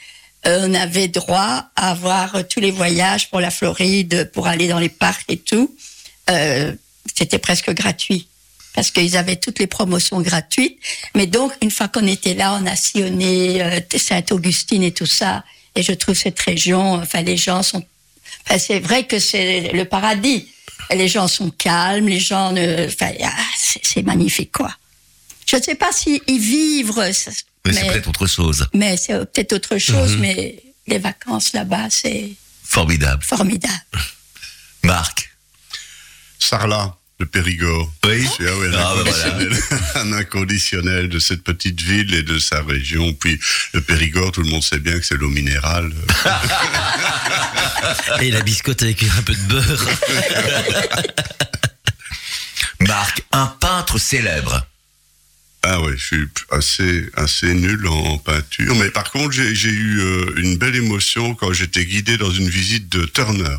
Euh, 0.45 0.67
on 0.67 0.73
avait 0.73 1.08
droit 1.10 1.69
à 1.76 1.91
avoir 1.91 2.47
tous 2.47 2.60
les 2.60 2.71
voyages 2.71 3.30
pour 3.30 3.39
la 3.41 3.52
Floride, 3.52 4.30
pour 4.34 4.47
aller 4.47 4.67
dans 4.67 4.80
les 4.80 4.89
parcs 4.89 5.26
et 5.30 5.38
tout. 5.38 5.76
Euh, 6.30 6.73
C'était 7.16 7.39
presque 7.39 7.72
gratuit 7.74 8.28
parce 8.74 8.89
qu'ils 8.92 9.18
avaient 9.18 9.36
toutes 9.36 9.60
les 9.60 9.68
promotions 9.68 10.22
gratuites. 10.22 10.78
Mais 11.16 11.28
donc, 11.28 11.52
une 11.62 11.70
fois 11.72 11.88
qu'on 11.88 12.08
était 12.08 12.34
là, 12.34 12.58
on 12.62 12.66
a 12.66 12.76
sillonné 12.76 13.62
euh, 13.62 13.80
Sainte-Augustine 13.96 14.82
et 14.84 14.92
tout 14.92 15.06
ça. 15.06 15.44
Et 15.76 15.84
je 15.84 15.92
trouve 15.92 16.16
cette 16.16 16.39
région, 16.39 16.94
enfin, 16.96 17.22
les 17.22 17.38
gens 17.38 17.62
sont. 17.63 17.84
Enfin, 18.48 18.58
c'est 18.60 18.80
vrai 18.80 19.06
que 19.06 19.20
c'est 19.20 19.72
le 19.74 19.86
paradis. 19.86 20.48
Les 20.94 21.08
gens 21.08 21.28
sont 21.28 21.50
calmes, 21.52 22.08
les 22.08 22.20
gens 22.20 22.52
ne. 22.52 22.88
Enfin, 22.88 23.12
ah, 23.24 23.32
c'est 23.82 24.04
magnifique, 24.04 24.52
quoi. 24.52 24.74
Je 25.46 25.56
ne 25.58 25.62
sais 25.62 25.76
pas 25.76 25.92
si 25.92 26.22
y 26.28 26.38
vivre, 26.39 27.12
ça- 27.12 27.32
Mais, 27.66 27.74
c'est 27.74 27.82
mais, 27.84 27.88
peut-être 27.92 28.10
autre 28.10 28.28
chose. 28.28 28.68
mais 28.74 28.98
c'est 28.98 29.13
peut-être 29.32 29.54
autre 29.54 29.78
chose. 29.78 30.13
Mhm. 30.13 30.20
Mais 30.20 30.63
les 30.88 30.98
vacances 31.00 31.54
là-bas, 31.54 31.88
c'est 31.89 32.32
Formidable. 32.63 33.24
formidable. 33.24 33.74
Marc. 34.84 35.33
Sarlat, 36.44 36.96
de 37.20 37.26
Périgord. 37.26 37.92
Oui. 38.06 38.28
Ah 38.40 38.58
ouais, 38.58 38.68
un, 38.68 38.74
Ah, 38.78 38.96
ben 38.96 39.08
inconditionnel, 39.08 39.64
un 39.96 40.14
inconditionnel 40.14 41.10
de 41.10 41.20
cette 41.20 41.44
petite 41.44 41.82
ville 41.82 42.14
et 42.14 42.24
de 42.24 42.38
sa 42.40 42.62
région. 42.64 43.14
Puis 43.14 43.40
le 43.74 43.82
Périgord, 43.82 44.32
tout 44.32 44.42
le 44.42 44.50
monde 44.50 44.64
sait 44.64 44.80
bien 44.80 45.00
que 45.00 45.06
c'est 45.06 45.16
l'eau 45.16 45.30
minérale. 45.30 45.92
Et 48.22 48.32
la 48.32 48.42
biscotte 48.42 48.82
avec 48.82 49.04
un 49.04 49.22
peu 49.24 49.34
de 49.34 49.42
beurre. 49.42 49.90
Marc, 52.82 53.24
un 53.32 53.48
peintre 53.48 53.98
célèbre. 53.98 54.66
Ah 55.64 55.82
ouais, 55.82 55.94
je 55.96 56.06
suis 56.06 56.28
assez 56.52 57.10
assez 57.16 57.54
nul 57.54 57.88
en 57.88 58.18
peinture, 58.18 58.76
mais 58.76 58.90
par 58.90 59.10
contre 59.12 59.32
j'ai 59.32 59.56
j'ai 59.56 59.70
eu 59.70 60.02
euh, 60.02 60.34
une 60.36 60.58
belle 60.58 60.76
émotion 60.76 61.36
quand 61.36 61.54
j'étais 61.54 61.86
guidé 61.86 62.18
dans 62.18 62.32
une 62.32 62.50
visite 62.50 62.90
de 62.90 63.06
Turner. 63.06 63.56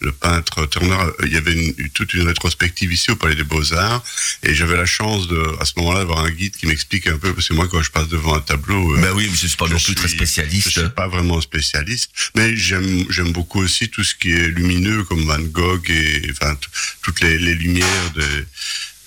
Le 0.00 0.12
peintre 0.12 0.64
Turner, 0.66 0.96
euh, 0.98 1.26
il 1.26 1.32
y 1.32 1.36
avait 1.36 1.52
une- 1.52 1.90
toute 1.90 2.14
une 2.14 2.26
rétrospective 2.26 2.90
ici 2.92 3.10
au 3.10 3.16
Palais 3.16 3.34
des 3.34 3.44
Beaux-Arts, 3.44 4.02
et 4.42 4.54
j'avais 4.54 4.76
la 4.76 4.86
chance 4.86 5.28
de, 5.28 5.56
à 5.60 5.64
ce 5.66 5.72
moment-là 5.76 6.00
d'avoir 6.00 6.20
un 6.20 6.30
guide 6.30 6.56
qui 6.56 6.66
m'explique 6.66 7.06
un 7.06 7.18
peu, 7.18 7.34
parce 7.34 7.48
que 7.48 7.52
moi 7.54 7.68
quand 7.68 7.82
je 7.82 7.90
passe 7.90 8.08
devant 8.08 8.34
un 8.34 8.40
tableau, 8.40 8.94
euh, 8.96 9.00
Ben 9.00 9.12
oui, 9.14 9.28
mais 9.30 9.36
je 9.36 9.46
suis 9.46 9.56
pas 9.58 9.68
non 9.68 9.78
plus 9.78 9.94
très 9.94 10.08
spécialiste. 10.08 10.70
Je 10.70 10.80
suis 10.80 10.88
pas 10.90 11.06
vraiment 11.08 11.40
spécialiste, 11.42 12.10
mais 12.34 12.56
j'aime 12.56 13.04
j'aime 13.10 13.32
beaucoup 13.32 13.60
aussi 13.60 13.88
tout 13.90 14.02
ce 14.02 14.14
qui 14.14 14.30
est 14.32 14.48
lumineux 14.48 15.04
comme 15.04 15.24
Van 15.26 15.38
Gogh 15.38 15.90
et 15.90 16.28
enfin 16.30 16.56
toutes 17.02 17.20
les, 17.20 17.38
les 17.38 17.54
lumières 17.54 18.10
de 18.14 18.46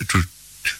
tout- 0.08 0.23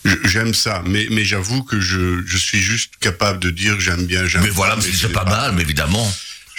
je- 0.06 0.16
J'aime 0.26 0.54
ça, 0.54 0.82
mais, 0.86 1.08
mais 1.12 1.26
j'avoue 1.26 1.64
que 1.64 1.80
je, 1.82 2.22
je 2.26 2.38
suis 2.38 2.62
juste 2.62 2.94
capable 3.00 3.40
de 3.40 3.50
dire 3.50 3.80
j'aime 3.80 4.06
bien, 4.06 4.26
j'aime 4.28 4.44
Mais 4.44 4.50
voilà, 4.50 4.78
c'est 4.80 5.12
pas 5.12 5.26
mal, 5.26 5.54
mais 5.56 5.62
évidemment. 5.64 6.06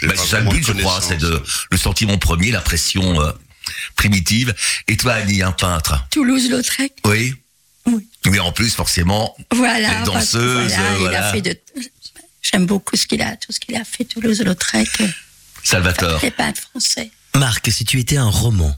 pas 0.03 0.17
c'est 0.17 0.27
ça 0.27 0.41
le 0.41 0.51
but, 0.51 0.67
je 0.67 0.73
crois, 0.73 1.01
c'est 1.01 1.17
de 1.17 1.41
le 1.71 1.77
sentiment 1.79 2.19
premier, 2.19 2.51
la 2.51 2.61
pression 2.61 3.21
euh, 3.23 3.33
primitive. 3.97 4.55
Et 4.89 4.97
toi, 4.97 5.15
Annie, 5.15 5.43
un 5.43 5.53
peintre 5.53 6.07
Toulouse-Lautrec. 6.11 6.93
Oui. 7.05 7.35
Oui. 7.87 8.09
Oui, 8.27 8.41
en 8.41 8.53
plus, 8.53 8.75
forcément. 8.75 9.37
Voilà. 9.53 10.03
Danseuses, 10.05 10.73
voilà, 10.73 10.93
euh, 10.93 11.09
il 11.11 11.15
a 11.15 11.33
fait 11.33 11.43
de. 11.43 11.61
J'aime 12.43 12.67
beaucoup 12.67 12.97
ce 12.97 13.07
qu'il 13.07 13.21
a, 13.23 13.37
tout 13.37 13.53
ce 13.53 13.61
qu'il 13.61 13.77
a 13.77 13.85
fait, 13.85 14.05
Toulouse-Lautrec. 14.05 14.89
Salvatore. 15.63 16.21
Les 16.23 16.31
peintres 16.31 16.61
français. 16.63 17.11
Marc, 17.35 17.71
si 17.71 17.85
tu 17.85 17.99
étais 17.99 18.17
un 18.17 18.29
roman, 18.29 18.75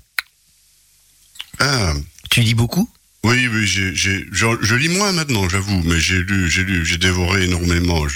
Ah, 1.58 1.92
tu 2.30 2.40
lis 2.40 2.54
beaucoup? 2.54 2.88
Oui, 3.26 3.48
oui, 3.52 3.66
j'en- 4.32 4.56
je 4.62 4.74
lis 4.74 4.88
moins 4.88 5.12
maintenant, 5.12 5.48
j'avoue, 5.48 5.82
mais 5.84 5.98
j'ai 6.00 6.18
lu, 6.22 6.50
j'ai 6.50 6.62
lu, 6.62 6.84
j'ai 6.86 6.98
dévoré 6.98 7.44
énormément. 7.44 8.06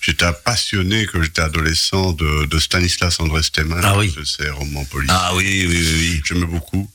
J'étais 0.00 0.26
passionné 0.44 1.06
quand 1.06 1.22
j'étais 1.22 1.42
adolescent 1.42 2.12
de, 2.12 2.44
de 2.46 2.58
Stanislas 2.58 3.18
André 3.20 3.42
Stemann, 3.42 3.80
Ah 3.82 3.98
oui. 3.98 4.12
de 4.16 4.24
ses 4.24 4.48
romans 4.50 4.84
policiers. 4.84 5.16
Ah 5.18 5.34
oui, 5.34 5.66
oui, 5.68 5.76
oui, 5.80 5.94
oui. 5.98 6.22
J'aimais 6.26 6.46
beaucoup 6.46 6.88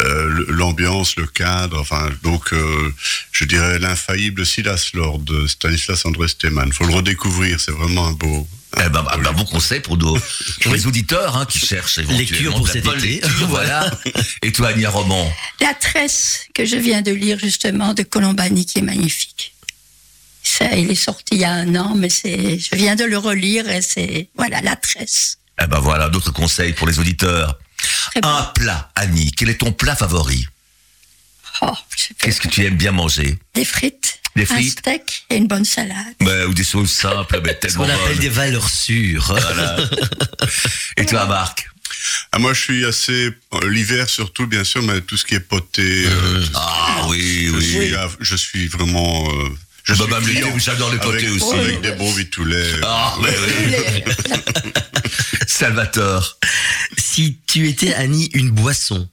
euh, 0.00 0.44
l'ambiance, 0.48 1.16
le 1.16 1.26
cadre. 1.26 1.80
Enfin, 1.80 2.10
donc, 2.22 2.52
euh, 2.52 2.92
je 3.32 3.44
dirais 3.44 3.78
l'infaillible 3.78 4.44
Silas 4.44 4.90
Lord 4.94 5.20
de 5.20 5.46
Stanislas 5.46 6.04
André 6.06 6.28
Stemann. 6.28 6.72
Faut 6.72 6.86
le 6.86 6.94
redécouvrir. 6.94 7.60
C'est 7.60 7.72
vraiment 7.72 8.06
un 8.08 8.12
beau. 8.12 8.46
Eh 8.78 8.82
ben, 8.82 8.90
bah, 8.90 9.02
bah, 9.04 9.16
livre. 9.16 9.32
bon 9.34 9.44
conseil 9.44 9.80
pour, 9.80 9.96
nos, 9.96 10.18
pour 10.62 10.72
les 10.74 10.86
auditeurs 10.86 11.36
hein, 11.36 11.46
qui 11.46 11.58
cherchent 11.58 11.98
éventuellement 11.98 12.30
Lecture 12.30 12.52
pour 12.52 12.60
de 12.62 12.66
la 12.68 12.72
cet 12.72 12.84
bonne 12.84 12.98
été. 12.98 13.08
lecture, 13.20 13.46
voilà. 13.48 13.90
Et 14.42 14.52
toi, 14.52 14.68
Annie, 14.68 14.84
un 14.84 14.90
roman 14.90 15.32
La 15.60 15.74
tresse 15.74 16.46
que 16.54 16.64
je 16.64 16.76
viens 16.76 17.02
de 17.02 17.10
lire 17.12 17.38
justement 17.38 17.94
de 17.94 18.02
Colombani 18.02 18.66
qui 18.66 18.78
est 18.78 18.82
magnifique. 18.82 19.54
Ça, 20.42 20.74
il 20.76 20.90
est 20.90 20.94
sorti 20.94 21.34
il 21.34 21.40
y 21.40 21.44
a 21.44 21.52
un 21.52 21.74
an, 21.74 21.94
mais 21.96 22.08
c'est, 22.08 22.58
je 22.58 22.76
viens 22.76 22.94
de 22.96 23.04
le 23.04 23.18
relire 23.18 23.68
et 23.68 23.82
c'est, 23.82 24.28
voilà, 24.36 24.60
la 24.60 24.76
tresse. 24.76 25.38
Eh 25.60 25.66
ben 25.66 25.80
voilà, 25.80 26.08
d'autres 26.08 26.30
conseils 26.32 26.72
pour 26.72 26.86
les 26.86 26.98
auditeurs. 26.98 27.58
Très. 28.10 28.20
Un 28.24 28.42
plat, 28.54 28.90
Annie, 28.94 29.32
quel 29.32 29.48
est 29.50 29.58
ton 29.58 29.72
plat 29.72 29.96
favori? 29.96 30.46
Oh. 31.62 31.72
Qu'est-ce 32.18 32.40
que 32.40 32.48
tu 32.48 32.64
aimes 32.64 32.76
bien 32.76 32.92
manger? 32.92 33.38
Des 33.54 33.64
frites. 33.64 34.20
Des 34.36 34.42
Un 34.42 34.46
frites 34.46 34.78
steak 34.80 35.24
et 35.30 35.36
une 35.36 35.48
bonne 35.48 35.64
salade. 35.64 36.14
Ben, 36.20 36.46
Ou 36.46 36.54
des 36.54 36.62
choses 36.64 36.90
simples, 36.92 37.40
mais 37.42 37.50
Ce 37.54 37.66
tellement 37.68 37.86
qu'on 37.86 37.90
appelle 37.90 38.18
des 38.18 38.28
valeurs 38.28 38.68
sûres. 38.68 39.24
Voilà. 39.26 39.76
Et 40.98 41.06
toi, 41.06 41.26
Marc? 41.26 41.68
Ah, 42.32 42.38
moi, 42.38 42.52
je 42.52 42.60
suis 42.60 42.84
assez 42.84 43.30
euh, 43.54 43.68
l'hiver 43.70 44.08
surtout, 44.10 44.46
bien 44.46 44.62
sûr, 44.62 44.82
mais 44.82 45.00
tout 45.00 45.16
ce 45.16 45.24
qui 45.24 45.34
est 45.34 45.40
poté. 45.40 46.04
euh, 46.06 46.44
ce- 46.44 46.50
Ah 46.54 47.06
oui, 47.08 47.46
je, 47.46 47.50
oui. 47.52 47.64
suis, 47.64 47.94
je 48.20 48.36
suis 48.36 48.68
vraiment. 48.68 49.26
euh, 49.30 49.48
je 49.84 49.94
Bah, 50.04 50.20
suis 50.22 50.34
client 50.34 50.58
j'adore 50.58 50.92
les 50.92 50.98
potés 50.98 51.26
avec, 51.28 51.42
aussi. 51.42 51.54
Avec 51.58 51.80
des 51.80 51.92
bons 51.92 52.12
vitoulets. 52.12 52.72
Ah, 52.82 53.14
mais 53.22 53.30
oui. 53.30 53.70
Les- 53.70 54.04
Salvatore. 55.46 56.38
si 56.98 57.38
tu 57.46 57.68
étais, 57.68 57.94
Annie, 57.94 58.28
une 58.34 58.50
boisson. 58.50 59.08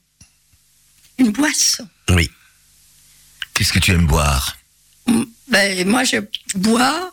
une 1.18 1.32
boisson. 1.32 1.88
Oui. 2.10 2.30
Qu'est-ce 3.54 3.72
que 3.72 3.80
tu 3.80 3.92
aimes 3.92 4.08
boire? 4.08 4.58
Ben, 5.48 5.88
moi, 5.88 6.04
je 6.04 6.18
bois 6.56 7.12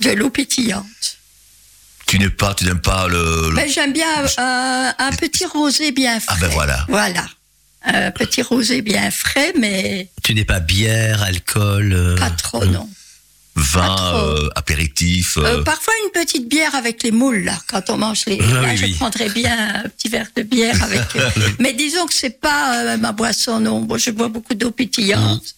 de 0.00 0.10
l'eau 0.10 0.30
pétillante. 0.30 0.84
Tu 2.06 2.18
n'aimes 2.18 2.30
pas, 2.30 2.54
tu 2.54 2.64
n'aimes 2.64 2.80
pas 2.80 3.08
le. 3.08 3.50
le- 3.50 3.54
Ben, 3.56 3.68
j'aime 3.68 3.92
bien 3.92 4.06
euh, 4.24 4.90
un 4.98 5.10
petit 5.12 5.46
rosé 5.46 5.92
bien 5.92 6.20
frais. 6.20 6.34
Ah 6.36 6.40
ben 6.40 6.48
voilà. 6.48 6.84
Voilà. 6.88 7.24
Un 7.86 8.10
petit 8.10 8.42
rosé 8.42 8.82
bien 8.82 9.10
frais, 9.10 9.52
mais 9.58 10.08
Tu 10.22 10.34
n'es 10.34 10.44
pas 10.44 10.60
bière, 10.60 11.22
alcool. 11.22 11.92
euh, 11.92 12.16
pas 12.16 12.30
trop, 12.30 12.64
non. 12.64 12.88
vin, 13.56 14.14
euh, 14.16 14.48
apéritif. 14.56 15.36
euh, 15.36 15.58
Euh, 15.60 15.62
parfois 15.62 15.92
une 16.04 16.10
petite 16.12 16.48
bière 16.48 16.74
avec 16.74 17.02
les 17.02 17.10
moules, 17.12 17.44
là, 17.44 17.56
quand 17.68 17.88
on 17.90 17.96
mange 17.98 18.24
les. 18.26 18.38
Ah 18.40 18.62
là, 18.62 18.68
oui, 18.70 18.76
je 18.76 18.84
oui. 18.86 18.94
prendrais 18.94 19.28
bien 19.28 19.76
un 19.84 19.88
petit 19.88 20.08
verre 20.08 20.28
de 20.34 20.42
bière 20.42 20.82
avec. 20.82 21.02
euh, 21.16 21.30
mais 21.60 21.72
disons 21.72 22.06
que 22.06 22.14
c'est 22.14 22.40
pas 22.40 22.78
euh, 22.84 22.96
ma 22.96 23.12
boisson, 23.12 23.60
non. 23.60 23.80
Bon, 23.82 23.96
je 23.98 24.10
bois 24.10 24.28
beaucoup 24.28 24.54
d'eau 24.54 24.70
pétillante. 24.72 25.54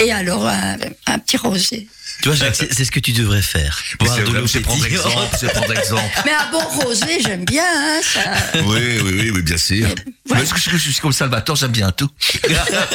Et 0.00 0.10
alors, 0.12 0.46
un, 0.46 0.76
un 1.06 1.18
petit 1.18 1.36
rosé. 1.36 1.88
Tu 2.22 2.28
vois, 2.28 2.36
Jacques, 2.38 2.54
c'est 2.56 2.84
ce 2.84 2.90
que 2.90 3.00
tu 3.00 3.12
devrais 3.12 3.42
faire. 3.42 3.78
Mais 4.00 4.06
Boire 4.06 4.18
de 4.18 4.22
l'eau 4.32 4.46
prendre 4.62 4.86
exemple, 4.86 5.36
c'est 5.38 5.52
prendre 5.52 5.72
exemple. 5.76 6.02
Mais 6.24 6.32
un 6.32 6.50
bon 6.52 6.60
rosé, 6.84 7.18
j'aime 7.20 7.44
bien, 7.44 7.64
hein, 7.66 8.00
ça. 8.02 8.60
Oui, 8.62 8.78
oui, 9.02 9.12
oui, 9.18 9.30
oui, 9.34 9.42
bien 9.42 9.56
sûr. 9.58 9.88
voilà. 10.26 10.42
Mais 10.42 10.48
Parce 10.48 10.62
que 10.62 10.70
je 10.70 10.76
suis 10.78 10.94
comme 11.00 11.12
Salvatore, 11.12 11.56
j'aime 11.56 11.72
bien 11.72 11.90
tout. 11.90 12.08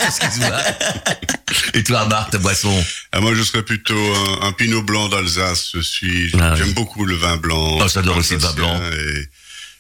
Excuse-moi. 0.08 0.58
Et 1.74 1.84
toi, 1.84 2.06
Marc, 2.06 2.32
ta 2.32 2.38
boisson 2.38 2.74
Ah, 3.12 3.20
moi, 3.20 3.34
je 3.36 3.44
serais 3.44 3.64
plutôt 3.64 3.94
un, 4.42 4.48
un 4.48 4.52
pinot 4.54 4.84
blanc 4.84 5.10
d'Alsace. 5.10 5.72
Je 5.74 5.80
suis, 5.82 6.32
Ah, 6.40 6.56
j'aime 6.56 6.68
oui. 6.68 6.74
beaucoup 6.74 7.06
le 7.06 7.16
vin 7.16 7.38
blanc. 7.38 7.78
Oh, 7.82 7.88
j'adore 7.94 8.18
aussi 8.18 8.34
le 8.34 8.40
vin 8.40 8.54
blanc. 8.54 8.82
Et 8.92 9.28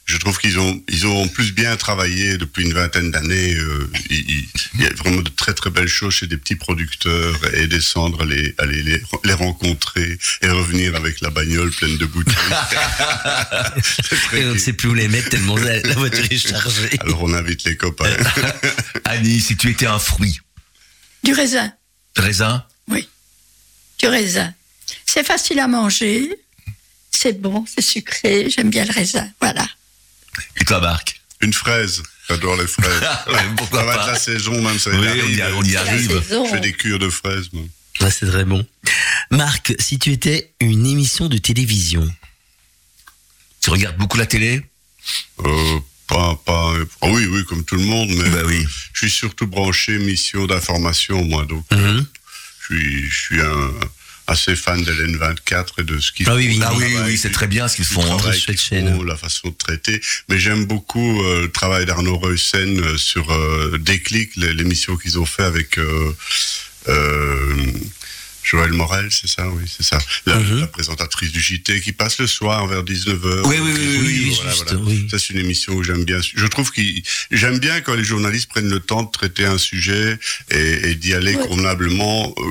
je 0.09 0.17
trouve 0.17 0.39
qu'ils 0.39 0.57
ont, 0.57 0.81
ils 0.89 1.05
ont 1.05 1.27
plus 1.27 1.51
bien 1.53 1.75
travaillé 1.77 2.37
depuis 2.39 2.63
une 2.65 2.73
vingtaine 2.73 3.11
d'années. 3.11 3.53
euh, 3.53 3.91
il, 4.09 4.47
y 4.79 4.85
a 4.85 4.89
vraiment 4.95 5.21
de 5.21 5.29
très 5.29 5.53
très 5.53 5.69
belles 5.69 5.87
choses 5.87 6.15
chez 6.15 6.25
des 6.25 6.37
petits 6.37 6.55
producteurs 6.55 7.39
et 7.53 7.67
descendre, 7.67 8.23
aller, 8.23 8.55
aller 8.57 8.81
les, 8.81 9.03
les 9.23 9.33
rencontrer 9.33 10.17
et 10.41 10.49
revenir 10.49 10.95
avec 10.95 11.21
la 11.21 11.29
bagnole 11.29 11.69
pleine 11.71 11.97
de 11.97 12.05
bouteilles. 12.07 12.35
Et 14.33 14.45
on 14.45 14.53
ne 14.53 14.57
sait 14.57 14.73
plus 14.73 14.89
où 14.89 14.93
les 14.95 15.07
mettre 15.07 15.29
tellement 15.29 15.57
la, 15.57 15.79
la 15.81 15.93
voiture 15.93 16.25
est 16.29 16.37
chargée. 16.37 16.89
Alors 17.01 17.21
on 17.21 17.33
invite 17.33 17.63
les 17.65 17.77
copains. 17.77 18.09
Annie, 19.05 19.39
si 19.39 19.57
tu 19.57 19.69
étais 19.69 19.85
un 19.85 19.99
fruit, 19.99 20.39
Du 21.23 21.33
raisin, 21.33 21.71
raisin? 22.15 22.65
Oui. 22.87 23.07
Du 23.99 24.07
raisin. 24.07 24.53
C'est 25.05 25.23
facile 25.25 25.59
à 25.59 25.67
manger. 25.67 26.29
C'est 27.11 27.39
bon, 27.39 27.65
c'est 27.67 27.81
sucré. 27.83 28.49
J'aime 28.49 28.69
bien 28.69 28.85
le 28.85 28.91
raisin. 28.91 29.27
Voilà. 29.39 29.67
Et 30.57 30.65
toi, 30.65 30.79
Marc 30.81 31.21
Une 31.41 31.53
fraise. 31.53 32.01
J'adore 32.27 32.57
les 32.57 32.67
fraises. 32.67 33.01
Ouais, 33.27 33.43
pourquoi 33.57 33.79
ça 33.79 33.85
va 33.85 33.95
pas. 33.95 34.01
être 34.03 34.11
la 34.13 34.19
saison, 34.19 34.61
même 34.61 34.77
ça 34.79 34.91
Oui, 34.91 35.07
arrive. 35.07 35.55
on 35.57 35.63
y 35.63 35.75
arrive. 35.75 36.21
Je 36.29 36.49
fais 36.51 36.59
des 36.59 36.73
cures 36.73 36.99
de 36.99 37.09
fraises, 37.09 37.49
moi. 37.53 37.63
Ouais, 38.01 38.11
c'est 38.11 38.27
très 38.27 38.45
bon. 38.45 38.65
Marc, 39.31 39.73
si 39.79 39.99
tu 39.99 40.11
étais 40.11 40.53
une 40.61 40.85
émission 40.85 41.27
de 41.27 41.37
télévision, 41.37 42.07
Tu 43.61 43.69
regardes 43.71 43.97
beaucoup 43.97 44.17
la 44.17 44.25
télé? 44.25 44.61
Euh, 45.45 45.79
pas, 46.07 46.35
pas, 46.45 46.73
ah 47.01 47.07
oui, 47.07 47.25
oui, 47.25 47.43
comme 47.45 47.65
tout 47.65 47.75
le 47.75 47.83
monde, 47.83 48.09
mais 48.09 48.29
Bah 48.29 48.43
oui. 48.45 48.65
je 48.93 48.99
suis 48.99 49.09
surtout 49.11 49.47
branché 49.47 49.97
mission 49.99 50.47
d'information, 50.47 51.23
moi, 51.25 51.45
donc 51.45 51.65
Mhm. 51.71 52.05
je 52.61 52.65
suis, 52.75 53.09
je 53.09 53.15
suis 53.21 53.41
un, 53.41 53.71
assez 54.29 54.55
fan 54.55 54.81
d'Hélène 54.83 55.17
24 55.17 55.79
et 55.79 55.83
de 55.83 55.99
ce 55.99 56.11
qu'ils 56.11 56.29
Ah 56.29 56.35
oui, 56.35 56.47
oui. 56.49 56.59
Ah 56.63 56.71
oui, 56.75 56.85
oui, 57.05 57.17
c'est 57.17 57.31
très 57.31 57.47
bien 57.47 57.67
ce 57.67 57.75
qu'ils 57.75 57.85
font. 57.85 58.01
hein. 58.03 58.17
travail 58.17 58.39
chouette 58.39 58.57
qu'ils 58.57 58.67
chaîne. 58.77 58.95
font, 58.95 59.03
la 59.03 59.17
façon 59.17 59.49
de 59.49 59.53
traiter. 59.55 59.99
Mais 60.29 60.39
j'aime 60.39 60.65
beaucoup 60.65 61.23
euh, 61.23 61.41
le 61.43 61.51
travail 61.51 61.85
d'Arnaud 61.85 62.17
Reusen 62.17 62.79
euh, 62.79 62.97
sur 62.97 63.31
euh, 63.31 63.77
Déclic, 63.79 64.35
l'émission 64.35 64.95
qu'ils 64.97 65.17
ont 65.19 65.25
fait 65.25 65.43
avec 65.43 65.77
euh, 65.77 66.13
Joël 68.43 68.71
Morel, 68.73 69.09
c'est 69.11 69.27
ça, 69.27 69.47
oui, 69.49 69.63
c'est 69.67 69.83
ça. 69.85 69.99
La, 70.25 70.35
Mhm. 70.37 70.61
la 70.61 70.67
présentatrice 70.67 71.31
du 71.31 71.39
JT 71.41 71.81
qui 71.81 71.91
passe 71.91 72.17
le 72.19 72.27
soir 72.27 72.65
vers 72.67 72.83
19h. 72.83 73.41
Oui, 73.45 73.57
oui, 73.61 73.71
oui, 73.73 73.79
oui, 73.79 73.99
oui, 74.05 74.33
voilà, 74.35 74.51
juste, 74.51 74.63
voilà. 74.73 74.79
oui. 74.85 75.07
Ça, 75.11 75.19
c'est 75.19 75.33
une 75.33 75.39
émission 75.39 75.73
où 75.73 75.83
j'aime 75.83 76.03
bien. 76.05 76.19
Je 76.21 76.45
trouve 76.47 76.71
qu'il, 76.71 77.03
j'aime 77.31 77.59
bien 77.59 77.81
quand 77.81 77.93
les 77.95 78.03
journalistes 78.03 78.49
prennent 78.49 78.69
le 78.69 78.79
temps 78.79 79.03
de 79.03 79.11
traiter 79.11 79.45
un 79.45 79.57
sujet 79.57 80.17
et, 80.51 80.89
et 80.91 80.95
d'y 80.95 81.13
aller 81.13 81.35
Ouais. 81.35 81.47
convenablement, 81.47 82.33
euh, 82.37 82.43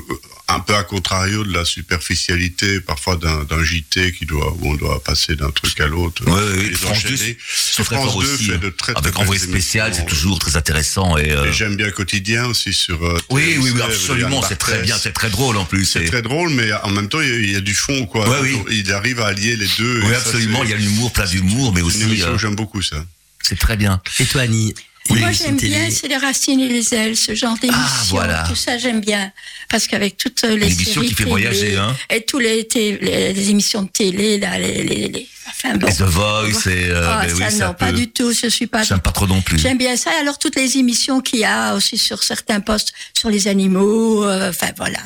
un 0.47 0.59
peu 0.61 0.73
à 0.73 0.83
contrario 0.83 1.43
de 1.43 1.53
la 1.53 1.63
superficialité 1.63 2.79
parfois 2.81 3.17
d'un, 3.17 3.45
JT 3.63 4.13
qui 4.13 4.25
doit, 4.25 4.51
où 4.59 4.71
on 4.71 4.75
doit 4.75 5.03
passer 5.03 5.35
d'un 5.35 5.51
truc 5.51 5.79
à 5.79 5.85
l'autre. 5.87 6.23
Et 6.57 6.69
les 6.69 6.75
France 6.75 6.97
enchaîner. 7.05 7.17
2, 7.33 7.37
c'est 7.47 7.83
très 7.83 7.95
France 7.95 8.05
fort 8.13 8.21
2 8.23 8.33
aussi. 8.33 8.45
fait 8.47 8.53
hein. 8.53 8.57
de 8.57 8.69
très, 8.69 8.93
très 8.93 9.01
Avec 9.03 9.19
Envoyé 9.19 9.39
belles 9.41 9.49
spécial, 9.49 9.93
c'est 9.93 10.05
toujours 10.07 10.39
très 10.39 10.55
intéressant. 10.55 11.17
Et, 11.17 11.31
euh, 11.31 11.45
Et 11.45 11.53
j'aime 11.53 11.75
bien 11.75 11.91
Quotidien 11.91 12.45
aussi 12.47 12.73
sur. 12.73 13.03
euh, 13.05 13.19
Oui, 13.29 13.57
oui, 13.59 13.69
oui, 13.73 13.79
TF1, 13.79 13.83
absolument, 13.85 14.41
c'est 14.47 14.55
très 14.55 14.81
bien, 14.81 14.97
c'est 14.97 15.11
très 15.13 15.29
drôle 15.29 15.57
en 15.57 15.65
plus. 15.65 15.78
C'est 15.85 16.03
et- 16.03 16.05
très 16.07 16.21
drôle, 16.21 16.49
mais 16.51 16.71
en 16.83 16.89
même 16.89 17.07
temps, 17.09 17.21
il 17.21 17.29
y 17.29 17.31
a, 17.31 17.35
il 17.37 17.51
y 17.51 17.55
a 17.55 17.61
du 17.61 17.73
fond, 17.73 18.05
quoi. 18.05 18.27
Ouais, 18.29 18.37
oui. 18.41 18.57
Il 18.71 18.91
arrive 18.93 19.19
à 19.21 19.27
allier 19.27 19.55
les 19.55 19.67
deux. 19.77 20.01
Oui, 20.03 20.09
et 20.09 20.13
ça, 20.13 20.19
absolument, 20.19 20.63
il 20.63 20.69
y 20.69 20.73
a 20.73 20.77
l'humour, 20.77 21.11
plein 21.11 21.25
d'humour, 21.25 21.73
mais 21.73 21.81
aussi, 21.81 22.03
euh, 22.21 22.33
que 22.33 22.37
j'aime 22.37 22.55
beaucoup, 22.55 22.81
ça. 22.81 22.97
c'est 23.41 23.57
très 23.59 23.77
bien. 23.77 24.01
Et 24.19 24.25
toi, 24.25 24.41
Annie 24.41 24.73
Moi, 25.09 25.31
j'aime 25.31 25.57
bien, 25.57 25.89
c'est 25.89 26.07
les 26.07 26.17
racines 26.17 26.59
et 26.59 26.67
les 26.67 26.93
ailes, 26.93 27.17
ce 27.17 27.33
genre 27.33 27.57
d'émission. 27.57 27.81
Ah, 27.83 28.03
voilà. 28.09 28.43
Tout 28.47 28.55
ça, 28.55 28.77
j'aime 28.77 29.01
bien. 29.01 29.31
Parce 29.69 29.87
qu'avec 29.87 30.17
toutes 30.17 30.43
les 30.43 30.55
Une 30.55 30.63
émission 30.63 31.01
séries 31.01 31.07
qui 31.07 31.13
fait 31.15 31.23
télé 31.23 31.29
voyager, 31.31 31.77
hein. 31.77 31.95
Et 32.11 32.21
tous 32.21 32.37
les, 32.39 32.67
les, 32.75 33.33
les 33.33 33.49
émissions 33.49 33.81
de 33.83 33.89
télé, 33.89 34.37
là, 34.37 34.59
les, 34.59 34.83
les, 34.83 35.07
les- 35.07 35.27
enfin, 35.47 35.75
bon. 35.77 35.87
Et 35.87 35.93
The 35.93 36.01
Voice, 36.01 36.67
et, 36.67 36.89
euh, 36.91 37.07
Ah, 37.07 37.25
ben 37.25 37.33
oui, 37.33 37.43
ça, 37.57 37.67
non, 37.67 37.73
pas 37.73 37.91
du 37.91 38.07
tout. 38.09 38.31
Je 38.33 38.47
suis 38.49 38.67
pas. 38.67 38.83
J'aime 38.83 38.99
pas 38.99 39.11
trop 39.11 39.25
non 39.25 39.41
plus. 39.41 39.57
J'aime 39.57 39.77
bien 39.79 39.95
ça. 39.97 40.11
Alors 40.19 40.37
toutes 40.37 40.55
les 40.57 40.77
émissions 40.77 41.21
qu'il 41.21 41.39
y 41.39 41.45
a 41.45 41.73
aussi 41.75 41.97
sur 41.97 42.21
certains 42.21 42.59
postes 42.59 42.93
sur 43.17 43.29
les 43.31 43.47
animaux, 43.47 44.23
euh, 44.25 44.49
enfin 44.49 44.69
voilà. 44.77 44.99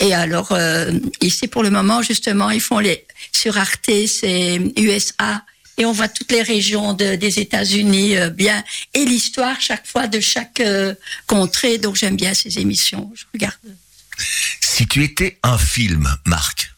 Et 0.00 0.14
alors 0.14 0.52
euh, 0.52 0.92
ici 1.20 1.48
pour 1.48 1.62
le 1.62 1.70
moment 1.70 2.02
justement 2.02 2.50
ils 2.50 2.60
font 2.60 2.78
les 2.78 3.04
sur 3.32 3.56
Arte 3.58 3.90
c'est 4.06 4.60
USA 4.78 5.42
et 5.78 5.84
on 5.86 5.92
voit 5.92 6.08
toutes 6.08 6.30
les 6.32 6.42
régions 6.42 6.92
de- 6.92 7.14
des 7.16 7.38
États-Unis 7.38 8.16
euh, 8.16 8.28
bien 8.30 8.62
et 8.94 9.04
l'histoire 9.04 9.60
chaque 9.60 9.86
fois 9.86 10.06
de 10.08 10.20
chaque 10.20 10.60
euh, 10.60 10.94
contrée. 11.26 11.78
Donc 11.78 11.96
j'aime 11.96 12.16
bien 12.16 12.34
ces 12.34 12.58
émissions. 12.58 13.10
Je 13.14 13.24
regarde. 13.32 13.54
Si 14.60 14.86
tu 14.86 15.02
étais 15.02 15.38
un 15.42 15.56
film, 15.56 16.14
Marc, 16.26 16.72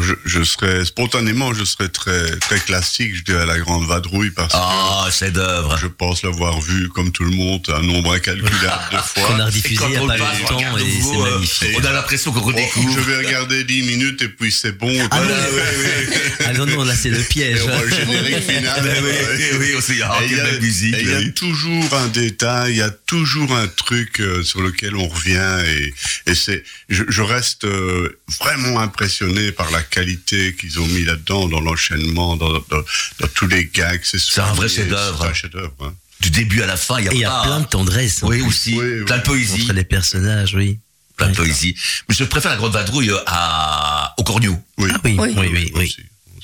je, 0.00 0.14
je 0.24 0.42
serais 0.42 0.84
spontanément, 0.84 1.52
je 1.54 1.64
serais 1.64 1.88
très 1.88 2.36
très 2.38 2.58
classique, 2.58 3.14
je 3.16 3.22
dirais 3.22 3.46
la 3.46 3.58
grande 3.58 3.86
vadrouille 3.86 4.30
parce 4.30 4.54
ah, 4.56 5.06
que 5.10 5.26
d'œuvre. 5.30 5.76
je 5.78 5.86
pense 5.86 6.22
l'avoir 6.22 6.60
vu 6.60 6.88
comme 6.88 7.12
tout 7.12 7.24
le 7.24 7.30
monde 7.30 7.62
un 7.74 7.82
nombre 7.82 8.12
incalculable 8.14 8.52
de 8.92 8.96
fois. 9.20 9.36
a 9.40 9.50
Et 9.50 9.84
il 9.84 9.88
n'y 9.90 9.96
a 9.96 10.02
on 10.02 10.06
pas 10.06 10.16
longtemps 10.16 10.78
et 10.78 10.80
c'est 10.80 10.98
nouveau, 10.98 11.26
euh, 11.26 11.34
magnifique. 11.34 11.68
On 11.80 11.84
a 11.84 11.92
l'impression 11.92 12.32
qu'on 12.32 12.40
Oh, 12.40 12.46
redécouvre. 12.46 12.92
je 12.94 13.00
vais 13.00 13.16
regarder 13.26 13.64
10 13.64 13.82
minutes 13.82 14.22
et 14.22 14.28
puis 14.28 14.50
c'est 14.52 14.72
bon. 14.78 14.90
Ah 15.10 15.20
oui, 15.22 15.28
oui. 15.52 16.16
Ah 16.46 16.52
non, 16.52 16.66
non, 16.66 16.84
là 16.84 16.94
c'est 16.94 17.10
le 17.10 17.18
piège. 17.22 17.60
le 17.64 17.88
générique 17.90 18.38
final. 18.50 18.82
Ben 18.82 19.04
oui, 19.04 19.10
oui, 19.38 19.56
oui, 19.60 19.74
aussi, 19.74 19.94
ah, 20.02 20.18
Et 20.22 20.26
il 20.26 20.36
y 20.36 20.40
a- 20.40 20.58
musique. 20.60 20.96
il 21.00 21.08
y 21.08 21.14
a 21.14 21.18
oui. 21.18 21.32
toujours 21.34 21.94
un 21.94 22.08
détail, 22.08 22.72
il 22.72 22.76
y 22.78 22.82
a 22.82 22.90
toujours 22.90 23.54
un 23.56 23.66
truc 23.68 24.20
euh, 24.20 24.42
sur 24.42 24.60
lequel 24.62 24.96
on 24.96 25.06
revient 25.08 25.62
et, 25.66 25.94
et 26.30 26.34
c'est, 26.34 26.62
je, 26.88 27.04
je 27.08 27.22
reste 27.22 27.64
euh, 27.64 28.18
vraiment 28.40 28.80
impressionné 28.80 29.52
par 29.52 29.70
la 29.70 29.82
qualité 29.82 30.54
qu'ils 30.58 30.80
ont 30.80 30.86
mis 30.86 31.04
là-dedans, 31.04 31.48
dans 31.48 31.60
l'enchaînement, 31.60 32.36
dans, 32.36 32.52
dans, 32.52 32.84
dans 33.20 33.28
tous 33.34 33.46
les 33.46 33.66
gags. 33.66 34.00
C'est 34.04 34.40
un 34.40 34.52
vrai 34.54 34.68
chef-d'œuvre. 34.68 35.20
C'est 35.22 35.28
un 35.30 35.34
chef-d'œuvre. 35.34 35.74
hein. 35.80 35.94
Du 36.20 36.30
début 36.30 36.62
à 36.62 36.66
la 36.66 36.76
fin, 36.76 36.98
il 37.00 37.06
y 37.06 37.08
a 37.08 37.12
Et 37.12 37.16
il 37.16 37.20
y 37.20 37.24
a 37.24 37.30
pas... 37.30 37.42
plein 37.44 37.60
de 37.60 37.66
tendresse. 37.66 38.22
en 38.22 38.28
Oui, 38.28 38.38
plus, 38.38 38.46
aussi. 38.48 38.74
Oui, 38.78 38.86
oui. 39.00 39.04
Plein 39.04 39.18
de 39.18 39.22
poésie. 39.22 39.62
Entre 39.64 39.72
les 39.74 39.84
personnages, 39.84 40.54
oui. 40.54 40.78
Plein 41.16 41.28
de 41.28 41.36
poésie. 41.36 41.76
Mais 42.08 42.14
je 42.14 42.24
préfère 42.24 42.50
la 42.52 42.56
grande 42.56 42.72
vadrouille 42.72 43.10
euh, 43.10 43.18
à... 43.26 44.14
au 44.18 44.22
Cornu. 44.24 44.50
Oui. 44.78 44.90
Ah 44.92 45.00
oui, 45.04 45.16
oui, 45.18 45.34
Oui. 45.36 45.48
oui, 45.52 45.72
oui. 45.74 45.96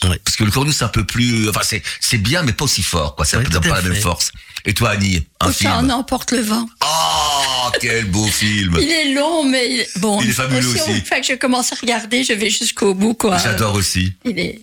Aussi. 0.04 0.18
Parce 0.24 0.36
que 0.36 0.44
le 0.44 0.50
Cornu, 0.50 0.72
c'est 0.72 0.84
un 0.84 0.88
peu 0.88 1.04
plus... 1.04 1.48
Enfin, 1.48 1.60
c'est, 1.62 1.82
c'est 2.00 2.18
bien, 2.18 2.42
mais 2.42 2.52
pas 2.52 2.64
aussi 2.64 2.82
fort, 2.82 3.16
quoi. 3.16 3.24
Ça 3.24 3.38
n'a 3.38 3.44
tout 3.44 3.60
pas 3.60 3.80
la 3.82 3.88
même 3.88 4.00
force. 4.00 4.32
Et 4.64 4.74
toi, 4.74 4.90
Annie, 4.90 5.24
un 5.40 5.46
Tout 5.48 5.52
film 5.54 5.70
ça 5.70 5.78
en 5.78 5.88
emporte 5.90 6.32
le 6.32 6.40
vent. 6.40 6.68
Oh, 6.84 7.70
quel 7.80 8.06
beau 8.10 8.26
film 8.26 8.76
Il 8.80 8.90
est 8.90 9.12
long, 9.14 9.44
mais 9.44 9.70
il 9.70 9.80
est- 9.80 9.98
bon. 9.98 10.20
Il 10.22 10.30
est 10.30 10.32
fabuleux 10.34 10.68
aussi. 10.68 11.00
fait 11.02 11.20
que 11.20 11.26
je 11.28 11.34
commence 11.34 11.72
à 11.72 11.76
regarder, 11.76 12.24
je 12.24 12.32
vais 12.34 12.50
jusqu'au 12.50 12.94
bout, 12.94 13.14
quoi. 13.14 13.38
J'adore 13.38 13.74
aussi. 13.74 14.12
Il 14.24 14.38
est. 14.38 14.60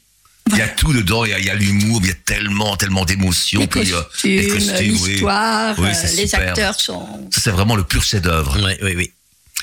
Il 0.50 0.56
y 0.58 0.62
a 0.62 0.68
tout 0.70 0.94
dedans, 0.94 1.26
il 1.26 1.32
y 1.44 1.50
a, 1.50 1.56
l'humour, 1.56 2.00
il 2.04 2.08
y 2.08 2.12
a 2.12 2.16
tellement, 2.26 2.78
tellement 2.78 3.04
d'émotions. 3.04 3.60
Les 3.60 3.68
puis, 3.68 3.92
euh, 3.92 4.02
costumes, 4.02 4.32
les 4.32 4.48
costumes, 4.48 4.98
oui. 5.02 5.10
l'histoire, 5.12 5.76
Oui, 5.78 5.90
euh, 5.90 6.08
les 6.16 6.28
super. 6.28 6.40
acteurs 6.50 6.80
sont. 6.80 7.06
Ça, 7.34 7.42
c'est 7.42 7.52
vraiment 7.52 7.76
le 7.76 7.84
pur 7.84 8.02
chef-d'œuvre. 8.02 8.56
Oui, 8.64 8.74
oui, 8.82 8.94
oui. 8.96 9.12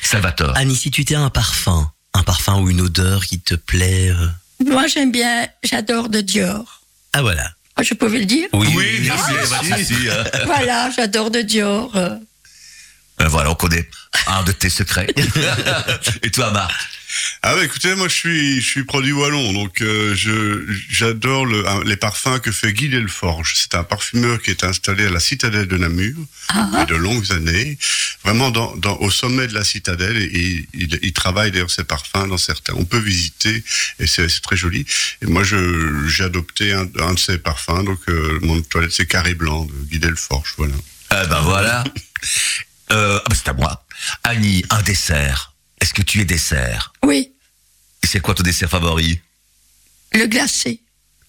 Salvatore. 0.02 0.52
Annie, 0.56 0.76
si 0.76 0.90
tu 0.90 1.00
étais 1.00 1.14
un 1.14 1.30
parfum, 1.30 1.90
un 2.12 2.22
parfum 2.22 2.60
ou 2.60 2.68
une 2.68 2.82
odeur 2.82 3.24
qui 3.24 3.40
te 3.40 3.54
plaît. 3.54 4.10
euh, 4.10 4.26
Moi, 4.72 4.86
j'aime 4.86 5.10
bien, 5.12 5.46
j'adore 5.62 6.08
de 6.08 6.20
Dior. 6.20 6.82
Ah 7.12 7.22
voilà. 7.22 7.50
Ah, 7.76 7.82
Je 7.82 7.94
pouvais 7.94 8.18
le 8.18 8.24
dire? 8.24 8.48
Oui, 8.52 9.00
bien 9.00 9.16
sûr, 9.16 9.48
pas 9.50 9.60
de 9.76 9.82
souci, 9.82 9.94
hein. 10.10 10.24
Voilà, 10.46 10.90
j'adore 10.90 11.30
de 11.30 11.40
Dior. 11.42 11.94
euh. 11.96 12.16
Ben 13.18 13.28
voilà, 13.28 13.50
on 13.50 13.54
connaît 13.54 13.88
un 14.26 14.42
de 14.42 14.52
tes 14.52 14.70
secrets. 14.70 15.06
Et 16.22 16.30
toi, 16.30 16.50
Marc 16.50 16.72
Ah 17.42 17.54
bah 17.54 17.64
écoutez, 17.64 17.94
moi 17.94 18.08
je 18.08 18.14
suis 18.14 18.60
je 18.60 18.66
suis 18.66 18.84
produit 18.84 19.12
wallon, 19.12 19.52
donc 19.52 19.82
euh, 19.82 20.14
je 20.16 20.64
j'adore 20.90 21.46
le, 21.46 21.64
les 21.84 21.96
parfums 21.96 22.40
que 22.40 22.50
fait 22.50 22.72
Guy 22.72 22.88
Delforge. 22.88 23.54
C'est 23.56 23.74
un 23.76 23.84
parfumeur 23.84 24.42
qui 24.42 24.50
est 24.50 24.64
installé 24.64 25.06
à 25.06 25.10
la 25.10 25.20
citadelle 25.20 25.68
de 25.68 25.76
Namur 25.76 26.16
Ah, 26.48 26.68
depuis 26.72 26.94
de 26.94 26.96
longues 26.96 27.30
années, 27.32 27.78
vraiment 28.24 28.50
dans, 28.50 28.74
dans 28.76 28.96
au 28.98 29.10
sommet 29.10 29.46
de 29.46 29.54
la 29.54 29.64
citadelle 29.64 30.16
et 30.16 30.66
il, 30.74 30.98
il 31.02 31.12
travaille 31.12 31.52
d'ailleurs 31.52 31.70
ses 31.70 31.84
parfums 31.84 32.26
dans 32.28 32.38
certains. 32.38 32.74
On 32.76 32.84
peut 32.84 32.98
visiter 32.98 33.62
et 34.00 34.06
c'est 34.08 34.28
c'est 34.28 34.40
très 34.40 34.56
joli. 34.56 34.84
Et 35.22 35.26
moi 35.26 35.44
je 35.44 36.08
j'ai 36.08 36.24
adopté 36.24 36.72
un, 36.72 36.88
un 36.98 37.14
de 37.14 37.18
ses 37.18 37.38
parfums, 37.38 37.84
donc 37.84 38.00
euh, 38.08 38.38
mon 38.42 38.60
toilette 38.62 38.92
c'est 38.92 39.06
Carré 39.06 39.34
Blanc 39.34 39.66
de 39.66 39.72
Guy 39.88 39.98
Delforge, 40.00 40.54
voilà. 40.56 40.74
Eh 41.12 41.26
ben 41.28 41.40
voilà. 41.42 41.84
Euh, 42.92 43.18
ah 43.18 43.28
ben 43.28 43.36
c'est 43.36 43.48
à 43.48 43.52
moi. 43.54 43.84
Annie, 44.22 44.64
un 44.70 44.82
dessert. 44.82 45.54
Est-ce 45.80 45.94
que 45.94 46.02
tu 46.02 46.20
es 46.20 46.24
dessert 46.24 46.92
oui, 47.04 47.32
Et 48.02 48.06
c'est 48.06 48.20
quoi 48.20 48.34
ton 48.34 48.42
dessert 48.42 48.68
favori 48.70 49.20
le 50.14 50.26
glacé. 50.26 50.80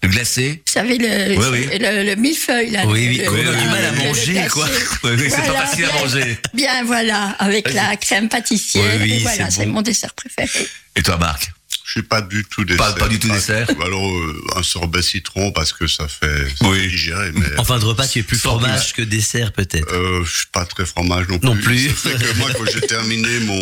Le 0.02 0.08
glacé 0.08 0.62
Vous 0.64 0.72
savez, 0.72 0.96
le, 0.98 1.36
Oui, 1.38 1.46
oui. 1.50 1.78
le, 1.80 2.04
le 2.04 2.14
millefeuille, 2.14 2.70
là. 2.70 2.86
Oui, 2.86 3.08
oui, 3.08 3.16
le- 3.18 3.28
on 3.30 3.34
a 3.34 3.60
du 3.60 3.66
mal 3.66 3.84
à 3.84 3.92
manger, 3.92 4.46
quoi. 4.52 4.68
Oui, 5.04 5.10
oui, 5.18 5.28
c'est 5.28 5.36
Voilà, 5.38 5.52
pas 5.54 5.66
facile 5.66 5.84
à 5.86 5.92
manger. 5.94 6.38
Bien, 6.54 6.84
voilà, 6.84 7.30
avec 7.40 7.72
la 7.72 7.96
crème 7.96 8.28
pâtissière. 8.28 8.84
Oui, 9.00 9.02
oui, 9.02 9.12
et 9.14 9.18
voilà, 9.22 9.50
c'est 9.50 9.56
c'est 9.62 9.66
bon. 9.66 9.72
mon 9.72 9.82
dessert 9.82 10.14
préféré. 10.14 10.68
Et 10.94 11.02
toi, 11.02 11.16
Marc 11.16 11.50
Je 11.86 11.92
suis 11.92 12.02
pas 12.02 12.20
du 12.20 12.44
tout 12.44 12.64
dessert. 12.64 12.84
Pas- 12.84 12.92
pas 12.98 13.08
du 13.08 13.20
tout 13.20 13.28
dessert 13.28 13.68
Alors, 13.80 14.10
euh, 14.10 14.44
un 14.56 14.62
sorbet 14.64 15.02
citron 15.02 15.52
parce 15.52 15.72
que 15.72 15.86
ça 15.86 16.08
fait 16.08 16.48
ça 16.58 16.68
Oui. 16.68 16.88
digérer, 16.88 17.30
mais 17.32 17.56
En 17.58 17.64
fin 17.64 17.78
de 17.78 17.84
repas, 17.84 18.08
tu 18.08 18.18
es 18.18 18.22
plus 18.24 18.38
fromage 18.40 18.92
que 18.92 19.02
dessert, 19.02 19.52
peut-être. 19.52 19.86
euh, 19.92 20.24
je 20.24 20.30
suis 20.38 20.46
pas 20.50 20.64
très 20.64 20.84
fromage 20.84 21.28
non 21.28 21.38
plus. 21.38 21.46
Non 21.48 21.56
plus. 21.56 21.88
Ça 21.90 22.10
fait 22.10 22.24
que 22.32 22.38
moi, 22.38 22.50
quand 22.58 22.64
j'ai 22.72 22.80
terminé 22.80 23.38
mon, 23.38 23.54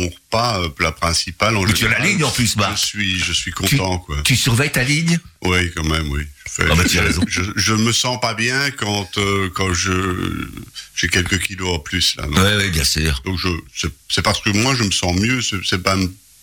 mon 0.00 0.08
repas, 0.08 0.62
euh, 0.64 0.68
plat 0.68 0.90
principal, 0.90 1.56
en 1.56 1.62
Mais 1.62 1.72
tu 1.72 1.86
as 1.86 1.90
la 1.90 2.00
ligne 2.00 2.24
en 2.24 2.30
plus, 2.32 2.54
je 2.54 2.58
Marc. 2.58 2.76
suis, 2.76 3.20
je 3.20 3.32
suis 3.32 3.52
content, 3.52 3.98
quoi. 3.98 4.16
Tu 4.24 4.34
surveilles 4.34 4.72
ta 4.72 4.82
ligne? 4.82 5.20
Oui, 5.44 5.70
quand 5.76 5.84
même, 5.84 6.08
oui. 6.10 6.22
Je, 6.46 6.52
fais- 6.64 6.68
Ah 6.72 6.74
bah, 6.74 6.82
tu 6.84 6.98
as 6.98 7.02
raison. 7.02 7.22
je, 7.28 7.42
je 7.54 7.74
me 7.74 7.92
sens 7.92 8.18
pas 8.20 8.34
bien 8.34 8.72
quand 8.72 9.16
euh, 9.18 9.48
quand 9.54 9.72
je 9.72 9.92
j'ai 10.96 11.06
quelques 11.06 11.38
kilos 11.38 11.76
en 11.76 11.78
plus 11.78 12.16
là. 12.16 12.24
Oui, 12.28 12.36
oui, 12.64 12.70
bien 12.70 12.82
sûr. 12.84 13.22
Donc 13.24 13.38
je 13.38 13.48
c'est- 14.08 14.22
parce 14.22 14.40
que 14.40 14.50
moi 14.50 14.74
je 14.74 14.82
me 14.82 14.90
sens 14.90 15.14
mieux. 15.14 15.40
C'est 15.64 15.78
pas 15.82 15.96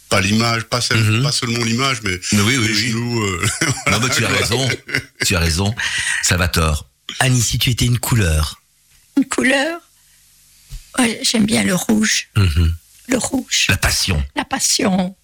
pas 0.09 0.21
l'image, 0.21 0.63
pas, 0.63 0.81
celle- 0.81 0.97
Mhm. 1.03 1.23
pas 1.23 1.31
seulement 1.31 1.63
l'image, 1.63 2.01
mais 2.03 2.19
Mais 2.33 2.41
oui, 2.41 2.57
oui, 2.57 2.67
les 2.67 2.73
oui. 2.73 2.87
genoux. 2.91 3.21
euh, 3.23 3.47
Non, 3.91 3.99
mais 3.99 4.09
tu 4.09 4.23
as 4.25 4.29
raison. 4.29 4.69
Tu 5.25 5.35
as 5.35 5.39
raison. 5.39 5.73
Salvatore. 6.23 6.87
Annie, 7.19 7.41
si 7.41 7.57
tu 7.57 7.69
étais 7.69 7.85
une 7.85 7.99
couleur. 7.99 8.61
Une 9.17 9.25
couleur 9.25 9.79
ouais, 10.99 11.19
J'aime 11.23 11.45
bien 11.45 11.63
le 11.63 11.75
rouge. 11.75 12.27
Mhm. 12.35 12.73
Le 13.09 13.17
rouge. 13.17 13.65
La 13.69 13.77
passion. 13.77 14.23
La 14.35 14.45
passion. 14.45 15.15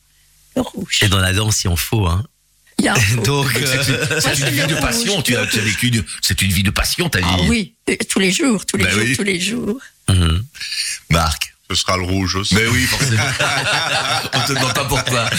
Le 0.55 0.61
rouge. 0.61 0.99
Et 1.01 1.07
dans 1.09 1.19
la 1.19 1.33
danse, 1.33 1.63
il 1.63 1.67
en 1.69 1.75
faut, 1.75 2.05
hein. 2.07 2.23
Il 2.79 2.85
y 2.85 2.87
a 2.87 2.93
un 2.93 2.99
faux. 2.99 3.21
Donc, 3.21 3.51
C'est 3.53 3.59
euh, 3.89 4.15
une, 4.15 4.21
c'est 4.21 4.29
une 4.31 4.35
c'est 4.37 4.49
vie 4.51 4.67
de 4.67 4.75
passion. 4.79 5.21
Tu 5.21 5.35
as, 5.35 5.45
tu 5.45 5.59
as 5.59 5.61
vécu. 5.63 5.91
C'est 6.21 6.41
une 6.41 6.51
vie 6.51 6.63
de 6.63 6.71
passion, 6.71 7.07
ta 7.09 7.19
vie. 7.19 7.25
Ah 7.27 7.37
oui, 7.47 7.75
euh, 7.89 7.95
tous 8.09 8.19
les 8.19 8.31
jours, 8.31 8.65
tous 8.65 8.77
les 8.77 8.85
Bah 8.85 8.89
jours, 8.91 9.03
oui. 9.03 9.15
tous 9.15 9.23
les 9.23 9.39
jours. 9.39 9.79
mhm. 10.09 10.43
Marc. 11.09 11.52
Ce 11.69 11.75
sera 11.75 11.97
le 11.97 12.03
rouge 12.03 12.35
aussi. 12.35 12.55
Mais 12.55 12.67
oui, 12.67 12.83
forcément. 12.85 13.23
On 14.33 14.39
te 14.47 14.53
demande 14.53 14.73
pas 14.73 14.85
pourquoi. 14.85 15.29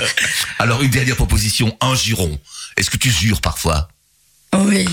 Alors, 0.58 0.82
une 0.82 0.90
dernière 0.90 1.16
proposition. 1.16 1.76
Un 1.80 1.94
juron. 1.94 2.38
Est-ce 2.76 2.90
que 2.90 2.96
tu 2.96 3.10
jures 3.10 3.40
parfois? 3.40 3.88
Oui. 4.54 4.86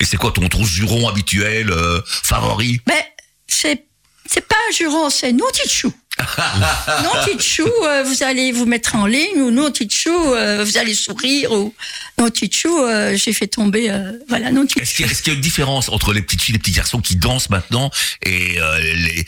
Et 0.00 0.04
c'est 0.04 0.16
quoi 0.16 0.32
ton, 0.32 0.46
ton 0.48 0.64
juron 0.64 1.08
habituel, 1.08 1.70
euh, 1.70 2.00
favori? 2.06 2.80
Mais 2.86 3.12
c'est 3.46 3.84
c'est 4.28 4.46
pas 4.46 4.56
un 4.68 4.72
juron, 4.74 5.08
c'est 5.08 5.32
non 5.32 5.46
tichou. 5.52 5.92
non 7.04 7.10
tichou, 7.24 7.68
euh, 7.84 8.02
vous 8.02 8.22
allez 8.22 8.50
vous 8.50 8.64
mettre 8.66 8.94
en 8.96 9.06
ligne 9.06 9.40
ou 9.40 9.50
non 9.50 9.70
tichou, 9.70 10.10
euh, 10.34 10.64
vous 10.64 10.78
allez 10.78 10.94
sourire 10.94 11.52
ou 11.52 11.74
non 12.18 12.30
tichou, 12.30 12.74
euh, 12.82 13.14
j'ai 13.16 13.32
fait 13.34 13.46
tomber 13.46 13.90
euh, 13.90 14.12
voilà 14.28 14.50
non 14.50 14.64
Est-ce 14.80 14.94
qu'il 14.94 15.04
y, 15.06 15.08
a- 15.08 15.12
est-ce 15.12 15.22
qu'il 15.22 15.32
y 15.32 15.36
a 15.36 15.36
une 15.36 15.42
différence 15.42 15.90
entre 15.90 16.12
les 16.14 16.22
petites 16.22 16.40
filles 16.42 16.54
et 16.54 16.56
les 16.56 16.58
petits 16.58 16.72
garçons 16.72 17.00
qui 17.00 17.16
dansent 17.16 17.50
maintenant 17.50 17.90
et 18.24 18.58
euh, 18.60 18.78
les, 18.94 19.26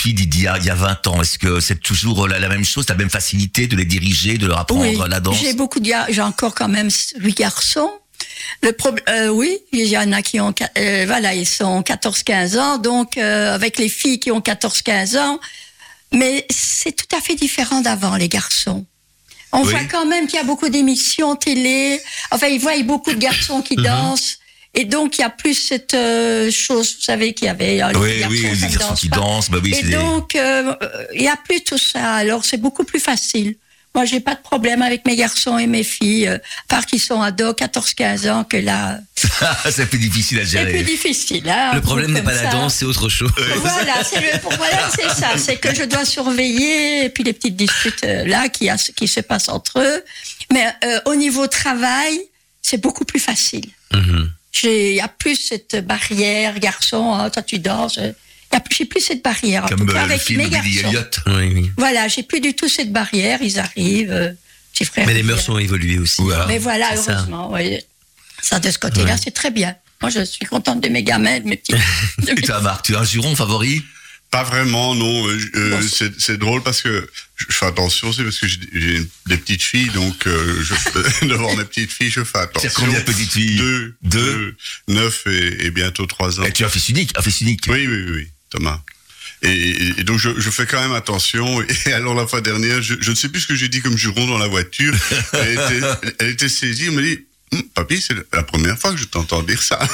filles 0.00 0.14
d'il 0.14 0.42
y 0.42 0.46
a, 0.46 0.56
il 0.58 0.64
y 0.64 0.70
a 0.70 0.74
20 0.74 1.06
ans 1.08 1.20
Est-ce 1.22 1.38
que 1.38 1.60
c'est 1.60 1.80
toujours 1.80 2.26
la, 2.28 2.38
la 2.38 2.48
même 2.48 2.64
chose, 2.64 2.86
la 2.88 2.94
même 2.94 3.10
facilité 3.10 3.66
de 3.66 3.76
les 3.76 3.84
diriger, 3.84 4.38
de 4.38 4.46
leur 4.46 4.58
apprendre 4.58 4.82
Oui, 4.82 4.98
la 5.08 5.20
danse 5.20 5.38
j'ai 5.40 5.54
beaucoup 5.54 5.80
de 5.80 5.90
j'ai 6.08 6.22
encore 6.22 6.54
quand 6.54 6.68
même 6.68 6.88
huit 7.18 7.36
garçons. 7.36 7.90
Le 8.62 8.72
problème, 8.72 9.04
euh, 9.08 9.28
oui, 9.28 9.58
il 9.72 9.86
y 9.86 9.96
en 9.98 10.12
a 10.12 10.22
qui 10.22 10.40
ont, 10.40 10.54
euh, 10.78 11.04
voilà, 11.06 11.34
ils 11.34 11.46
sont 11.46 11.80
14-15 11.82 12.58
ans, 12.58 12.78
donc 12.78 13.16
euh, 13.16 13.54
avec 13.54 13.78
les 13.78 13.88
filles 13.88 14.18
qui 14.20 14.30
ont 14.30 14.40
14-15 14.40 15.18
ans, 15.18 15.38
mais 16.12 16.46
c'est 16.50 16.92
tout 16.92 17.16
à 17.16 17.20
fait 17.20 17.34
différent 17.34 17.80
d'avant, 17.80 18.16
les 18.16 18.28
garçons. 18.28 18.84
On 19.52 19.62
Oui. 19.64 19.70
voit 19.70 19.84
quand 19.84 20.06
même 20.06 20.26
qu'il 20.26 20.36
y 20.36 20.42
a 20.42 20.44
beaucoup 20.44 20.68
d'émissions 20.68 21.34
télé. 21.36 22.00
Enfin, 22.30 22.46
ils 22.48 22.60
voient 22.60 22.80
beaucoup 22.82 23.12
de 23.12 23.18
garçons 23.18 23.62
qui 23.62 23.76
dansent. 23.76 24.38
Et 24.74 24.84
donc, 24.84 25.18
il 25.18 25.22
y 25.22 25.24
a 25.24 25.30
plus 25.30 25.54
cette 25.54 25.94
euh, 25.94 26.50
chose, 26.50 26.94
vous 26.96 27.02
savez, 27.02 27.34
qu'il 27.34 27.46
y 27.46 27.50
avait. 27.50 27.82
euh, 27.82 27.92
les 27.92 27.98
Oui, 27.98 28.24
oui, 28.30 28.56
les 28.60 28.68
garçons 28.68 28.94
qui 28.94 29.08
dansent, 29.08 29.50
bah 29.50 29.58
oui, 29.62 29.74
Et 29.76 29.82
donc, 29.90 30.34
euh, 30.36 30.72
euh, 30.82 31.04
il 31.14 31.22
y 31.22 31.28
a 31.28 31.36
plus 31.36 31.62
tout 31.62 31.78
ça. 31.78 32.14
Alors, 32.14 32.44
c'est 32.44 32.56
beaucoup 32.56 32.84
plus 32.84 33.00
facile. 33.00 33.56
Moi, 33.92 34.04
j'ai 34.04 34.20
pas 34.20 34.36
de 34.36 34.40
problème 34.40 34.82
avec 34.82 35.04
mes 35.04 35.16
garçons 35.16 35.58
et 35.58 35.66
mes 35.66 35.82
filles, 35.82 36.28
euh, 36.28 36.36
à 36.36 36.40
part 36.68 36.86
qu'ils 36.86 37.00
sont 37.00 37.20
ados, 37.20 37.56
14-15 37.56 38.30
ans, 38.30 38.44
que 38.44 38.56
là, 38.56 39.00
c'est 39.70 39.86
plus 39.86 39.98
difficile 39.98 40.38
à 40.38 40.46
c'est 40.46 40.62
plus 40.62 40.70
gérer. 40.70 40.82
difficile. 40.84 41.50
Hein, 41.50 41.72
le 41.74 41.80
problème 41.80 42.12
n'est 42.12 42.22
pas 42.22 42.32
la 42.40 42.52
danse, 42.52 42.76
c'est 42.76 42.84
autre 42.84 43.08
chose. 43.08 43.32
Voilà, 43.56 44.04
c'est 44.04 44.20
le 44.20 44.38
voilà, 44.56 44.88
c'est 44.94 45.08
ça, 45.20 45.36
c'est 45.36 45.56
que 45.56 45.74
je 45.74 45.82
dois 45.82 46.04
surveiller 46.04 47.04
et 47.06 47.08
puis 47.08 47.24
les 47.24 47.32
petites 47.32 47.56
disputes 47.56 48.04
euh, 48.04 48.24
là 48.26 48.48
qui 48.48 48.68
a, 48.70 48.76
qui 48.76 49.08
se 49.08 49.18
passent 49.18 49.48
entre 49.48 49.80
eux. 49.80 50.04
Mais 50.52 50.66
euh, 50.84 51.00
au 51.06 51.16
niveau 51.16 51.48
travail, 51.48 52.20
c'est 52.62 52.80
beaucoup 52.80 53.04
plus 53.04 53.18
facile. 53.20 53.66
Mhm. 53.92 54.30
J'ai, 54.30 54.30
il 54.62 54.94
y 54.94 55.00
a 55.00 55.08
plus 55.08 55.36
cette 55.36 55.76
barrière, 55.86 56.58
garçon, 56.58 57.12
hein, 57.14 57.30
toi 57.30 57.42
tu 57.42 57.58
danses. 57.58 57.98
euh, 57.98 58.12
Il 58.52 58.54
y 58.54 58.56
a 58.56 58.60
plus, 58.60 58.76
j'ai 58.78 58.84
plus 58.84 59.00
cette 59.00 59.22
barrière. 59.22 59.64
En 59.64 59.68
Comme 59.68 59.80
tout 59.80 59.86
cas, 59.86 60.00
euh, 60.02 60.06
le 60.06 60.12
avec 60.12 60.20
film 60.22 60.38
mes 60.42 60.48
garçons. 60.50 60.68
Elliot. 60.68 61.00
Oui, 61.26 61.52
oui. 61.54 61.70
Voilà, 61.76 62.08
j'ai 62.08 62.22
plus 62.24 62.40
du 62.40 62.54
tout 62.54 62.68
cette 62.68 62.92
barrière. 62.92 63.38
Ils 63.42 63.58
arrivent, 63.60 64.10
euh, 64.12 64.32
petits 64.72 64.84
frères. 64.84 65.06
Mais 65.06 65.14
les 65.14 65.22
mœurs 65.22 65.48
ont 65.48 65.58
évolué 65.58 65.98
aussi. 65.98 66.20
Voilà. 66.22 66.46
Mais 66.46 66.58
voilà, 66.58 66.90
C'est 66.96 67.02
ça. 67.02 67.12
heureusement, 67.12 67.50
oui. 67.52 67.78
Ça, 68.42 68.58
de 68.58 68.70
ce 68.70 68.78
côté-là, 68.78 69.12
Ouais. 69.12 69.20
c'est 69.22 69.30
très 69.30 69.50
bien. 69.50 69.76
Moi, 70.02 70.10
je 70.10 70.24
suis 70.24 70.46
contente 70.46 70.80
de 70.80 70.88
mes 70.88 71.02
gamins, 71.02 71.38
de 71.40 71.44
mes 71.46 71.56
petits. 71.56 71.74
Et 72.28 72.34
toi, 72.42 72.60
Marc, 72.60 72.86
tu 72.86 72.96
as 72.96 73.00
un 73.00 73.04
juron 73.04 73.36
favori? 73.36 73.82
Pas 74.30 74.44
vraiment, 74.44 74.94
non. 74.94 75.28
Euh, 75.28 75.38
euh, 75.56 75.80
c'est 76.18 76.36
drôle 76.38 76.62
parce 76.62 76.82
que 76.82 77.08
je 77.36 77.46
fais 77.56 77.66
attention, 77.66 78.12
c'est 78.12 78.22
parce 78.22 78.38
que 78.38 78.46
j'ai 78.46 79.00
des 79.26 79.36
petites 79.36 79.62
filles, 79.62 79.88
donc 79.90 80.26
euh, 80.28 80.62
je, 80.62 81.26
devant 81.26 81.56
mes 81.56 81.64
petites 81.64 81.90
filles, 81.92 82.10
je 82.10 82.22
fais 82.22 82.38
attention. 82.38 82.70
combien 82.76 83.00
de 83.00 83.04
petites 83.04 83.32
filles 83.32 83.56
Deux, 83.56 83.94
Deux. 84.02 84.54
deux, 84.88 84.94
neuf 84.94 85.26
et, 85.26 85.66
et 85.66 85.70
bientôt 85.72 86.06
trois 86.06 86.38
ans. 86.38 86.44
Et 86.44 86.52
tu 86.52 86.62
as 86.62 86.66
un 86.68 86.70
fils 86.70 86.88
unique, 86.90 87.12
un 87.16 87.22
fils 87.22 87.40
unique. 87.40 87.64
Oui, 87.68 87.86
oui, 87.88 88.04
oui, 88.06 88.12
oui, 88.16 88.28
Thomas. 88.50 88.80
Et, 89.42 89.48
et- 89.50 90.00
et 90.00 90.04
donc 90.04 90.18
je, 90.18 90.28
je 90.38 90.50
fais 90.50 90.66
quand 90.66 90.80
même 90.80 90.92
attention. 90.92 91.62
Et 91.86 91.92
alors 91.92 92.14
la 92.14 92.26
fois 92.26 92.40
dernière, 92.40 92.82
je, 92.82 92.94
je 93.00 93.10
ne 93.10 93.16
sais 93.16 93.30
plus 93.30 93.40
ce 93.40 93.46
que 93.48 93.54
j'ai 93.56 93.68
dit 93.68 93.80
comme 93.80 93.96
juron 93.96 94.26
dans 94.26 94.38
la 94.38 94.46
voiture. 94.48 94.94
Elle 95.32 95.52
était, 95.54 95.80
elle 96.20 96.28
était 96.28 96.48
saisie, 96.48 96.84
elle 96.86 96.92
me 96.92 97.02
dit, 97.02 97.24
Hum, 97.52 97.62
papy, 97.74 98.00
c'est 98.00 98.14
la 98.32 98.42
première 98.44 98.78
fois 98.78 98.92
que 98.92 98.96
je 98.96 99.06
t'entends 99.06 99.42
dire 99.42 99.60
ça. 99.60 99.78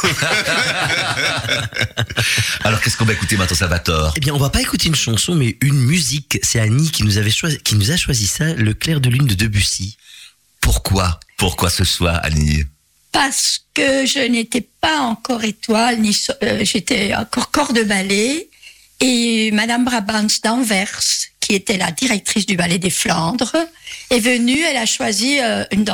Alors, 2.65 2.81
qu'est-ce 2.81 2.97
qu'on 2.97 3.05
va 3.05 3.13
écouter 3.15 3.37
maintenant, 3.37 3.57
Salvatore? 3.57 4.13
Eh 4.17 4.21
bien, 4.21 4.35
on 4.35 4.39
va 4.39 4.51
pas 4.51 4.61
écouter 4.61 4.89
une 4.89 4.95
chanson, 4.95 5.35
mais 5.35 5.57
une 5.63 5.79
musique. 5.79 6.39
C'est 6.43 6.61
Annie 6.61 6.91
qui 6.91 7.03
nous 7.03 7.17
avait 7.19 7.31
choisi, 7.31 7.59
qui 7.59 7.75
nous 7.77 7.91
a 7.91 7.97
choisi 7.97 8.27
ça, 8.27 8.53
Le 8.55 8.75
clair 8.75 9.01
de 9.01 9.09
lune 9.09 9.27
de 9.27 9.35
Debussy. 9.35 9.97
Pourquoi? 10.61 11.19
Pourquoi 11.39 11.71
ce 11.71 11.85
choix, 11.85 12.13
Annie? 12.17 12.65
Parce 13.13 13.61
que 13.73 14.05
je 14.05 14.19
n'étais 14.29 14.67
pas 14.81 14.99
encore 15.01 15.45
étoile, 15.45 16.01
ni 16.01 16.13
so- 16.13 16.33
euh, 16.43 16.63
j'étais 16.65 17.15
encore 17.15 17.51
corps 17.51 17.73
de 17.73 17.83
ballet. 17.83 18.49
Et 19.01 19.51
Madame 19.53 19.85
Brabants 19.85 20.27
d'Anvers, 20.43 21.01
qui 21.41 21.55
était 21.55 21.77
la 21.79 21.91
directrice 21.93 22.45
du 22.47 22.57
ballet 22.57 22.79
des 22.79 22.91
Flandres, 22.91 23.55
est 24.11 24.21
venue. 24.21 24.61
Elle 24.61 24.77
a 24.79 24.87
choisi 24.87 25.39
euh, 25.41 25.65
une 25.71 25.85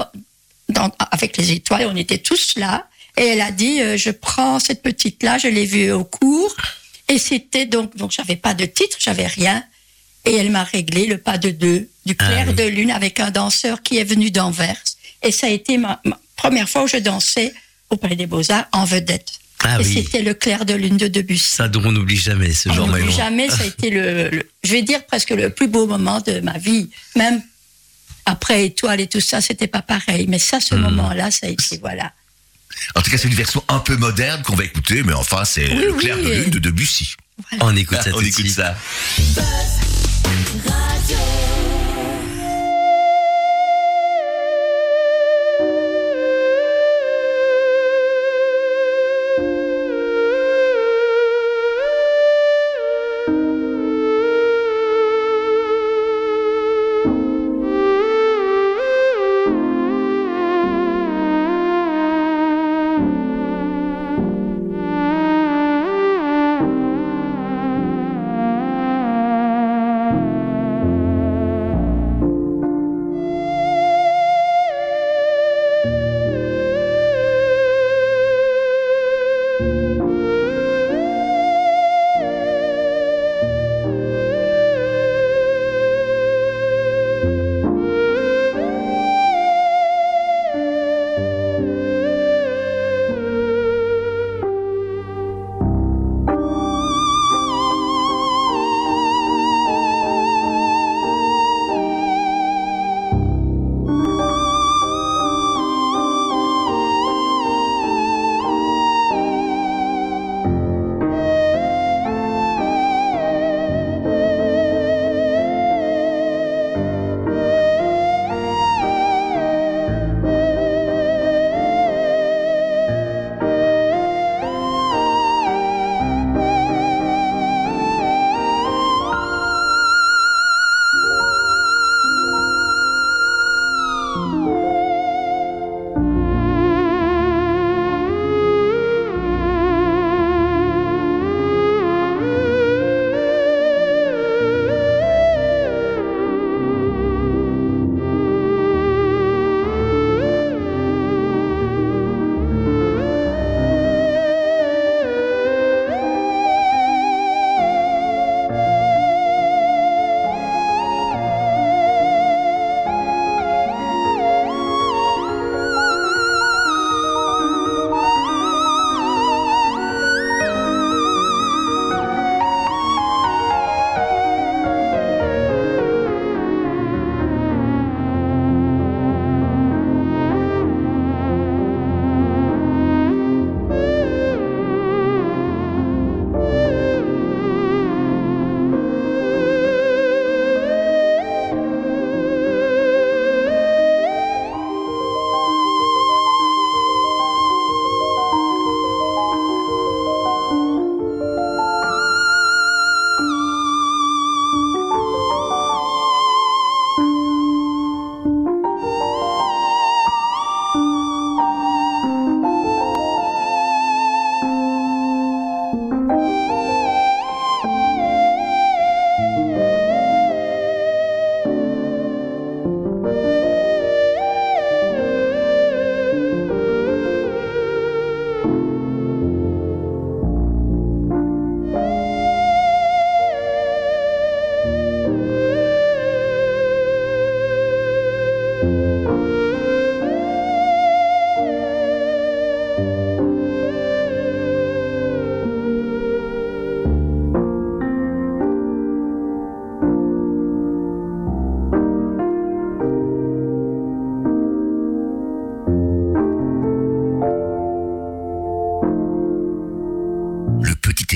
avec 1.10 1.36
les 1.36 1.52
étoiles. 1.52 1.86
On 1.90 1.96
était 1.96 2.18
tous 2.18 2.54
là. 2.56 2.86
Et 3.16 3.24
elle 3.26 3.40
a 3.42 3.50
dit 3.50 3.80
euh, 3.82 3.96
je 3.96 4.10
prends 4.10 4.58
cette 4.58 4.82
petite 4.82 5.22
là. 5.22 5.38
Je 5.38 5.48
l'ai 5.48 5.66
vue 5.66 5.90
au 5.92 6.04
cours. 6.04 6.54
Et 7.08 7.18
c'était 7.18 7.66
donc 7.66 7.96
donc 7.96 8.10
j'avais 8.12 8.36
pas 8.36 8.54
de 8.54 8.64
titre, 8.64 8.96
j'avais 9.00 9.26
rien. 9.26 9.62
Et 10.24 10.34
elle 10.36 10.50
m'a 10.50 10.62
réglé 10.64 11.06
le 11.06 11.18
pas 11.18 11.36
de 11.36 11.50
deux 11.50 11.88
du 12.06 12.14
Ah 12.18 12.26
clair 12.26 12.44
oui. 12.48 12.54
de 12.54 12.62
lune 12.64 12.90
avec 12.90 13.20
un 13.20 13.30
danseur 13.30 13.82
qui 13.82 13.98
est 13.98 14.04
venu 14.04 14.30
d'Anvers. 14.30 14.80
Et 15.22 15.32
ça 15.32 15.46
a 15.48 15.50
été 15.50 15.78
ma, 15.78 16.00
ma 16.04 16.18
première 16.36 16.68
fois 16.68 16.84
où 16.84 16.88
je 16.88 16.96
dansais 16.96 17.52
au 17.90 17.96
Palais 17.96 18.16
des 18.16 18.26
Beaux-Arts 18.26 18.66
en 18.72 18.84
vedette. 18.84 19.28
Ah 19.64 19.76
et 19.80 19.84
oui. 19.84 19.92
c'était 19.94 20.22
le 20.22 20.34
clair 20.34 20.64
de 20.64 20.74
lune 20.74 20.96
de 20.96 21.06
Debussy. 21.06 21.50
Ça, 21.54 21.68
dont 21.68 21.82
on 21.84 21.92
n'oublie 21.92 22.16
jamais 22.16 22.52
ce 22.52 22.68
On 22.68 22.72
genre 22.72 22.86
n'oublie 22.88 23.04
de 23.06 23.10
jamais, 23.10 23.48
ça 23.48 23.62
a 23.62 23.66
été 23.66 23.90
le, 23.90 24.28
le- 24.30 24.48
je 24.64 24.72
vais 24.72 24.82
dire 24.82 25.04
presque 25.06 25.30
le 25.30 25.50
plus 25.50 25.68
beau 25.68 25.86
moment 25.86 26.20
de 26.20 26.40
ma 26.40 26.58
vie. 26.58 26.88
Même 27.14 27.40
après 28.26 28.66
Étoile 28.66 29.00
et 29.00 29.06
tout 29.06 29.20
ça, 29.20 29.40
c'était 29.40 29.66
pas 29.66 29.82
pareil. 29.82 30.26
Mais 30.28 30.38
ça, 30.38 30.60
ce 30.60 30.74
Hmm. 30.74 30.80
moment-là, 30.82 31.30
ça 31.30 31.46
a 31.46 31.50
été, 31.50 31.78
voilà. 31.78 32.12
En 32.94 33.02
tout 33.02 33.10
cas, 33.10 33.18
c'est 33.18 33.28
une 33.28 33.34
version 33.34 33.62
un 33.68 33.78
peu 33.80 33.96
moderne 33.96 34.42
qu'on 34.42 34.56
va 34.56 34.64
écouter, 34.64 35.02
mais 35.02 35.12
enfin, 35.12 35.44
c'est 35.44 35.68
Oui, 35.72 35.82
le 35.84 35.92
oui, 35.92 35.98
clair 36.00 36.16
de 36.16 36.22
et- 36.28 36.40
lune 36.42 36.50
de 36.50 36.58
Debussy. 36.58 37.14
On 37.60 37.74
écoute 37.76 37.98
ça 38.02 38.10
On 38.14 38.20
écoute 38.20 38.48
ça. 38.48 38.76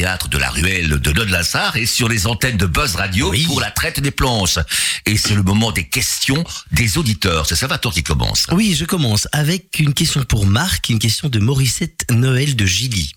Théâtre 0.07 0.29
de 0.29 0.39
la 0.39 0.51
ruelle 0.51 1.01
de 1.01 1.11
Nod 1.11 1.29
Lassar 1.31 1.77
est 1.77 1.85
sur 1.85 2.09
les 2.09 2.29
antennes 2.29 2.57
de 2.57 2.67
Buzz 2.67 2.95
Radio 2.95 3.29
Oui. 3.31 3.45
pour 3.45 3.61
la 3.61 3.73
traite 3.73 3.99
des 3.99 4.13
planches. 4.13 4.61
Et 5.05 5.17
c'est 5.17 5.35
le 5.35 5.43
moment 5.43 5.73
des 5.73 5.89
questions 5.89 6.45
des 6.71 6.97
auditeurs. 6.97 7.45
C'est 7.49 7.57
Salvatore 7.57 7.93
qui 7.93 8.05
commence. 8.05 8.47
Oui, 8.53 8.77
je 8.79 8.85
commence 8.85 9.27
avec 9.33 9.81
une 9.81 9.95
question 9.95 10.23
pour 10.23 10.47
Marc, 10.47 10.91
une 10.91 11.01
question 11.01 11.29
de 11.29 11.41
Morissette 11.41 12.05
Noël 12.13 12.55
de 12.55 12.65
Gilly. 12.65 13.15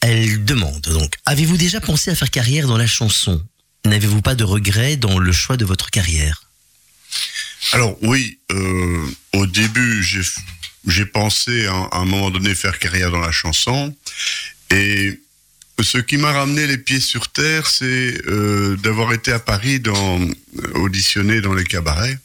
Elle 0.00 0.44
demande 0.44 0.80
donc, 0.82 1.14
avez-vous 1.26 1.56
déjà 1.56 1.80
pensé 1.80 2.12
à 2.12 2.14
faire 2.14 2.30
carrière 2.30 2.68
dans 2.68 2.78
la 2.78 2.86
chanson? 2.86 3.44
N'avez-vous 3.84 4.22
pas 4.22 4.36
de 4.36 4.44
regrets 4.44 4.96
dans 4.96 5.18
le 5.18 5.32
choix 5.32 5.56
de 5.56 5.64
votre 5.64 5.90
carrière? 5.90 6.44
Alors 7.72 7.96
oui, 8.02 8.38
euh, 8.52 9.06
au 9.34 9.44
début, 9.48 10.04
j'ai 10.04 10.22
j'ai 10.86 11.04
pensé 11.04 11.66
à, 11.66 11.74
à 11.90 11.98
un 11.98 12.04
moment 12.04 12.30
donné 12.30 12.54
faire 12.54 12.78
carrière 12.78 13.10
dans 13.10 13.18
la 13.18 13.32
chanson, 13.32 13.92
et 14.70 15.20
ce 15.80 15.98
qui 15.98 16.16
m'a 16.16 16.32
ramené 16.32 16.66
les 16.66 16.78
pieds 16.78 17.00
sur 17.00 17.28
terre, 17.28 17.66
c'est 17.68 18.26
euh, 18.26 18.76
d'avoir 18.76 19.12
été 19.12 19.32
à 19.32 19.38
Paris 19.38 19.80
dans 19.80 20.20
auditionner 20.74 21.40
dans 21.40 21.54
les 21.54 21.64
cabarets 21.64 22.18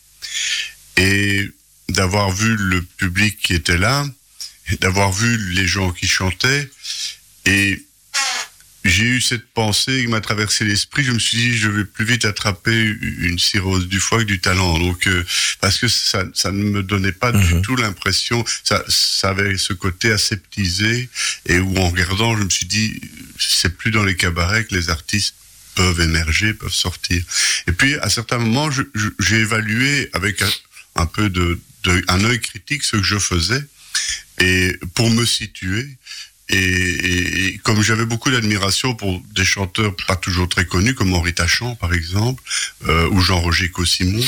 et 0.98 1.50
d'avoir 1.90 2.32
vu 2.32 2.56
le 2.56 2.82
public 2.82 3.38
qui 3.38 3.54
était 3.54 3.78
là, 3.78 4.06
d'avoir 4.80 5.12
vu 5.12 5.38
les 5.54 5.68
gens 5.68 5.92
qui 5.92 6.08
chantaient, 6.08 6.70
et 7.46 7.84
j'ai 8.84 9.06
eu 9.06 9.22
cette 9.22 9.46
pensée 9.54 10.02
qui 10.02 10.08
m'a 10.08 10.20
traversé 10.22 10.66
l'esprit. 10.66 11.04
Je 11.04 11.12
me 11.12 11.20
suis 11.20 11.38
dit, 11.38 11.58
je 11.58 11.70
vais 11.70 11.86
plus 11.86 12.06
vite 12.06 12.26
attraper 12.26 12.94
une 13.02 13.40
cirrhose 13.40 13.88
du 13.88 14.00
foie 14.00 14.20
que 14.20 14.24
du 14.26 14.40
talent. 14.40 14.78
Donc, 14.80 15.08
euh, 15.08 15.24
parce 15.62 15.78
que 15.80 15.88
ça, 15.88 16.26
ça 16.34 16.52
ne 16.52 16.64
me 16.64 16.84
donnait 16.84 17.12
pas 17.14 17.32
du 17.32 17.54
Mhm. 17.56 17.62
tout 17.62 17.76
l'impression. 17.78 18.44
Ça, 18.64 18.84
ça 18.90 19.30
avait 19.30 19.58
ce 19.58 19.72
côté 19.74 20.12
aseptisé 20.12 21.10
et 21.46 21.60
où 21.60 21.78
en 21.78 21.90
regardant, 21.90 22.38
je 22.38 22.44
me 22.44 22.50
suis 22.50 22.66
dit, 22.66 23.00
c'est 23.40 23.76
plus 23.78 23.92
dans 23.92 24.04
les 24.04 24.16
cabarets 24.18 24.66
que 24.66 24.76
les 24.76 24.90
artistes 24.90 25.36
peuvent 25.76 26.02
émerger, 26.02 26.54
peuvent 26.54 26.72
sortir. 26.74 27.24
Et 27.68 27.72
puis, 27.72 27.96
à 27.96 28.10
certains 28.10 28.38
moments, 28.38 28.70
j'ai 29.20 29.38
évalué 29.38 30.10
avec 30.14 30.42
un, 30.42 30.52
un 30.98 31.06
peu 31.06 31.30
de, 31.30 31.60
de, 31.84 32.04
un 32.10 32.24
œil 32.26 32.40
critique 32.40 32.84
ce 32.84 32.98
que 32.98 33.04
je 33.04 33.18
faisais 33.18 33.64
et 34.40 34.78
pour 34.94 35.10
me 35.10 35.26
situer. 35.26 35.88
Et, 36.50 37.60
comme 37.64 37.82
j'avais 37.82 38.06
beaucoup 38.06 38.30
d'admiration 38.30 38.96
pour 38.96 39.22
des 39.34 39.46
chanteurs 39.46 39.96
pas 40.08 40.16
toujours 40.16 40.50
très 40.50 40.66
connus, 40.66 40.94
comme 40.94 41.14
Henri 41.14 41.34
Tachant 41.34 41.76
par 41.76 41.94
exemple, 41.94 42.44
euh, 42.88 43.10
ou 43.10 43.22
Jean-Roger 43.22 43.70
Cossimon, 43.70 44.24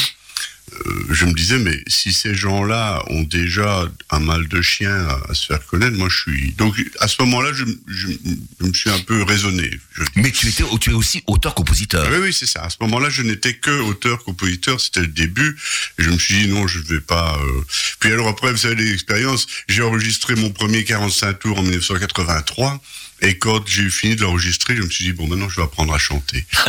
je 1.10 1.26
me 1.26 1.34
disais, 1.34 1.58
mais 1.60 1.82
si 1.88 2.12
ces 2.12 2.34
gens-là 2.36 3.04
ont 3.08 3.24
déjà 3.24 3.88
un 4.10 4.20
mal 4.20 4.48
de 4.48 4.62
chien 4.62 4.92
à, 4.94 5.22
à 5.30 5.34
se 5.34 5.46
faire 5.46 5.66
connaître, 5.66 5.96
moi 5.96 6.10
je 6.10 6.18
suis... 6.18 6.52
Donc 6.54 6.76
à 7.00 7.08
ce 7.08 7.16
moment-là, 7.22 7.52
je, 7.54 7.66
je- 7.88 8.08
je 8.60 8.66
me 8.66 8.74
suis 8.74 8.90
un 8.90 9.00
peu 9.00 9.24
raisonné. 9.24 9.70
Je. 9.94 10.04
Mais 10.16 10.32
tu 10.32 10.48
étais, 10.48 10.64
tu 10.82 10.90
es 10.90 10.94
aussi 10.94 11.24
auteur-compositeur. 11.28 12.08
Oui, 12.12 12.18
oui, 12.22 12.34
c'est 12.34 12.46
ça. 12.46 12.64
À 12.64 12.70
ce 12.70 12.78
moment-là, 12.82 13.10
je 13.10 13.22
n'étais 13.22 13.54
que 13.56 13.72
auteur-compositeur, 13.82 14.82
c'était 14.82 15.02
le 15.02 15.08
début. 15.08 15.56
Et 16.00 16.04
je 16.04 16.10
me 16.10 16.18
suis 16.18 16.36
dit, 16.42 16.48
non, 16.48 16.68
je 16.68 16.80
vais 16.80 17.02
pas... 17.02 17.38
euh. 17.42 17.62
Puis 18.00 18.12
alors 18.12 18.28
après, 18.28 18.52
vous 18.52 18.58
savez, 18.58 18.76
l'expérience, 18.76 19.48
j'ai 19.70 19.82
enregistré 19.84 20.36
mon 20.36 20.50
premier 20.52 20.84
45 20.84 21.40
tours 21.40 21.60
en 21.60 21.64
1983. 21.64 22.82
Et 23.22 23.38
quand 23.38 23.66
j'ai 23.68 23.90
fini 23.90 24.16
de 24.16 24.22
l'enregistrer, 24.22 24.76
je 24.76 24.82
me 24.82 24.90
suis 24.90 25.06
dit, 25.06 25.14
bon, 25.14 25.28
maintenant, 25.28 25.48
je 25.50 25.56
vais 25.56 25.64
apprendre 25.64 25.94
à 25.94 25.98
chanter. 25.98 26.46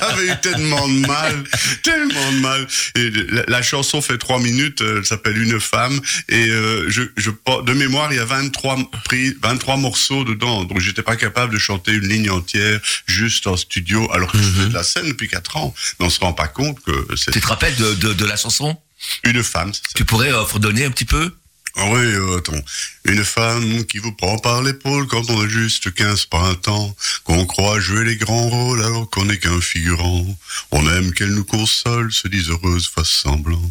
J'avais 0.00 0.26
eu 0.26 0.40
tellement 0.42 0.88
de 0.88 1.06
mal, 1.06 1.44
tellement 1.82 2.32
de 2.32 2.38
mal. 2.40 2.66
Et 2.96 3.10
la, 3.10 3.44
la 3.46 3.62
chanson 3.62 4.02
fait 4.02 4.18
trois 4.18 4.40
minutes, 4.40 4.82
euh, 4.82 4.98
elle 4.98 5.06
s'appelle 5.06 5.40
Une 5.40 5.60
femme. 5.60 6.00
Et 6.28 6.48
euh, 6.48 6.88
je, 6.90 7.02
je, 7.16 7.30
de 7.30 7.72
mémoire, 7.72 8.12
il 8.12 8.16
y 8.16 8.20
a 8.20 8.24
23, 8.24 8.78
pris, 9.04 9.34
23 9.42 9.76
morceaux 9.76 10.24
dedans. 10.24 10.64
Donc, 10.64 10.80
j'étais 10.80 11.02
pas 11.02 11.16
capable 11.16 11.54
de 11.54 11.58
chanter 11.58 11.92
une 11.92 12.08
ligne 12.08 12.30
entière 12.30 12.80
juste 13.06 13.46
en 13.46 13.56
studio, 13.56 14.08
alors 14.12 14.30
que 14.32 14.38
je 14.38 14.48
fais 14.50 14.66
de 14.68 14.74
la 14.74 14.82
scène 14.82 15.08
depuis 15.08 15.28
quatre 15.28 15.56
ans. 15.56 15.74
Mais 16.00 16.06
on 16.06 16.10
se 16.10 16.20
rend 16.20 16.32
pas 16.32 16.48
compte 16.48 16.80
que 16.82 17.06
c'est 17.16 17.30
Tu 17.30 17.40
te 17.40 17.46
rappelles 17.46 17.76
de, 17.76 17.94
de, 17.94 18.12
de 18.12 18.24
la 18.24 18.36
chanson? 18.36 18.76
Une 19.24 19.42
femme. 19.42 19.72
ça. 19.72 19.80
Tu 19.94 20.04
pourrais 20.04 20.32
euh, 20.32 20.44
fredonner 20.44 20.84
un 20.84 20.90
petit 20.90 21.04
peu? 21.04 21.32
Oui, 21.76 22.00
euh, 22.00 22.38
attends. 22.38 22.60
Une 23.04 23.24
femme 23.24 23.84
qui 23.84 23.98
vous 23.98 24.12
prend 24.12 24.38
par 24.38 24.62
l'épaule 24.62 25.06
quand 25.06 25.28
on 25.30 25.40
a 25.40 25.48
juste 25.48 25.92
15 25.92 26.26
printemps, 26.26 26.94
qu'on 27.24 27.46
croit 27.46 27.80
jouer 27.80 28.04
les 28.04 28.16
grands 28.16 28.48
rôles 28.48 28.82
alors 28.82 29.08
qu'on 29.10 29.26
n'est 29.26 29.38
qu'un 29.38 29.60
figurant. 29.60 30.26
On 30.70 30.88
aime 30.90 31.12
qu'elle 31.12 31.34
nous 31.34 31.44
console, 31.44 32.12
se 32.12 32.28
dise 32.28 32.50
heureuse, 32.50 32.88
fasse 32.88 33.10
semblant. 33.10 33.70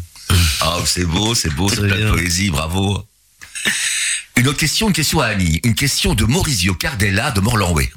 Ah, 0.60 0.78
c'est 0.86 1.04
beau, 1.04 1.34
c'est 1.34 1.50
beau, 1.50 1.68
c'est 1.68 1.86
plein 1.86 1.98
de 1.98 2.10
poésie, 2.10 2.50
bravo. 2.50 3.04
Une 4.36 4.48
autre 4.48 4.58
question, 4.58 4.88
une 4.88 4.94
question 4.94 5.20
à 5.20 5.26
Annie. 5.26 5.60
Une 5.64 5.74
question 5.74 6.14
de 6.14 6.24
Maurizio 6.24 6.74
Cardella 6.74 7.30
de 7.30 7.40
Morlanway. 7.40 7.90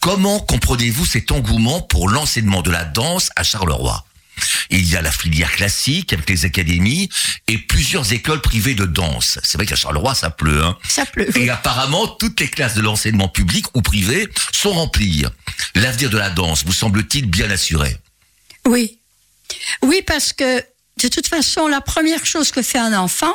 Comment 0.00 0.40
comprenez-vous 0.40 1.06
cet 1.06 1.30
engouement 1.30 1.80
pour 1.80 2.08
l'enseignement 2.08 2.62
de 2.62 2.70
la 2.70 2.84
danse 2.84 3.30
à 3.36 3.44
Charleroi? 3.44 4.04
Il 4.70 4.88
y 4.88 4.96
a 4.96 5.02
la 5.02 5.12
filière 5.12 5.52
classique 5.52 6.12
avec 6.12 6.28
les 6.30 6.44
académies 6.44 7.08
et 7.48 7.58
plusieurs 7.58 8.12
écoles 8.12 8.40
privées 8.40 8.74
de 8.74 8.86
danse. 8.86 9.38
C'est 9.42 9.58
vrai 9.58 9.66
qu'à 9.66 9.76
Charleroi, 9.76 10.14
ça 10.14 10.30
pleut, 10.30 10.64
hein 10.64 10.78
Ça 10.88 11.04
pleut. 11.04 11.36
Et 11.38 11.50
apparemment, 11.50 12.06
toutes 12.06 12.40
les 12.40 12.48
classes 12.48 12.74
de 12.74 12.80
l'enseignement 12.80 13.28
public 13.28 13.66
ou 13.74 13.82
privé 13.82 14.28
sont 14.52 14.72
remplies. 14.72 15.24
L'avenir 15.74 16.10
de 16.10 16.18
la 16.18 16.30
danse 16.30 16.64
vous 16.64 16.72
semble-t-il 16.72 17.26
bien 17.26 17.50
assuré? 17.50 17.96
Oui. 18.66 18.98
Oui, 19.82 20.02
parce 20.06 20.32
que 20.32 20.64
de 21.02 21.08
toute 21.08 21.26
façon, 21.26 21.66
la 21.66 21.80
première 21.80 22.24
chose 22.24 22.50
que 22.50 22.62
fait 22.62 22.78
un 22.78 22.96
enfant, 22.98 23.34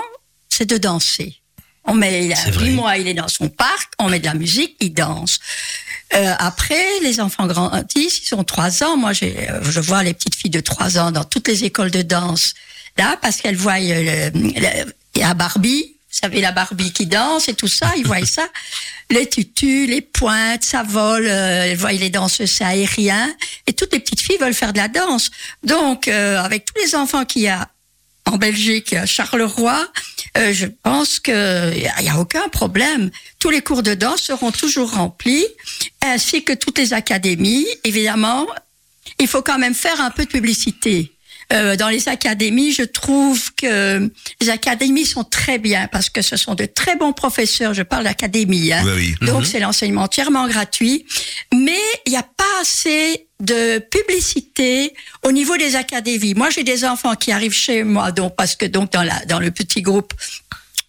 c'est 0.49 0.65
de 0.65 0.77
danser. 0.77 1.41
On 1.87 1.93
met, 1.93 2.25
il 2.25 2.33
a 2.33 2.35
C'est 2.35 2.51
vrai. 2.51 2.65
huit 2.65 2.71
mois, 2.75 2.97
il 2.97 3.07
est 3.07 3.13
dans 3.13 3.27
son 3.27 3.49
parc, 3.49 3.91
on 3.99 4.09
met 4.09 4.19
de 4.19 4.25
la 4.25 4.33
musique, 4.33 4.75
il 4.81 4.93
danse. 4.93 5.39
Euh, 6.13 6.33
après, 6.39 6.83
les 7.01 7.19
enfants 7.19 7.47
grandissent, 7.47 8.29
ils 8.29 8.35
ont 8.35 8.43
trois 8.43 8.83
ans. 8.83 8.97
Moi, 8.97 9.11
euh, 9.23 9.59
je 9.63 9.79
vois 9.79 10.03
les 10.03 10.13
petites 10.13 10.35
filles 10.35 10.51
de 10.51 10.59
trois 10.61 10.97
ans 10.99 11.11
dans 11.11 11.23
toutes 11.23 11.47
les 11.47 11.63
écoles 11.65 11.91
de 11.91 12.01
danse, 12.01 12.53
là, 12.97 13.17
parce 13.21 13.37
qu'elles 13.37 13.55
voient 13.57 13.79
euh, 13.81 14.29
le, 14.33 14.39
le- 14.39 14.93
il 15.15 15.21
y 15.21 15.23
a 15.23 15.33
Barbie, 15.33 15.95
vous 16.09 16.19
savez, 16.21 16.41
la 16.41 16.51
Barbie 16.51 16.91
qui 16.93 17.05
danse 17.07 17.49
et 17.49 17.53
tout 17.53 17.67
ça, 17.67 17.91
ils 17.97 18.05
voient 18.05 18.25
ça. 18.25 18.47
Les 19.09 19.29
tutus, 19.29 19.87
les 19.89 20.01
pointes, 20.01 20.63
ça 20.63 20.83
vole, 20.83 21.25
euh, 21.27 21.63
elles 21.71 21.77
voient 21.77 21.93
les 21.93 22.09
danseuses, 22.09 22.51
c'est 22.51 22.65
aérien. 22.65 23.33
Et 23.65 23.71
toutes 23.71 23.93
les 23.93 24.01
petites 24.01 24.19
filles 24.19 24.35
veulent 24.41 24.53
faire 24.53 24.73
de 24.73 24.79
la 24.79 24.89
danse. 24.89 25.29
Donc, 25.63 26.09
euh, 26.09 26.37
avec 26.43 26.65
tous 26.65 26.73
les 26.83 26.93
enfants 26.93 27.23
qu'il 27.23 27.43
y 27.43 27.47
a 27.47 27.69
en 28.27 28.37
Belgique, 28.37 28.93
à 28.93 29.05
Charleroi, 29.05 29.87
euh, 30.37 30.53
je 30.53 30.67
pense 30.67 31.19
qu'il 31.19 31.33
n'y 31.33 32.09
a, 32.09 32.19
aucun 32.19 32.47
problème. 32.49 33.09
Tous 33.39 33.49
les 33.49 33.61
cours 33.61 33.83
de 33.83 33.93
danse 33.93 34.21
seront 34.21 34.51
toujours 34.51 34.91
remplis, 34.91 35.45
ainsi 36.03 36.43
que 36.43 36.53
toutes 36.53 36.77
les 36.77 36.93
académies. 36.93 37.65
Évidemment, 37.83 38.45
il 39.19 39.27
faut 39.27 39.41
quand 39.41 39.57
même 39.57 39.75
faire 39.75 39.99
un 40.01 40.11
peu 40.11 40.25
de 40.25 40.29
publicité. 40.29 41.11
Euh, 41.53 41.75
dans 41.77 41.87
les 41.87 42.09
académies, 42.09 42.73
je 42.73 42.83
trouve 42.83 43.53
que 43.55 44.11
les 44.41 44.49
académies 44.49 45.05
sont 45.05 45.23
très 45.23 45.59
bien 45.59 45.87
parce 45.87 46.09
que 46.09 46.21
ce 46.21 46.35
sont 46.35 46.55
de 46.55 46.65
très 46.65 46.95
bons 46.97 47.13
professeurs. 47.13 47.73
Je 47.73 47.83
parle 47.83 48.03
d'académie. 48.03 48.73
Hein. 48.73 48.83
Oui, 48.85 49.15
oui. 49.21 49.27
Donc 49.27 49.45
c'est 49.45 49.59
l'enseignement 49.59 50.03
entièrement 50.03 50.47
gratuit, 50.47 51.05
mais 51.53 51.79
il 52.05 52.11
n'y 52.11 52.17
a 52.17 52.23
pas 52.23 52.43
assez 52.61 53.27
de 53.39 53.79
publicité 53.79 54.93
au 55.23 55.31
niveau 55.31 55.55
des 55.57 55.75
académies. 55.75 56.33
Moi, 56.33 56.49
j'ai 56.49 56.63
des 56.63 56.83
enfants 56.83 57.15
qui 57.15 57.31
arrivent 57.31 57.53
chez 57.53 57.83
moi, 57.83 58.11
donc 58.11 58.35
parce 58.35 58.55
que 58.55 58.65
donc 58.65 58.91
dans 58.91 59.03
la 59.03 59.23
dans 59.25 59.39
le 59.39 59.51
petit 59.51 59.81
groupe 59.81 60.13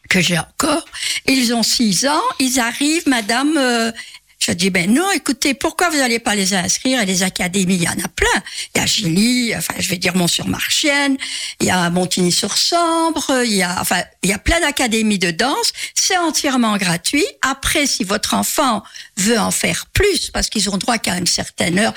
que 0.09 0.21
j'ai 0.21 0.39
encore, 0.39 0.87
ils 1.27 1.53
ont 1.53 1.63
six 1.63 2.07
ans, 2.07 2.23
ils 2.41 2.59
arrivent, 2.59 3.07
Madame. 3.07 3.57
euh, 3.59 3.93
je 4.39 4.53
dis 4.53 4.71
ben 4.71 4.93
non, 4.93 5.11
écoutez, 5.11 5.55
pourquoi 5.55 5.91
vous 5.91 5.97
n'allez 5.97 6.21
pas 6.21 6.35
les 6.35 6.55
inscrire 6.55 7.01
à 7.01 7.05
les 7.05 7.23
académies? 7.23 7.75
Il 7.75 7.83
y 7.83 7.89
en 7.89 7.93
a 7.93 8.09
plein. 8.09 8.43
Il 8.75 8.79
y 8.79 8.81
a 8.81 8.87
Gilly, 8.87 9.57
enfin 9.57 9.75
je 9.79 9.89
vais 9.89 9.97
dire 9.97 10.15
Mont-sur-Marchienne, 10.15 11.17
il 11.61 11.67
y 11.67 11.71
a 11.71 11.91
Montigny-sur-Sambre, 11.91 13.43
il 13.45 13.55
y 13.55 13.63
a 13.63 13.81
enfin 13.81 14.03
il 14.23 14.31
y 14.31 14.33
a 14.33 14.39
plein 14.39 14.61
d'académies 14.61 15.19
de 15.19 15.31
danse. 15.31 15.73
C'est 15.95 16.17
entièrement 16.17 16.77
gratuit. 16.77 17.27
Après, 17.43 17.87
si 17.87 18.05
votre 18.05 18.35
enfant 18.35 18.83
veut 19.17 19.39
en 19.39 19.51
faire 19.51 19.87
plus, 19.93 20.31
parce 20.31 20.49
qu'ils 20.49 20.71
ont 20.71 20.79
droit 20.79 20.99
qu'à 20.99 21.17
une 21.17 21.27
certaine 21.27 21.79
heure, 21.79 21.95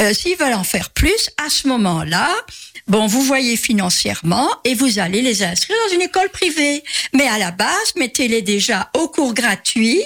euh, 0.00 0.12
s'ils 0.12 0.36
veulent 0.36 0.54
en 0.54 0.64
faire 0.64 0.90
plus, 0.90 1.30
à 1.44 1.48
ce 1.48 1.68
moment-là, 1.68 2.28
bon, 2.88 3.06
vous 3.06 3.22
voyez 3.22 3.56
financièrement 3.56 4.48
et 4.64 4.74
vous 4.74 4.98
allez 4.98 5.22
les 5.22 5.42
inscrire 5.42 5.76
dans 5.88 5.94
une 5.94 6.02
école 6.02 6.28
privée. 6.30 6.82
Mais 7.14 7.26
à 7.28 7.38
la 7.38 7.50
base, 7.50 7.94
mettez-les 7.96 8.42
déjà 8.42 8.90
au 8.96 9.08
cours 9.08 9.34
gratuit 9.34 10.02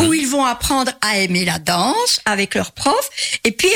où 0.00 0.12
ils 0.14 0.26
vont 0.28 0.44
apprendre 0.44 0.92
à 1.00 1.18
aimer 1.18 1.44
la 1.44 1.58
danse 1.58 2.20
avec 2.24 2.54
leur 2.54 2.72
prof. 2.72 3.10
Et 3.44 3.52
puis, 3.52 3.70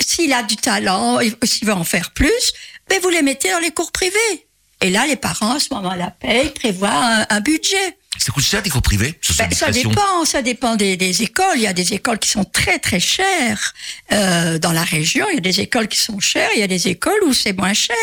s'il 0.00 0.32
a 0.32 0.42
du 0.42 0.56
talent, 0.56 1.18
s'il 1.42 1.66
veut 1.66 1.74
en 1.74 1.84
faire 1.84 2.10
plus, 2.12 2.52
ben 2.88 3.00
vous 3.02 3.08
les 3.10 3.22
mettez 3.22 3.50
dans 3.50 3.58
les 3.58 3.70
cours 3.70 3.92
privés. 3.92 4.46
Et 4.82 4.90
là, 4.90 5.06
les 5.06 5.16
parents, 5.16 5.54
à 5.54 5.60
ce 5.60 5.72
moment-là, 5.74 6.14
payent, 6.20 6.50
prévoient 6.50 6.90
un, 6.90 7.26
un 7.30 7.40
budget. 7.40 7.96
Ça 8.18 8.32
coûte 8.32 8.44
cher 8.44 8.62
des 8.62 8.70
cours 8.70 8.82
privés 8.82 9.18
ce 9.20 9.32
sont 9.32 9.42
Ben, 9.42 9.48
des 9.48 9.54
ça 9.54 9.70
dépend, 9.70 10.24
ça 10.24 10.42
dépend 10.42 10.76
des, 10.76 10.96
des 10.96 11.22
écoles. 11.22 11.56
Il 11.56 11.62
y 11.62 11.66
a 11.66 11.72
des 11.72 11.94
écoles 11.94 12.18
qui 12.18 12.28
sont 12.28 12.44
très 12.44 12.78
très 12.78 13.00
chères 13.00 13.74
euh, 14.12 14.58
dans 14.58 14.72
la 14.72 14.82
région. 14.82 15.26
Il 15.30 15.34
y 15.34 15.38
a 15.38 15.40
des 15.40 15.60
écoles 15.60 15.88
qui 15.88 15.98
sont 15.98 16.20
chères. 16.20 16.50
Il 16.54 16.60
y 16.60 16.64
a 16.64 16.68
des 16.68 16.88
écoles 16.88 17.22
où 17.24 17.32
c'est 17.32 17.52
moins 17.52 17.74
cher. 17.74 17.96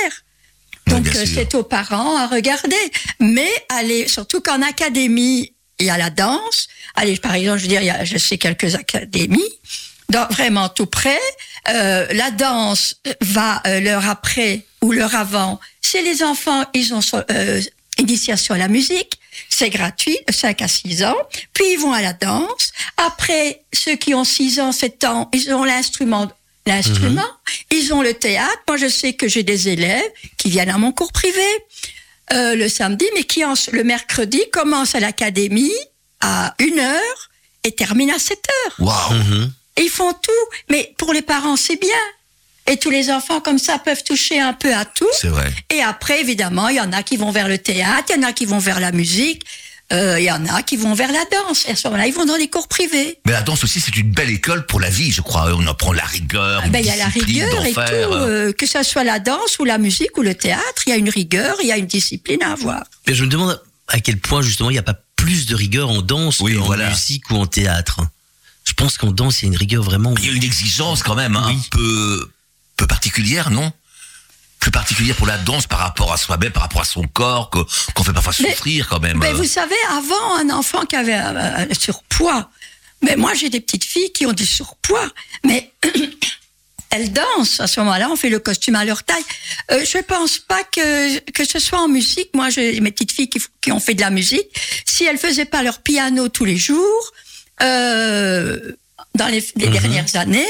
Donc 0.87 1.07
euh, 1.07 1.25
c'est 1.25 1.55
aux 1.55 1.63
parents 1.63 2.17
à 2.17 2.27
regarder. 2.27 2.75
Mais 3.19 3.49
allez, 3.69 4.07
surtout 4.07 4.41
qu'en 4.41 4.61
académie, 4.61 5.53
il 5.79 5.87
y 5.87 5.89
a 5.89 5.97
la 5.97 6.09
danse. 6.09 6.67
Allez, 6.95 7.17
par 7.17 7.33
exemple, 7.35 7.57
je 7.57 7.63
veux 7.63 7.69
dire, 7.69 7.81
il 7.81 7.87
y 7.87 7.89
a, 7.89 8.03
je 8.05 8.17
sais 8.17 8.37
quelques 8.37 8.75
académies, 8.75 9.41
dans, 10.09 10.27
vraiment 10.27 10.69
tout 10.69 10.85
près. 10.85 11.19
Euh, 11.69 12.07
la 12.11 12.31
danse 12.31 12.95
va 13.21 13.61
euh, 13.65 13.79
l'heure 13.79 14.07
après 14.07 14.65
ou 14.81 14.91
l'heure 14.91 15.15
avant. 15.15 15.59
C'est 15.81 16.01
les 16.01 16.23
enfants, 16.23 16.65
ils 16.73 16.93
ont 16.93 17.01
euh, 17.31 17.61
initiation 17.99 18.55
à 18.55 18.57
la 18.57 18.67
musique. 18.67 19.19
C'est 19.55 19.69
gratuit, 19.69 20.17
5 20.29 20.61
à 20.61 20.67
6 20.67 21.03
ans. 21.03 21.15
Puis 21.53 21.65
ils 21.73 21.77
vont 21.79 21.93
à 21.93 22.01
la 22.01 22.13
danse. 22.13 22.71
Après, 22.97 23.61
ceux 23.73 23.95
qui 23.95 24.13
ont 24.15 24.23
6 24.23 24.59
ans, 24.59 24.71
7 24.71 25.03
ans, 25.03 25.29
ils 25.33 25.53
ont 25.53 25.63
l'instrument 25.63 26.31
l'instrument, 26.65 27.27
ils 27.71 27.93
ont 27.93 28.01
le 28.01 28.13
théâtre. 28.13 28.57
Moi, 28.69 28.77
je 28.77 28.87
sais 28.87 29.11
que 29.13 29.27
j'ai 29.27 29.43
des 29.43 29.67
élèves 29.67 30.09
qui 30.37 30.49
viennent 30.49 30.69
à 30.69 30.77
mon 30.77 30.93
cours 30.93 31.11
privé 31.11 31.43
euh, 32.31 32.55
le 32.55 32.69
samedi, 32.69 33.05
mais 33.15 33.25
qui 33.25 33.43
en- 33.43 33.53
le 33.73 33.83
mercredi 33.83 34.41
commencent 34.53 34.95
à 34.95 35.01
l'académie 35.01 35.73
à 36.21 36.55
1 36.61 36.79
heure 36.79 37.29
et 37.65 37.73
terminent 37.73 38.15
à 38.15 38.19
7 38.19 38.39
heures. 38.65 38.75
Et 39.75 39.81
ils 39.83 39.89
font 39.89 40.13
tout. 40.13 40.31
Mais 40.69 40.95
pour 40.97 41.11
les 41.11 41.21
parents, 41.21 41.57
c'est 41.57 41.75
bien. 41.75 41.89
Et 42.67 42.77
tous 42.77 42.89
les 42.89 43.11
enfants 43.11 43.41
comme 43.41 43.59
ça 43.59 43.77
peuvent 43.77 44.03
toucher 44.03 44.39
un 44.39 44.53
peu 44.53 44.73
à 44.73 44.85
tout. 44.85 45.07
C'est 45.13 45.27
vrai. 45.27 45.51
Et 45.69 45.81
après, 45.81 46.21
évidemment, 46.21 46.69
il 46.69 46.77
y 46.77 46.81
en 46.81 46.93
a 46.93 47.03
qui 47.03 47.17
vont 47.17 47.31
vers 47.31 47.47
le 47.49 47.57
théâtre, 47.57 48.05
il 48.15 48.21
y 48.21 48.25
en 48.25 48.27
a 48.27 48.31
qui 48.33 48.45
vont 48.45 48.59
vers 48.59 48.79
la 48.79 48.91
musique, 48.93 49.43
euh, 49.91 50.17
il 50.17 50.23
y 50.23 50.31
en 50.31 50.45
a 50.47 50.63
qui 50.63 50.77
vont 50.77 50.93
vers 50.93 51.11
la 51.11 51.23
danse. 51.29 51.65
Et 51.67 51.71
à 51.71 51.75
ce 51.75 51.85
moment-là, 51.89 52.07
ils 52.07 52.13
vont 52.13 52.25
dans 52.25 52.37
des 52.37 52.47
cours 52.49 52.69
privés. 52.69 53.19
Mais 53.25 53.33
la 53.33 53.41
danse 53.41 53.63
aussi, 53.65 53.81
c'est 53.81 53.95
une 53.97 54.11
belle 54.11 54.29
école 54.29 54.65
pour 54.65 54.79
la 54.79 54.89
vie, 54.89 55.11
je 55.11 55.21
crois. 55.21 55.53
On 55.53 55.67
apprend 55.67 55.91
la 55.91 56.05
rigueur, 56.05 56.63
une 56.65 56.71
Ben, 56.71 56.79
il 56.79 56.85
y 56.85 56.89
a 56.89 56.95
la 56.95 57.05
discipline 57.07 57.43
rigueur 57.43 57.65
et 57.65 57.73
tout, 57.73 58.13
euh, 58.13 58.53
que 58.53 58.65
ça 58.65 58.83
soit 58.83 59.03
la 59.03 59.19
danse 59.19 59.59
ou 59.59 59.65
la 59.65 59.77
musique 59.77 60.17
ou 60.17 60.21
le 60.21 60.33
théâtre, 60.33 60.83
il 60.87 60.91
y 60.91 60.93
a 60.93 60.95
une 60.97 61.09
rigueur, 61.09 61.57
il 61.61 61.67
y 61.67 61.71
a 61.73 61.77
une 61.77 61.85
discipline 61.85 62.41
à 62.43 62.53
avoir. 62.53 62.83
Mais 63.07 63.13
je 63.13 63.25
me 63.25 63.29
demande 63.29 63.61
à 63.89 63.99
quel 63.99 64.17
point 64.19 64.41
justement 64.41 64.69
il 64.69 64.73
n'y 64.73 64.79
a 64.79 64.83
pas 64.83 64.95
plus 65.17 65.45
de 65.47 65.55
rigueur 65.55 65.89
en 65.89 66.01
danse 66.01 66.39
Oui, 66.39 66.55
qu'en 66.55 66.63
voilà. 66.63 66.89
musique 66.89 67.29
ou 67.29 67.35
en 67.35 67.45
théâtre. 67.45 67.99
Je 68.65 68.71
pense 68.73 68.97
qu'en 68.97 69.11
danse, 69.11 69.41
il 69.41 69.45
y 69.45 69.47
a 69.49 69.51
une 69.51 69.57
rigueur 69.57 69.83
vraiment. 69.83 70.13
Il 70.17 70.25
y 70.25 70.29
a 70.29 70.31
une 70.33 70.43
exigence 70.43 71.03
quand 71.03 71.15
même, 71.15 71.35
hein, 71.35 71.43
Oui. 71.47 71.55
un 71.55 71.69
peu, 71.69 72.31
peu 72.77 72.87
particulière, 72.87 73.49
non? 73.51 73.71
Plus 74.59 74.71
particulière 74.71 75.15
pour 75.15 75.27
la 75.27 75.37
danse 75.37 75.67
par 75.67 75.79
rapport 75.79 76.13
à 76.13 76.17
soi-même, 76.17 76.51
par 76.51 76.63
rapport 76.63 76.81
à 76.81 76.85
son 76.85 77.03
corps, 77.03 77.49
qu'on 77.49 78.03
fait 78.03 78.13
parfois 78.13 78.33
Mais- 78.39 78.51
souffrir 78.51 78.87
quand 78.87 78.99
même. 79.01 79.17
Mais 79.17 79.27
euh. 79.31 79.33
vous 79.33 79.43
savez, 79.43 79.75
avant, 79.91 80.35
un 80.37 80.49
enfant 80.49 80.85
qui 80.85 80.95
avait 80.95 81.13
un, 81.13 81.35
un 81.35 81.73
surpoids, 81.73 82.49
mais 83.01 83.15
moi 83.17 83.33
j'ai 83.33 83.49
des 83.49 83.59
petites 83.59 83.83
filles 83.83 84.11
qui 84.13 84.25
ont 84.25 84.31
du 84.31 84.45
surpoids, 84.45 85.09
mais 85.43 85.73
elles 86.91 87.11
dansent 87.11 87.59
à 87.59 87.67
ce 87.67 87.79
moment-là, 87.81 88.09
on 88.09 88.15
fait 88.15 88.29
le 88.29 88.39
costume 88.39 88.75
à 88.75 88.85
leur 88.85 89.03
taille. 89.03 89.23
Euh, 89.71 89.83
je 89.83 89.97
pense 89.97 90.37
pas 90.37 90.63
que 90.63 91.19
que 91.31 91.43
ce 91.43 91.59
soit 91.59 91.79
en 91.81 91.87
musique. 91.89 92.29
Moi, 92.33 92.49
j'ai 92.49 92.79
mes 92.81 92.91
petites 92.91 93.11
filles 93.11 93.29
qui, 93.29 93.41
qui 93.61 93.71
ont 93.71 93.79
fait 93.79 93.95
de 93.95 94.01
la 94.01 94.11
musique. 94.11 94.47
Si 94.85 95.03
elles 95.03 95.17
faisaient 95.17 95.45
pas 95.45 95.63
leur 95.63 95.79
piano 95.79 96.29
tous 96.29 96.45
les 96.45 96.57
jours, 96.57 97.11
euh, 97.61 98.71
dans 99.15 99.27
les, 99.27 99.43
les 99.55 99.67
dernières 99.67 100.15
années, 100.15 100.47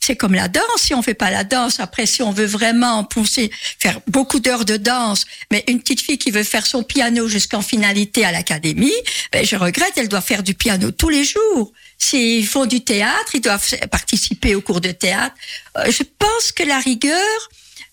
c'est 0.00 0.16
comme 0.16 0.34
la 0.34 0.48
danse. 0.48 0.64
Si 0.78 0.94
on 0.94 1.02
fait 1.02 1.14
pas 1.14 1.30
la 1.30 1.44
danse, 1.44 1.78
après, 1.78 2.06
si 2.06 2.22
on 2.22 2.32
veut 2.32 2.46
vraiment 2.46 3.04
pousser, 3.04 3.50
faire 3.78 4.00
beaucoup 4.06 4.40
d'heures 4.40 4.64
de 4.64 4.76
danse, 4.76 5.26
mais 5.50 5.62
une 5.68 5.80
petite 5.80 6.00
fille 6.00 6.18
qui 6.18 6.30
veut 6.30 6.42
faire 6.42 6.66
son 6.66 6.82
piano 6.82 7.28
jusqu'en 7.28 7.62
finalité 7.62 8.24
à 8.24 8.32
l'académie, 8.32 8.92
ben, 9.32 9.44
je 9.44 9.56
regrette, 9.56 9.92
elle 9.96 10.08
doit 10.08 10.22
faire 10.22 10.42
du 10.42 10.54
piano 10.54 10.90
tous 10.90 11.10
les 11.10 11.24
jours. 11.24 11.72
S'ils 11.98 12.46
font 12.46 12.66
du 12.66 12.82
théâtre, 12.82 13.34
ils 13.34 13.42
doivent 13.42 13.64
participer 13.90 14.54
au 14.54 14.62
cours 14.62 14.80
de 14.80 14.90
théâtre. 14.90 15.36
Euh, 15.76 15.90
je 15.90 16.02
pense 16.18 16.52
que 16.52 16.62
la 16.62 16.78
rigueur, 16.78 17.50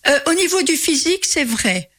euh, 0.07 0.19
au 0.27 0.33
niveau 0.33 0.61
du 0.61 0.77
physique, 0.77 1.25
c'est 1.25 1.43
vrai. 1.43 1.89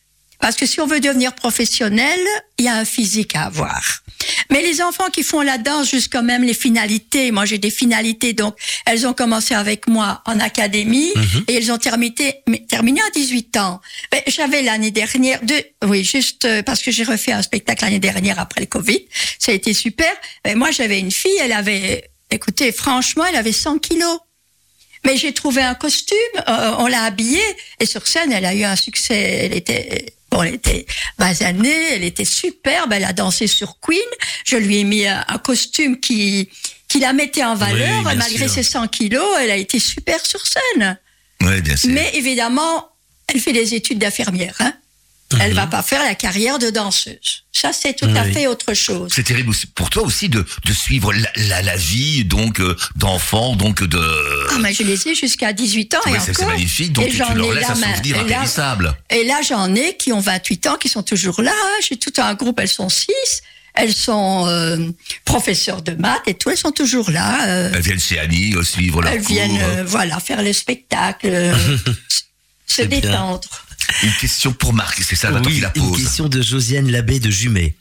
Parce 0.41 0.57
que 0.57 0.67
si 0.67 0.81
on 0.81 0.87
veut 0.87 1.01
devenir 1.01 1.35
professionnel, 1.35 2.19
il 2.59 2.65
y 2.65 2.69
a 2.69 2.77
un 2.77 2.85
physique 2.85 3.35
à 3.35 3.45
avoir. 3.45 4.03
Mais 4.51 4.63
les 4.63 4.81
enfants 4.83 5.11
qui 5.11 5.23
font 5.23 5.43
la 5.43 5.59
danse 5.59 5.91
jusqu'à 5.91 6.23
même 6.23 6.43
les 6.43 6.55
finalités, 6.55 7.31
moi 7.31 7.45
j'ai 7.45 7.59
des 7.59 7.71
finalités, 7.71 8.33
donc 8.33 8.57
elles 8.87 9.07
ont 9.07 9.13
commencé 9.13 9.55
avec 9.55 9.87
moi 9.87 10.23
en 10.27 10.41
académie 10.41 11.13
et 11.47 11.55
elles 11.55 11.71
ont 11.71 11.79
terminé, 11.79 12.43
mais 12.49 12.65
terminé 12.67 13.01
à 13.01 13.11
18 13.11 13.57
ans. 13.59 13.81
Ben, 14.11 14.23
J'avais 14.27 14.63
l'année 14.63 14.91
dernière, 14.91 15.41
deux, 15.43 15.63
oui, 15.85 16.05
juste 16.05 16.45
euh, 16.45 16.63
parce 16.63 16.83
que 16.83 16.91
j'ai 16.91 17.05
refait 17.05 17.33
un 17.33 17.43
spectacle 17.43 17.85
l'année 17.85 17.99
dernière 17.99 18.39
après 18.39 18.61
le 18.61 18.67
Covid, 18.67 19.05
ça 19.39 19.53
a 19.53 19.55
été 19.55 19.73
super. 19.75 20.11
Ben, 20.45 20.57
moi 20.57 20.71
j'avais 20.71 20.99
une 20.99 21.13
fille, 21.13 21.39
elle 21.41 21.53
avait, 21.53 22.11
écoutez, 22.31 22.73
franchement, 22.73 23.25
elle 23.27 23.37
avait 23.37 23.53
100 23.53 23.79
kilos. 23.79 24.19
Mais 25.05 25.17
j'ai 25.17 25.33
trouvé 25.33 25.63
un 25.63 25.75
costume, 25.75 26.17
euh, 26.49 26.75
on 26.79 26.87
l'a 26.87 27.05
habillée 27.05 27.41
et 27.79 27.87
sur 27.87 28.07
scène, 28.07 28.33
elle 28.33 28.45
a 28.45 28.55
eu 28.55 28.65
un 28.65 28.75
succès. 28.75 29.45
Elle 29.45 29.57
était, 29.57 30.18
bon, 30.31 30.43
elle 30.43 30.55
était 30.55 30.87
basanée, 31.19 31.93
elle 31.93 32.05
était 32.05 32.25
superbe. 32.25 32.93
Elle 32.93 33.05
a 33.05 33.13
dansé 33.13 33.47
sur 33.47 33.79
Queen. 33.81 33.99
Je 34.45 34.57
lui 34.57 34.79
ai 34.79 34.85
mis 34.85 35.07
un, 35.07 35.25
un 35.29 35.39
costume 35.39 36.01
qui 36.01 36.49
qui 36.89 37.01
la 37.01 37.13
mettait 37.13 37.45
en 37.45 37.55
valeur 37.55 38.03
bien 38.03 38.15
malgré 38.15 38.47
sûr. 38.47 38.51
ses 38.51 38.63
100 38.63 38.89
kilos. 38.89 39.29
Elle 39.41 39.51
a 39.51 39.57
été 39.57 39.79
super 39.79 40.25
sur 40.25 40.41
scène. 40.47 40.99
Ouais, 41.43 41.61
bien 41.61 41.77
sûr. 41.77 41.91
Mais 41.91 42.11
évidemment, 42.15 42.89
elle 43.29 43.41
fait 43.41 43.53
des 43.53 43.75
études 43.75 43.99
d'infirmière. 43.99 44.57
Hein. 44.61 44.73
Elle 45.41 45.53
va 45.53 45.67
pas 45.67 45.83
faire 45.83 46.03
la 46.03 46.15
carrière 46.15 46.59
de 46.59 46.71
danseuse. 46.71 47.45
Ça, 47.53 47.73
c'est 47.73 47.95
tout 47.95 48.09
à 48.17 48.25
fait 48.25 48.47
autre 48.47 48.73
chose. 48.73 49.13
C'est 49.15 49.25
terrible 49.25 49.53
pour 49.75 49.91
toi 49.91 50.05
aussi 50.05 50.29
de, 50.29 50.47
de 50.65 50.73
suivre 50.73 51.13
la, 51.13 51.29
la, 51.37 51.61
la 51.63 51.77
vie 51.77 52.25
donc 52.25 52.61
euh, 52.61 52.77
d'enfants, 52.97 53.55
donc 53.57 53.83
de. 53.83 54.01
Ah, 54.51 54.59
mais 54.61 54.73
je 54.73 54.85
les 54.85 55.09
ai 55.09 55.15
jusqu'à 55.15 55.53
18 55.53 55.95
ans 55.97 55.99
et 56.07 56.13
c'est 56.13 56.33
c'est 56.33 56.39
encore. 56.43 56.53
magnifique, 56.55 56.93
donc 56.93 57.07
Et 57.07 57.11
tu 57.11 57.17
j'en 57.17 57.35
leur 57.35 57.53
ai 57.53 57.57
laisses 57.57 57.69
un 57.71 57.75
souvenir 57.75 58.17
et 58.17 58.19
là- 58.21 58.23
impérissable. 58.25 58.95
Et 59.11 59.25
là, 59.25 59.41
j'en 59.47 59.75
ai 59.75 59.97
qui 59.97 60.13
ont 60.13 60.21
28 60.21 60.67
ans, 60.69 60.77
qui 60.77 60.89
sont 60.89 61.03
toujours 61.03 61.43
là. 61.43 61.53
J'ai 61.87 61.97
tout 61.97 62.13
un 62.19 62.33
groupe, 62.35 62.59
elles 62.61 62.69
sont 62.69 62.89
six. 62.89 63.13
Elles 63.75 63.95
sont 63.95 64.47
euh, 64.49 64.77
professeurs 65.25 65.83
de 65.83 65.93
maths 65.93 66.23
et 66.27 66.35
tout, 66.35 66.51
elles 66.51 66.57
sont 66.57 66.73
toujours 66.73 67.11
là. 67.11 67.47
euh, 67.49 67.71
Elles 67.75 67.83
viennent 67.83 68.01
chez 68.01 68.19
Annie 68.19 68.55
euh, 68.57 68.63
suivre 68.65 69.03
leur 69.03 69.13
elles 69.13 69.19
cours. 69.23 69.29
viennent, 69.29 69.61
euh, 69.61 69.85
voilà, 69.87 70.19
faire 70.21 70.43
le 70.43 70.53
spectacle, 70.53 71.29
se 72.67 72.83
bien. 72.83 73.01
Une 74.03 74.13
question 74.15 74.53
pour 74.53 74.73
Marc, 74.73 75.03
c'est 75.03 75.17
ça, 75.17 75.33
Oui, 75.33 75.61
la 75.61 75.73
une 75.77 75.89
pose. 75.91 75.97
question 76.01 76.29
de 76.29 76.41
Josiane 76.43 76.91
Labbé 76.91 77.21
de 77.21 77.31
Jumet. 77.31 77.77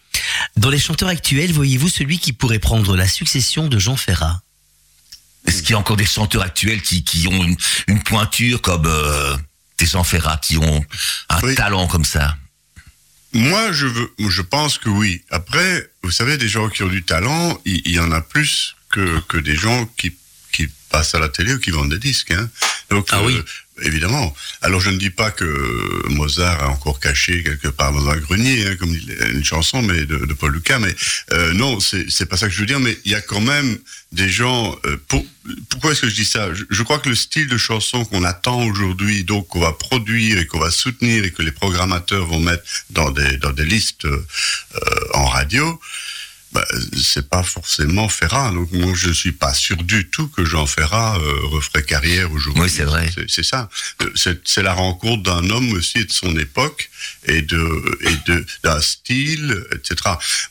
Dans 0.56 0.70
les 0.70 0.80
chanteurs 0.80 1.10
actuels, 1.10 1.52
voyez-vous 1.52 1.90
celui 1.90 2.18
qui 2.20 2.34
pourrait 2.34 2.60
prendre 2.60 2.96
la 2.96 3.08
succession 3.08 3.68
de 3.68 3.78
Jean 3.80 3.96
Ferrat? 3.98 4.42
Est-ce 5.46 5.62
qu'il 5.62 5.72
y 5.72 5.74
a 5.76 5.80
encore 5.80 5.98
des 5.98 6.06
chanteurs 6.06 6.42
actuels 6.42 6.82
qui, 6.82 7.04
qui 7.04 7.28
ont 7.28 7.44
une, 7.44 7.56
une 7.88 8.04
pointure 8.04 8.62
comme 8.62 8.86
euh, 8.86 9.38
des 9.78 9.86
Jean 9.86 10.04
Ferrat, 10.04 10.38
qui 10.38 10.58
ont 10.58 10.86
un 11.30 11.42
Oui. 11.42 11.56
talent 11.56 11.88
comme 11.88 12.06
ça? 12.06 12.36
Moi, 13.34 13.72
je 13.72 13.86
veux, 13.86 14.12
je 14.30 14.42
pense 14.42 14.78
que 14.78 14.90
oui. 14.90 15.22
Après, 15.30 15.90
vous 16.04 16.12
savez, 16.12 16.38
des 16.38 16.48
gens 16.50 16.70
qui 16.70 16.84
ont 16.84 16.88
du 16.90 17.04
talent, 17.04 17.60
il, 17.66 17.82
il 17.86 17.92
y 17.92 18.00
en 18.00 18.12
a 18.12 18.22
plus 18.22 18.76
que, 18.90 19.20
que 19.28 19.38
des 19.38 19.56
gens 19.56 19.86
qui, 19.98 20.14
qui 20.52 20.68
passent 20.90 21.14
à 21.14 21.20
la 21.20 21.30
télé 21.30 21.54
ou 21.54 21.60
qui 21.60 21.70
vendent 21.70 21.92
des 21.92 22.00
disques. 22.00 22.32
Hein. 22.32 22.50
Donc, 22.90 23.08
Ah 23.12 23.22
oui. 23.24 23.40
Évidemment. 23.82 24.34
Alors, 24.62 24.82
je 24.82 24.90
ne 24.90 24.98
dis 24.98 25.10
pas 25.10 25.32
que 25.32 26.08
Mozart 26.10 26.64
a 26.64 26.70
encore 26.70 27.00
caché 27.00 27.44
quelque 27.44 27.68
part 27.68 27.94
dans 27.94 28.10
un 28.10 28.18
grenier, 28.18 28.68
hein, 28.68 28.76
comme 28.78 28.96
une 29.34 29.44
chanson, 29.44 29.82
mais 29.82 30.06
de, 30.06 30.18
Paul 30.34 30.54
Lucas. 30.54 30.80
Mais 30.80 30.96
euh, 31.34 31.54
non, 31.54 31.80
c'est 31.80 32.26
pas 32.26 32.38
ça 32.38 32.48
que 32.48 32.54
je 32.54 32.60
veux 32.60 32.66
dire. 32.66 32.80
Mais 32.80 32.98
il 33.06 33.12
y 33.12 33.16
a 33.16 33.22
quand 33.22 33.42
même 33.42 33.78
des 34.12 34.30
gens. 34.30 34.78
euh, 34.86 34.98
pour, 35.08 35.26
pourquoi 35.70 35.92
est-ce 35.92 36.02
que 36.02 36.10
je 36.10 36.16
dis 36.16 36.26
ça? 36.26 36.54
Je, 36.54 36.64
je 36.70 36.84
crois 36.84 37.00
que 37.00 37.10
le 37.10 37.16
style 37.16 37.48
de 37.48 37.58
chanson 37.58 38.04
qu'on 38.06 38.24
attend 38.24 38.64
aujourd'hui, 38.64 39.24
donc 39.24 39.48
qu'on 39.48 39.60
va 39.60 39.72
produire 39.72 40.38
et 40.38 40.46
qu'on 40.46 40.60
va 40.60 40.72
soutenir 40.72 41.24
et 41.24 41.32
que 41.32 41.42
les 41.42 41.52
programmateurs 41.52 42.26
vont 42.26 42.40
mettre 42.40 42.64
dans 42.90 43.12
des 43.12 43.38
dans 43.38 43.52
des 43.52 43.66
listes 43.66 44.06
euh, 44.06 44.26
en 45.14 45.26
radio, 45.26 45.80
bah, 46.54 46.66
c'est 46.96 47.28
pas 47.30 47.44
forcément 47.44 48.08
Ferrat. 48.10 48.52
Donc 48.52 48.72
moi, 48.72 48.94
je 48.96 49.12
suis 49.12 49.32
pas 49.34 49.54
sûr 49.54 49.78
du 49.78 50.08
tout 50.10 50.28
que 50.30 50.46
Jean 50.46 50.66
Ferrat 50.66 51.18
euh, 51.20 51.46
referait 51.48 51.84
carrière 51.84 52.32
aujourd'hui. 52.32 52.64
Oui, 52.64 52.70
c'est 52.70 52.84
vrai. 52.86 53.10
C'est- 53.28 53.44
ça. 53.44 53.70
Euh, 54.02 54.36
C'est 54.46 54.64
la 54.64 54.74
rencontre 54.74 55.24
d'un 55.24 55.50
homme 55.50 55.72
aussi 55.74 56.00
et 56.00 56.06
de 56.06 56.12
son 56.12 56.38
époque 56.38 56.90
et 57.26 57.42
de 57.42 57.98
et 58.02 58.16
de 58.32 58.46
d'un 58.64 58.82
style, 58.82 59.64
etc. 59.74 59.96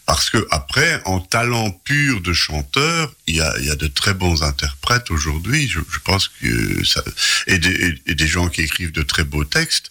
Parce 0.05 0.31
que 0.31 0.47
après, 0.51 1.01
en 1.05 1.21
talent 1.21 1.71
pur 1.71 2.21
de 2.21 2.33
chanteur, 2.33 3.13
il 3.27 3.37
y 3.37 3.41
a 3.41 3.53
il 3.59 3.65
y 3.67 3.71
a 3.71 3.77
de 3.77 3.87
très 3.87 4.15
bons 4.15 4.43
interprètes 4.43 5.11
aujourd'hui. 5.11 5.67
Je, 5.69 5.81
je 5.93 5.99
pense 6.05 6.29
que 6.29 6.85
ça 6.85 7.03
et 7.47 7.59
des 7.59 7.71
et- 7.87 8.03
et 8.11 8.15
des 8.15 8.29
gens 8.29 8.49
qui 8.49 8.61
écrivent 8.63 8.93
de 8.93 9.03
très 9.03 9.25
beaux 9.25 9.45
textes 9.45 9.91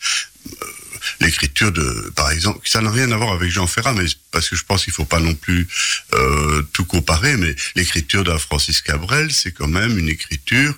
l'écriture 1.20 1.72
de, 1.72 2.12
par 2.16 2.32
exemple, 2.32 2.60
ça 2.68 2.82
n'a 2.82 2.92
rien 2.92 3.12
à 3.12 3.18
voir 3.18 3.34
avec 3.34 3.52
Jean 3.52 3.68
Ferrat, 3.68 3.94
mais 3.94 4.06
parce 4.32 4.50
que 4.50 4.56
je 4.56 4.64
pense 4.64 4.84
qu'il 4.84 4.94
faut 4.94 5.06
pas 5.06 5.20
non 5.20 5.34
plus 5.34 5.68
euh, 6.14 6.62
tout 6.74 6.86
comparer, 6.86 7.38
mais 7.38 7.56
l'écriture 7.76 8.24
d'un 8.24 8.38
Francis 8.38 8.82
Cabrel, 8.82 9.32
c'est 9.32 9.52
quand 9.52 9.68
même 9.68 9.98
une 9.98 10.10
écriture 10.10 10.76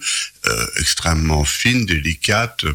euh, 0.47 0.65
extrêmement 0.79 1.43
fine, 1.45 1.85
délicate, 1.85 2.63
euh, 2.63 2.73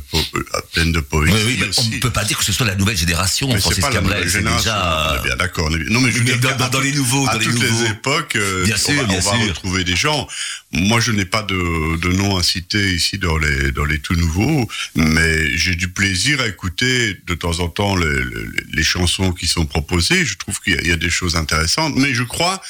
pleine 0.72 0.92
de 0.92 0.98
Oui, 0.98 1.04
poésie 1.10 1.34
oui, 1.46 1.56
mais 1.60 1.66
on 1.78 1.84
ne 1.88 1.98
peut 2.00 2.10
pas 2.10 2.24
dire 2.24 2.38
que 2.38 2.44
ce 2.44 2.52
soit 2.52 2.66
la 2.66 2.74
nouvelle 2.74 2.96
génération, 2.96 3.48
Mais 3.48 3.54
c'est 3.54 3.60
Francis 3.62 3.84
Cabrel. 3.86 4.28
C'est 4.30 4.46
on 4.46 4.56
déjà. 4.56 5.16
est 5.18 5.24
bien 5.26 5.36
d'accord. 5.36 5.66
on 5.70 5.92
Non, 5.92 6.00
mais 6.00 6.12
je 6.12 6.22
Mais 6.22 6.36
dans- 6.38 6.68
dans- 6.68 6.80
les 6.80 6.92
nouveaux, 6.92 7.26
à 7.28 7.32
dans 7.34 7.38
les 7.38 7.46
toutes 7.46 7.54
nouveaux. 7.62 7.84
les 7.84 7.90
époques, 7.90 8.36
euh, 8.36 8.64
Bien 8.64 8.74
on 8.76 8.78
sûr, 8.78 8.94
va, 8.94 9.04
bien 9.04 9.18
on 9.18 9.30
va 9.30 9.38
sûr. 9.38 9.48
retrouver 9.48 9.84
des 9.84 9.96
gens. 9.96 10.26
Moi, 10.72 11.00
je 11.00 11.12
n'ai 11.12 11.24
pas 11.26 11.42
de, 11.42 11.96
de 11.98 12.08
nom 12.12 12.36
à 12.36 12.42
citer 12.42 12.92
ici 12.94 13.18
dans 13.18 13.36
les 13.38 13.72
dans 13.72 13.84
les 13.84 13.98
tout 13.98 14.14
nouveaux, 14.14 14.68
mais 14.94 15.56
j'ai 15.56 15.74
du 15.74 15.88
plaisir 15.88 16.40
à 16.40 16.46
écouter 16.48 17.18
de 17.26 17.34
temps 17.34 17.60
en 17.60 17.68
temps 17.68 17.94
les, 17.96 18.06
les, 18.06 18.46
les 18.72 18.82
chansons 18.82 19.32
qui 19.32 19.46
sont 19.46 19.66
proposées. 19.66 20.24
Je 20.24 20.36
trouve 20.38 20.60
qu'il 20.60 20.86
y 20.86 20.92
a 20.92 20.96
des 20.96 21.10
choses 21.10 21.36
intéressantes, 21.36 21.94
mais 21.96 22.14
je 22.14 22.22
crois 22.22 22.60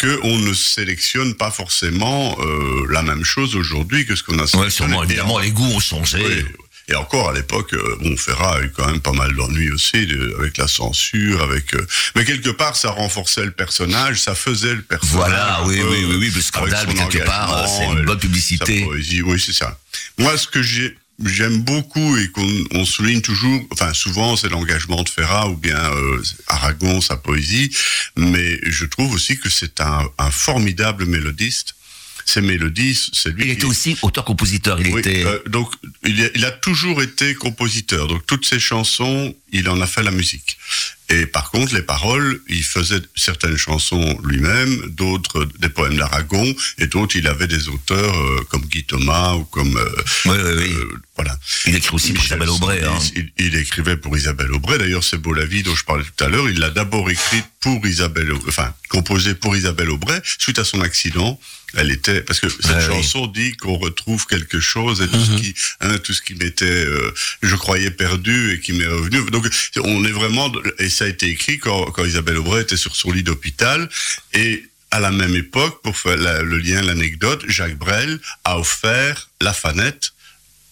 qu'on 0.00 0.38
ne 0.38 0.54
sélectionne 0.54 1.34
pas 1.34 1.50
forcément 1.50 2.36
euh, 2.40 2.86
la 2.90 3.02
même 3.02 3.24
chose 3.24 3.54
aujourd'hui 3.56 4.06
que 4.06 4.16
ce 4.16 4.22
qu'on 4.22 4.38
a 4.38 4.42
Ouais, 4.42 4.46
sélectionné. 4.48 4.92
sûrement, 4.92 5.02
Et 5.02 5.06
évidemment, 5.06 5.34
en- 5.34 5.38
les 5.38 5.50
goûts 5.50 5.72
ont 5.72 5.80
changé. 5.80 6.18
oui. 6.24 6.44
Et 6.88 6.94
encore 6.96 7.28
à 7.30 7.32
l'époque, 7.32 7.72
euh, 7.74 7.96
bon, 8.02 8.16
Ferrat 8.16 8.56
a 8.56 8.62
eu 8.62 8.72
quand 8.76 8.84
même 8.86 8.98
pas 9.00 9.12
mal 9.12 9.32
d'ennuis 9.36 9.70
aussi 9.70 10.06
de- 10.06 10.34
avec 10.40 10.56
la 10.58 10.66
censure, 10.66 11.40
avec. 11.40 11.72
euh, 11.74 11.86
mais 12.16 12.24
quelque 12.24 12.50
part, 12.50 12.74
ça 12.74 12.90
renforçait 12.90 13.44
le 13.44 13.52
personnage, 13.52 14.20
ça 14.20 14.34
faisait 14.34 14.74
le 14.74 14.82
personnage. 14.82 15.14
Voilà, 15.28 15.62
oui, 15.66 15.76
peu, 15.78 15.88
oui, 15.88 16.04
oui, 16.08 16.16
oui, 16.18 16.32
le 16.34 16.40
scandale, 16.40 16.86
son 16.88 16.92
mais 16.92 16.94
quelque 17.08 17.24
part, 17.24 17.68
c'est 17.68 17.84
une 17.84 18.04
bonne 18.04 18.18
publicité. 18.18 18.82
poésie, 18.84 19.22
oui, 19.22 19.38
c'est 19.38 19.52
ça. 19.52 19.78
Moi, 20.18 20.36
ce 20.36 20.48
que 20.48 20.62
j'ai 20.62 20.96
j'aime 21.24 21.62
beaucoup 21.62 22.16
et 22.16 22.28
qu'on 22.28 22.64
on 22.72 22.84
souligne 22.84 23.20
toujours, 23.20 23.60
enfin 23.72 23.92
souvent, 23.94 24.36
c'est 24.36 24.48
l'engagement 24.48 25.02
de 25.02 25.08
Ferrat 25.08 25.48
ou 25.50 25.56
bien 25.56 25.76
euh, 25.78 26.22
Aragon, 26.46 27.00
sa 27.00 27.16
poésie, 27.16 27.70
mais 28.16 28.58
je 28.62 28.84
trouve 28.86 29.12
aussi 29.14 29.38
que 29.38 29.48
c'est 29.50 29.80
un, 29.80 30.02
un 30.18 30.30
formidable 30.30 31.06
mélodiste. 31.06 31.74
Ses 32.26 32.42
mélodies, 32.42 32.96
c'est 33.12 33.30
lui 33.30 33.42
Il 33.42 33.46
qui 33.46 33.52
était 33.52 33.64
aussi 33.64 33.96
auteur-compositeur. 34.02 34.80
Il 34.80 34.92
oui, 34.92 35.00
était. 35.00 35.24
euh, 35.24 35.42
donc 35.48 35.72
il 36.04 36.22
a, 36.22 36.28
il 36.34 36.44
a 36.44 36.50
toujours 36.52 37.02
été 37.02 37.34
compositeur. 37.34 38.06
Donc 38.06 38.24
toutes 38.26 38.46
ses 38.46 38.60
chansons, 38.60 39.34
il 39.52 39.68
en 39.68 39.80
a 39.80 39.86
fait 39.86 40.02
la 40.02 40.12
musique. 40.12 40.56
Et 41.10 41.26
par 41.26 41.50
contre, 41.50 41.74
les 41.74 41.82
paroles, 41.82 42.40
il 42.48 42.62
faisait 42.62 43.00
certaines 43.16 43.56
chansons 43.56 44.18
lui-même, 44.24 44.90
d'autres 44.90 45.44
des 45.58 45.68
poèmes 45.68 45.96
d'Aragon, 45.96 46.54
et 46.78 46.86
d'autres 46.86 47.16
il 47.16 47.26
avait 47.26 47.48
des 47.48 47.68
auteurs 47.68 48.16
euh, 48.16 48.44
comme 48.48 48.62
Guy 48.66 48.84
Thomas 48.84 49.34
ou 49.34 49.44
comme 49.44 49.76
euh, 49.76 49.90
Oui, 50.26 50.36
oui, 50.36 50.52
oui. 50.58 50.72
euh, 50.72 50.88
voilà. 51.16 51.36
Il 51.66 51.74
écrit 51.74 51.94
aussi 51.94 52.12
pour 52.12 52.24
Isabelle 52.24 52.48
Aubray. 52.48 52.84
hein. 52.84 52.98
Il, 53.16 53.32
il 53.38 53.56
écrivait 53.56 53.96
pour 53.96 54.16
Isabelle 54.16 54.52
Aubray. 54.52 54.78
D'ailleurs, 54.78 55.04
c'est 55.04 55.18
Beau 55.18 55.32
la 55.34 55.44
vie 55.44 55.62
dont 55.62 55.74
je 55.74 55.84
parlais 55.84 56.04
tout 56.04 56.24
à 56.24 56.28
l'heure. 56.28 56.48
Il 56.48 56.58
l'a 56.60 56.70
d'abord 56.70 57.10
écrite 57.10 57.44
pour 57.60 57.84
Isabelle, 57.86 58.32
enfin 58.48 58.72
composée 58.88 59.34
pour 59.34 59.54
Isabelle 59.56 59.90
Aubray 59.90 60.20
suite 60.38 60.58
à 60.58 60.64
son 60.64 60.80
accident. 60.80 61.38
Elle 61.74 61.90
était 61.90 62.20
parce 62.22 62.40
que 62.40 62.48
cette 62.48 62.64
oui. 62.76 62.86
chanson 62.86 63.26
dit 63.26 63.52
qu'on 63.56 63.76
retrouve 63.78 64.26
quelque 64.26 64.60
chose 64.60 65.00
et 65.02 65.08
tout 65.08 65.24
ce 65.24 65.36
qui, 65.40 65.54
hein, 65.80 65.98
tout 65.98 66.12
ce 66.12 66.22
qui 66.22 66.34
m'était, 66.34 66.64
euh, 66.64 67.12
je 67.42 67.54
croyais 67.56 67.90
perdu 67.90 68.52
et 68.52 68.60
qui 68.60 68.72
m'est 68.72 68.86
revenu. 68.86 69.22
Donc, 69.30 69.48
on 69.84 70.04
est 70.04 70.10
vraiment 70.12 70.50
et 70.78 70.88
ça 70.88 71.04
a 71.04 71.08
été 71.08 71.26
écrit 71.28 71.58
quand, 71.58 71.86
quand 71.92 72.04
Isabelle 72.04 72.38
Aubray 72.38 72.62
était 72.62 72.76
sur 72.76 72.96
son 72.96 73.12
lit 73.12 73.22
d'hôpital 73.22 73.88
et 74.32 74.64
à 74.90 74.98
la 74.98 75.12
même 75.12 75.36
époque, 75.36 75.82
pour 75.82 75.96
faire 75.96 76.16
la- 76.16 76.42
le 76.42 76.58
lien, 76.58 76.82
l'anecdote, 76.82 77.44
Jacques 77.46 77.78
Brel 77.78 78.18
a 78.44 78.58
offert 78.58 79.30
la 79.40 79.52
fanette 79.52 80.12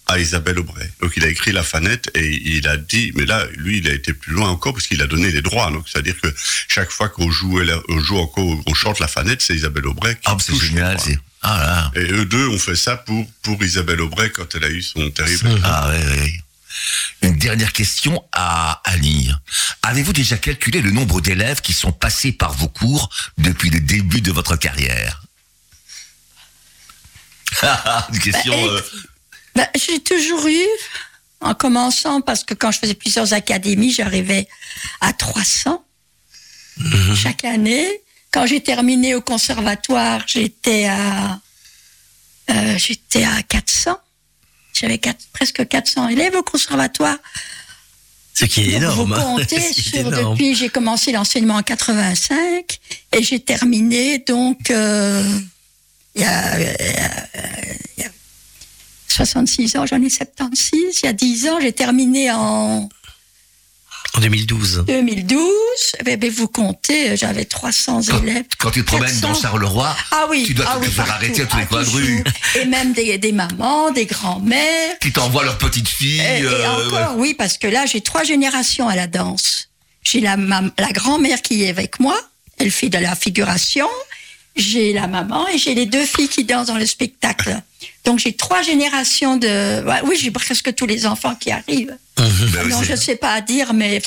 à 0.09 0.19
Isabelle 0.19 0.59
Aubray. 0.59 0.91
Donc 1.01 1.13
il 1.17 1.25
a 1.25 1.29
écrit 1.29 1.53
La 1.53 1.63
Fanette 1.63 2.11
et 2.15 2.27
il 2.57 2.67
a 2.67 2.77
dit, 2.77 3.13
mais 3.15 3.27
là, 3.27 3.47
lui, 3.57 3.79
il 3.79 3.89
a 3.89 3.93
été 3.93 4.13
plus 4.15 4.33
loin 4.33 4.49
encore 4.49 4.73
parce 4.73 4.87
qu'il 4.87 5.03
a 5.03 5.07
donné 5.07 5.31
les 5.31 5.43
droits. 5.43 5.71
Donc 5.71 5.87
c'est-à-dire 5.89 6.17
que 6.21 6.29
chaque 6.69 6.91
fois 6.91 7.09
qu'on 7.09 7.31
joue, 7.31 7.61
on 7.89 7.99
joue 8.01 8.19
encore, 8.19 8.63
on 8.67 8.75
chante 8.75 8.99
La 9.01 9.09
Fanette, 9.09 9.43
c'est 9.43 9.55
Isabelle 9.55 9.87
Aubray 9.87 10.15
qui 10.15 10.21
Ah, 10.25 10.37
c'est 10.41 10.57
génial. 10.59 10.99
c'est- 10.99 11.19
Ah 11.43 11.91
là. 11.95 12.01
Et 12.03 12.11
eux 12.11 12.25
deux 12.25 12.49
ont 12.49 12.59
fait 12.59 12.75
ça 12.75 12.97
pour 12.97 13.25
pour 13.43 13.63
Isabelle 13.63 14.01
Aubray 14.01 14.31
quand 14.33 14.55
elle 14.57 14.65
a 14.65 14.71
eu 14.71 14.83
son 14.83 15.09
terrible. 15.11 15.61
Ah 15.63 15.91
oui, 15.93 15.99
oui, 16.11 16.19
oui. 16.25 16.41
Une 17.23 17.37
dernière 17.39 17.73
question 17.73 18.25
à 18.33 18.81
Annie. 18.85 19.31
Avez-vous 19.83 20.13
déjà 20.13 20.37
calculé 20.37 20.81
le 20.81 20.91
nombre 20.91 21.21
d'élèves 21.21 21.61
qui 21.61 21.73
sont 21.73 21.93
passés 21.93 22.33
par 22.33 22.53
vos 22.55 22.69
cours 22.69 23.09
depuis 23.37 23.71
le 23.71 23.81
début 23.81 24.21
de 24.21 24.33
votre 24.33 24.57
carrière? 24.57 25.23
Une 28.13 28.19
question. 28.21 28.53
Bah, 28.67 28.73
euh, 28.73 28.83
Ben, 29.59 29.67
j'ai 29.75 29.99
toujours 29.99 30.47
eu, 30.47 30.67
en 31.41 31.53
commençant, 31.53 32.21
parce 32.21 32.45
que 32.45 32.55
quand 32.55 32.71
je 32.71 32.79
faisais 32.79 32.95
plusieurs 32.95 33.33
académies, 33.33 33.91
j'arrivais 33.91 34.47
à 35.01 35.13
300 35.13 35.85
chaque 37.17 37.45
année. 37.45 37.85
Quand 38.31 38.47
j'ai 38.47 38.61
terminé 38.61 39.17
au 39.17 39.21
conservatoire, 39.21 40.23
j'étais 40.29 40.87
à, 40.87 41.41
euh, 42.51 42.79
j'étais 42.79 43.25
à 43.25 43.43
400. 43.43 43.99
J'avais 44.75 45.01
presque 45.33 45.67
400 45.67 46.07
élèves 46.07 46.37
au 46.37 46.45
conservatoire. 46.45 47.17
Ce 48.35 48.45
qui 48.45 48.61
est 48.61 48.65
Donc, 48.67 48.75
énorme. 48.77 49.15
Vous 49.17 49.21
comptez 49.21 49.59
C'est 49.73 49.73
sur 49.73 49.99
énorme. 50.07 50.35
depuis, 50.35 50.55
j'ai 50.55 50.69
commencé 50.69 51.11
l'enseignement 51.11 51.57
en 51.57 51.65
85 51.65 52.79
et 53.11 53.25
j'ai 53.25 53.41
terminé 53.41 54.21
donc 54.21 54.71
euh, 54.71 55.41
il 56.15 56.23
y, 56.23 56.25
a, 56.25 56.55
euh, 56.55 56.75
il 57.97 58.05
y 58.05 58.07
a 58.07 58.11
66 59.09 59.77
ans, 59.77 59.87
j'en 59.87 60.03
ai 60.03 60.11
76. 60.11 61.01
Il 61.03 61.07
y 61.07 61.09
a 61.09 61.13
10 61.13 61.49
ans, 61.49 61.59
j'ai 61.61 61.73
terminé 61.73 62.31
en 62.31 62.89
En 64.15 64.21
2012. 64.21 64.85
2012. 64.87 65.43
Eh 66.07 66.17
bien, 66.17 66.31
vous 66.31 66.49
comptez, 66.49 67.17
j'avais 67.17 67.45
300 67.45 68.01
quand, 68.09 68.23
élèves. 68.23 68.45
quand 68.59 68.71
tu 68.71 68.81
te 68.81 68.87
promènes 68.87 69.21
dans 69.21 69.29
400. 69.29 69.43
Charleroi, 69.43 69.97
Ah 70.13 70.27
oui, 70.31 70.45
tu 70.47 70.55
dois 70.55 70.67
ah 70.69 70.77
te 70.79 70.85
oui, 70.85 70.91
faire 70.91 71.05
partout. 71.07 71.25
arrêter 71.25 71.43
à 71.43 71.47
tous 71.47 71.57
les 71.57 71.67
coins 71.67 71.83
de 71.83 71.89
rue. 71.91 72.25
Et 72.61 72.65
même 72.67 72.93
des, 72.93 73.19
des 73.19 73.33
mamans, 73.33 73.91
des 73.91 74.07
grands-mères. 74.07 74.99
qui 75.01 75.13
t'envoient 75.13 75.45
leurs 75.45 75.59
petites 75.59 75.89
filles. 75.89 76.21
Et, 76.21 76.41
et 76.41 76.45
euh, 76.45 76.87
encore, 76.87 77.17
oui, 77.17 77.35
parce 77.35 77.59
que 77.59 77.67
là, 77.67 77.87
j'ai 77.87 78.01
trois 78.01 78.25
générations 78.25 78.89
à 78.89 78.97
la 78.97 79.07
danse. 79.07 79.69
J'ai 80.03 80.21
la, 80.21 80.37
la 80.79 80.93
grand-mère 80.93 81.43
qui 81.43 81.65
est 81.65 81.69
avec 81.69 82.01
moi, 82.01 82.19
elle 82.59 82.71
fait 82.71 82.89
de 82.89 82.99
la 82.99 83.15
figuration. 83.15 83.89
J'ai 84.59 84.93
la 84.93 85.07
maman 85.07 85.47
et 85.49 85.57
j'ai 85.59 85.75
les 85.75 85.87
deux 85.87 86.05
filles 86.05 86.29
qui 86.29 86.45
dansent 86.45 86.67
dans 86.67 86.77
le 86.79 86.87
spectacle. 86.87 87.57
Donc 88.05 88.19
j'ai 88.19 88.33
trois 88.35 88.63
générations 88.63 89.37
de. 89.37 89.85
ouais, 89.87 90.01
oui, 90.05 90.19
j'ai 90.21 90.31
presque 90.31 90.75
tous 90.75 90.87
les 90.87 91.07
enfants 91.07 91.35
qui 91.37 91.51
arrivent. 91.51 91.97
Ben 92.17 92.27
oui, 92.65 92.71
non, 92.71 92.81
c'est- 92.83 92.91
je 92.91 92.97
sais 92.97 93.17
pas 93.17 93.33
à 93.35 93.41
dire, 93.41 93.73
mais 93.73 94.03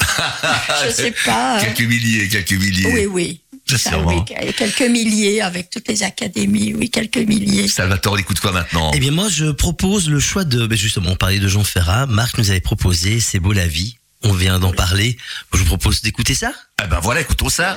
je 0.86 0.90
sais 0.90 1.14
pas. 1.24 1.60
Quelques 1.60 1.80
milliers, 1.88 2.28
quelques 2.28 2.52
milliers. 2.52 2.92
Oui, 2.92 3.06
oui. 3.06 3.40
Ça, 3.78 3.98
oui, 3.98 4.16
quelques 4.56 4.82
milliers 4.82 5.40
avec 5.40 5.70
toutes 5.70 5.88
les 5.88 6.02
académies, 6.02 6.74
oui, 6.74 6.90
quelques 6.90 7.16
milliers. 7.16 7.66
Salvatore, 7.66 8.12
on 8.12 8.16
écoute 8.18 8.38
quoi 8.38 8.52
maintenant? 8.52 8.90
Eh 8.94 8.98
bien, 9.00 9.10
moi, 9.10 9.28
je 9.30 9.46
propose 9.52 10.08
le 10.10 10.20
choix 10.20 10.44
de, 10.44 10.66
ben 10.66 10.76
justement, 10.76 11.10
on 11.12 11.16
parlait 11.16 11.38
de 11.38 11.48
Jean 11.48 11.64
Ferrat. 11.64 12.04
Marc 12.06 12.36
nous 12.36 12.50
avait 12.50 12.60
proposé 12.60 13.20
C'est 13.20 13.38
beau 13.40 13.52
la 13.52 13.66
vie. 13.66 13.96
On 14.22 14.32
vient 14.34 14.58
d'en 14.58 14.72
parler. 14.72 15.16
Je 15.54 15.58
vous 15.58 15.64
propose 15.64 16.02
d'écouter 16.02 16.34
ça. 16.34 16.52
Eh 16.84 16.86
ben 16.88 17.00
voilà, 17.00 17.22
écoutons 17.22 17.48
ça. 17.48 17.76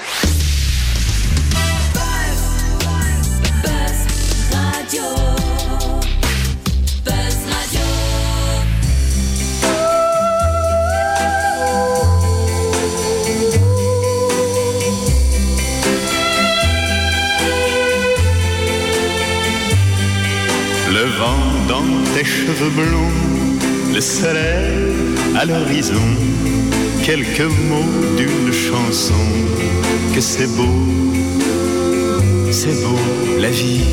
Tes 22.18 22.26
cheveux 22.26 22.72
blonds, 22.72 23.14
le 23.94 24.02
soleil 24.02 25.14
à 25.40 25.46
l'horizon, 25.46 26.08
quelques 27.06 27.52
mots 27.70 27.94
d'une 28.18 28.52
chanson, 28.52 29.26
que 30.16 30.20
c'est 30.20 30.52
beau, 30.58 30.78
c'est 32.50 32.78
beau 32.84 32.98
la 33.38 33.52
vie. 33.52 33.84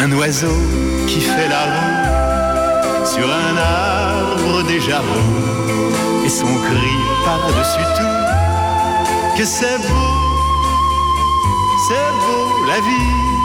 Un 0.00 0.12
oiseau 0.12 0.58
qui 1.08 1.20
fait 1.20 1.48
la 1.50 1.64
roue 1.72 3.04
sur 3.04 3.26
un 3.30 3.56
arbre 3.58 4.62
déjà 4.66 5.00
roux, 5.00 6.24
et 6.24 6.30
son 6.30 6.54
cri 6.66 6.92
par-dessus 7.22 7.88
tout, 7.98 9.36
que 9.36 9.44
c'est 9.44 9.78
beau, 9.86 10.12
c'est 11.86 12.10
beau 12.24 12.66
la 12.66 12.80
vie. 12.80 13.35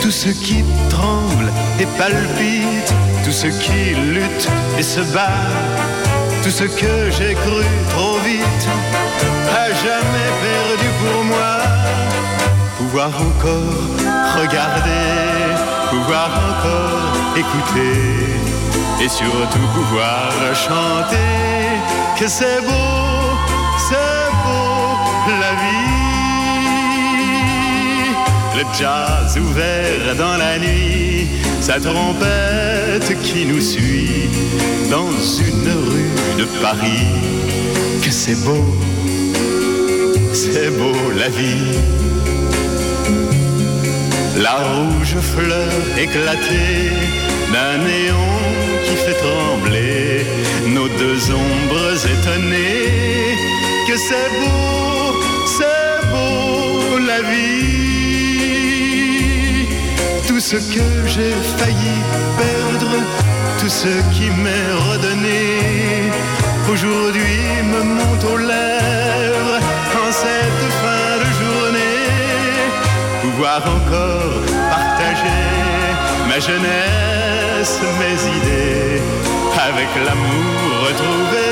Tout 0.00 0.10
ce 0.10 0.30
qui 0.30 0.64
tremble 0.88 1.50
et 1.78 1.86
palpite, 1.98 2.92
tout 3.24 3.32
ce 3.32 3.46
qui 3.46 3.94
lutte 3.94 4.48
et 4.78 4.82
se 4.82 5.00
bat, 5.12 5.46
tout 6.42 6.50
ce 6.50 6.64
que 6.64 7.10
j'ai 7.10 7.34
cru 7.34 7.64
trop 7.90 8.18
vite, 8.24 8.68
à 9.62 9.66
jamais 9.84 10.30
perdu 10.46 10.88
pour 11.00 11.24
moi. 11.24 11.56
Pouvoir 12.78 13.10
encore 13.28 14.40
regarder, 14.40 15.06
pouvoir 15.90 16.30
encore 16.50 17.36
écouter, 17.36 18.00
et 19.02 19.08
surtout 19.08 19.68
pouvoir 19.74 20.32
chanter 20.54 21.50
que 22.18 22.26
c'est 22.26 22.60
beau, 22.62 23.36
c'est 23.88 24.30
beau 24.44 25.30
la 25.40 25.54
vie. 25.62 25.79
Le 28.56 28.64
jazz 28.76 29.38
ouvert 29.38 30.16
dans 30.16 30.36
la 30.36 30.58
nuit, 30.58 31.28
sa 31.60 31.78
trompette 31.78 33.16
qui 33.22 33.46
nous 33.46 33.60
suit 33.60 34.28
dans 34.90 35.10
une 35.48 35.70
rue 35.88 36.10
de 36.38 36.44
Paris. 36.60 37.06
Que 38.02 38.10
c'est 38.10 38.34
beau, 38.44 38.64
c'est 40.32 40.70
beau 40.76 41.10
la 41.16 41.28
vie. 41.28 41.78
La 44.42 44.56
rouge 44.56 45.16
fleur 45.34 45.72
éclatée 45.96 46.90
d'un 47.52 47.78
néon 47.84 48.30
qui 48.84 48.96
fait 48.96 49.18
trembler 49.26 50.26
nos 50.66 50.88
deux 50.88 51.30
ombres 51.30 51.96
étonnées. 52.16 53.36
que 53.88 53.96
c'est 53.96 54.30
beau, 54.40 55.20
c'est 55.46 56.08
beau 56.10 56.98
la 56.98 57.20
vie. 57.22 57.59
Tout 60.40 60.46
ce 60.46 60.56
que 60.56 61.06
j'ai 61.06 61.34
failli 61.58 61.96
perdre, 62.38 62.96
tout 63.58 63.68
ce 63.68 63.92
qui 64.14 64.30
m'est 64.42 64.72
redonné, 64.88 66.10
aujourd'hui 66.72 67.42
me 67.62 67.82
monte 67.82 68.24
aux 68.24 68.38
lèvres 68.38 69.60
en 70.02 70.10
cette 70.10 70.66
fin 70.80 71.12
de 71.22 71.28
journée. 71.40 72.08
Pouvoir 73.20 73.60
encore 73.76 74.40
partager 74.70 75.44
ma 76.26 76.38
jeunesse, 76.40 77.78
mes 78.00 78.18
idées, 78.38 79.02
avec 79.68 79.90
l'amour 80.06 80.86
retrouvé. 80.86 81.48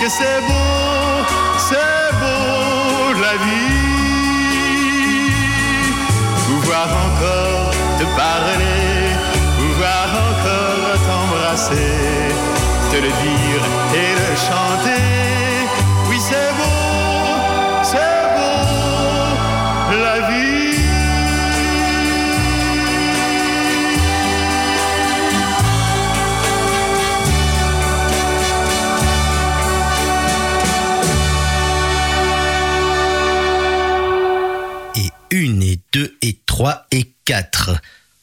Que 0.00 0.08
c'est 0.08 0.40
beau, 0.48 1.24
c'est 1.58 2.10
beau 2.18 3.12
la 3.22 3.34
vie. 3.44 3.82
Pouvoir 6.48 6.88
encore 7.06 7.41
parler, 8.16 9.14
pouvoir 9.58 10.06
encore 10.28 10.94
t'embrasser, 11.06 12.34
te 12.90 12.96
le 12.96 13.10
dire 13.22 13.62
et 13.94 14.12
le 14.20 14.36
chanter. 14.36 15.51
1 35.32 35.60
et 35.62 35.80
2 35.92 36.18
et 36.20 36.38
3 36.44 36.86
et 36.90 37.10
4. 37.24 37.70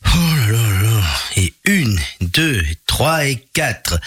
Oh 0.05 0.10
là 0.51 0.51
là 0.51 0.82
là. 0.84 1.03
Et 1.38 1.53
1, 1.68 1.95
2, 2.22 2.62
3 2.86 3.26
et 3.26 3.47
4. 3.53 3.99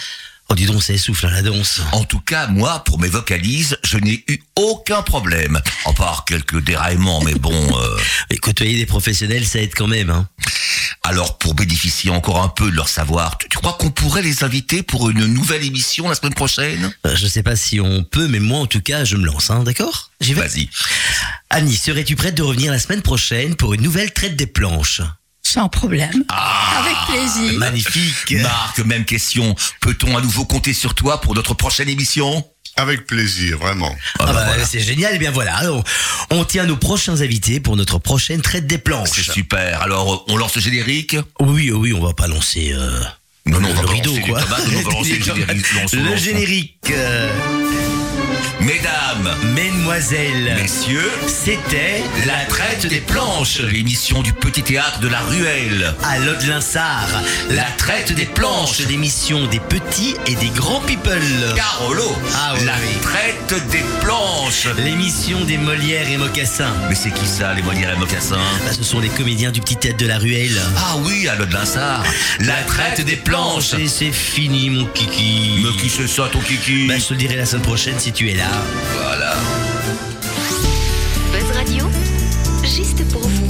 Oh, 0.53 0.55
dis 0.55 0.67
donc, 0.67 0.83
ça 0.83 0.93
essouffle, 0.93 1.25
hein, 1.25 1.31
la 1.31 1.41
danse. 1.41 1.81
En 1.93 2.03
tout 2.03 2.19
cas, 2.19 2.45
moi, 2.45 2.83
pour 2.83 2.99
mes 2.99 3.07
vocalises, 3.07 3.75
je 3.83 3.97
n'ai 3.97 4.23
eu 4.27 4.39
aucun 4.55 5.01
problème. 5.01 5.59
En 5.85 5.95
part 5.95 6.25
quelques 6.25 6.63
déraillements, 6.63 7.23
mais 7.23 7.33
bon... 7.33 7.51
euh, 7.79 7.97
Et 8.29 8.37
côtoyer 8.37 8.77
des 8.77 8.85
professionnels, 8.85 9.47
ça 9.47 9.57
aide 9.57 9.73
quand 9.75 9.87
même, 9.87 10.11
hein. 10.11 10.29
Alors, 11.01 11.39
pour 11.39 11.55
bénéficier 11.55 12.11
encore 12.11 12.43
un 12.43 12.49
peu 12.49 12.69
de 12.69 12.75
leur 12.75 12.87
savoir, 12.87 13.39
tu, 13.39 13.49
tu 13.49 13.57
crois 13.57 13.73
qu'on 13.73 13.89
pourrait 13.89 14.21
les 14.21 14.43
inviter 14.43 14.83
pour 14.83 15.09
une 15.09 15.25
nouvelle 15.25 15.63
émission 15.63 16.07
la 16.07 16.13
semaine 16.13 16.35
prochaine? 16.35 16.93
Euh, 17.07 17.15
Je 17.15 17.25
sais 17.25 17.41
pas 17.41 17.55
si 17.55 17.79
on 17.79 18.03
peut, 18.03 18.27
mais 18.27 18.39
moi, 18.39 18.59
en 18.59 18.67
tout 18.67 18.81
cas, 18.81 19.05
je 19.05 19.15
me 19.15 19.25
lance, 19.25 19.49
hein, 19.49 19.63
d'accord? 19.63 20.11
J'y 20.21 20.35
vais. 20.35 20.41
Vas-y. 20.41 20.69
Annie, 21.49 21.75
serais-tu 21.75 22.15
prête 22.15 22.35
de 22.35 22.43
revenir 22.43 22.71
la 22.71 22.77
semaine 22.77 23.01
prochaine 23.01 23.55
pour 23.55 23.73
une 23.73 23.81
nouvelle 23.81 24.13
traite 24.13 24.35
des 24.35 24.45
planches? 24.45 25.01
Sans 25.45 25.69
problème. 25.69 26.23
Avec 26.29 26.95
plaisir. 27.07 27.59
Magnifique. 27.59 28.31
Marc, 28.41 28.79
même 28.79 29.05
question. 29.05 29.55
Peut-on 29.81 30.17
à 30.17 30.21
nouveau 30.21 30.45
compter 30.45 30.73
sur 30.73 30.95
toi 30.95 31.21
pour 31.21 31.35
notre 31.35 31.53
prochaine 31.53 31.89
émission? 31.89 32.45
Avec 32.75 33.05
plaisir, 33.05 33.59
vraiment. 33.59 33.93
Ah 34.17 34.21
Ah 34.21 34.25
bah 34.25 34.33
bah, 34.33 34.43
voilà. 34.47 34.65
C'est 34.65 34.79
génial, 34.79 35.13
et 35.13 35.19
bien 35.19 35.29
voilà, 35.29 35.61
on, 35.71 35.83
on 36.31 36.43
tient 36.43 36.65
nos 36.65 36.77
prochains 36.77 37.21
invités 37.21 37.59
pour 37.59 37.75
notre 37.75 37.99
prochaine 37.99 38.41
traite 38.41 38.65
des 38.65 38.79
planches. 38.79 39.09
C'est 39.13 39.31
super. 39.31 39.79
Alors, 39.83 40.11
euh, 40.11 40.33
on 40.33 40.37
lance 40.37 40.55
le 40.55 40.61
générique? 40.61 41.15
Oui, 41.39 41.69
oui, 41.71 41.93
on 41.93 42.03
va 42.03 42.13
pas 42.13 42.25
lancer 42.27 42.71
euh, 42.73 42.99
Non, 43.45 43.59
non, 43.59 43.67
le, 43.67 43.73
on 43.73 43.75
va 43.75 43.81
le 43.81 43.87
pas 43.87 43.93
rideau, 43.93 44.17
quoi. 44.25 44.39
on 44.41 44.45
va 44.49 44.91
lancer 44.91 45.17
le 45.19 45.23
générique. 45.23 45.73
Lance, 45.75 45.93
Le 45.93 46.03
lance. 46.03 46.19
générique. 46.19 46.77
euh, 46.89 47.31
Mesdames, 48.59 49.35
mesdemoiselles, 49.55 50.55
messieurs, 50.61 51.11
c'était 51.27 52.01
la 52.25 52.45
traite 52.47 52.85
des 52.87 53.01
planches, 53.01 53.59
l'émission 53.59 54.21
du 54.21 54.31
petit 54.33 54.63
théâtre 54.63 54.99
de 54.99 55.07
la 55.07 55.19
Ruelle. 55.19 55.93
à 56.03 56.19
Lode-Linsart, 56.19 57.09
la 57.49 57.65
traite 57.77 58.13
des 58.13 58.25
planches, 58.25 58.79
l'émission 58.87 59.47
des 59.47 59.59
petits 59.59 60.15
et 60.27 60.35
des 60.35 60.49
grands 60.49 60.79
people. 60.81 61.19
Carolo, 61.55 62.15
Ah 62.35 62.53
oui, 62.57 62.65
la 62.65 62.73
traite 63.01 63.69
des 63.69 63.83
planches. 64.01 64.67
L'émission 64.77 65.41
des 65.45 65.57
Molières 65.57 66.09
et 66.09 66.17
Mocassins. 66.17 66.73
Mais 66.89 66.95
c'est 66.95 67.11
qui 67.13 67.25
ça, 67.25 67.53
les 67.53 67.61
Molières 67.61 67.93
et 67.95 67.99
Mocassins? 67.99 68.35
Bah, 68.65 68.71
ce 68.75 68.83
sont 68.83 68.99
les 68.99 69.09
comédiens 69.09 69.51
du 69.51 69.59
petit 69.59 69.75
théâtre 69.75 69.97
de 69.97 70.07
la 70.07 70.17
Ruelle. 70.17 70.59
Ah 70.77 70.95
oui, 71.03 71.27
à 71.27 71.35
Lode-Linsart. 71.35 72.03
La 72.39 72.61
traite 72.63 73.05
des 73.05 73.15
planches. 73.17 73.73
Et 73.73 73.87
c'est 73.87 74.11
fini, 74.11 74.69
mon 74.69 74.85
kiki. 74.85 75.63
Mais 75.63 75.81
qui 75.81 75.89
c'est 75.89 76.07
ça, 76.07 76.29
ton 76.31 76.39
kiki? 76.39 76.87
Bah, 76.87 76.95
je 76.97 77.05
te 77.05 77.13
le 77.13 77.19
dirai 77.19 77.35
la 77.35 77.45
semaine 77.45 77.63
prochaine 77.63 77.95
si 77.99 78.11
tu 78.11 78.29
es 78.29 78.32
celui-là. 78.33 78.49
Voilà. 78.97 79.33
Buzz 81.31 81.57
Radio, 81.57 81.85
juste 82.63 83.07
pour 83.11 83.21
vous. 83.21 83.42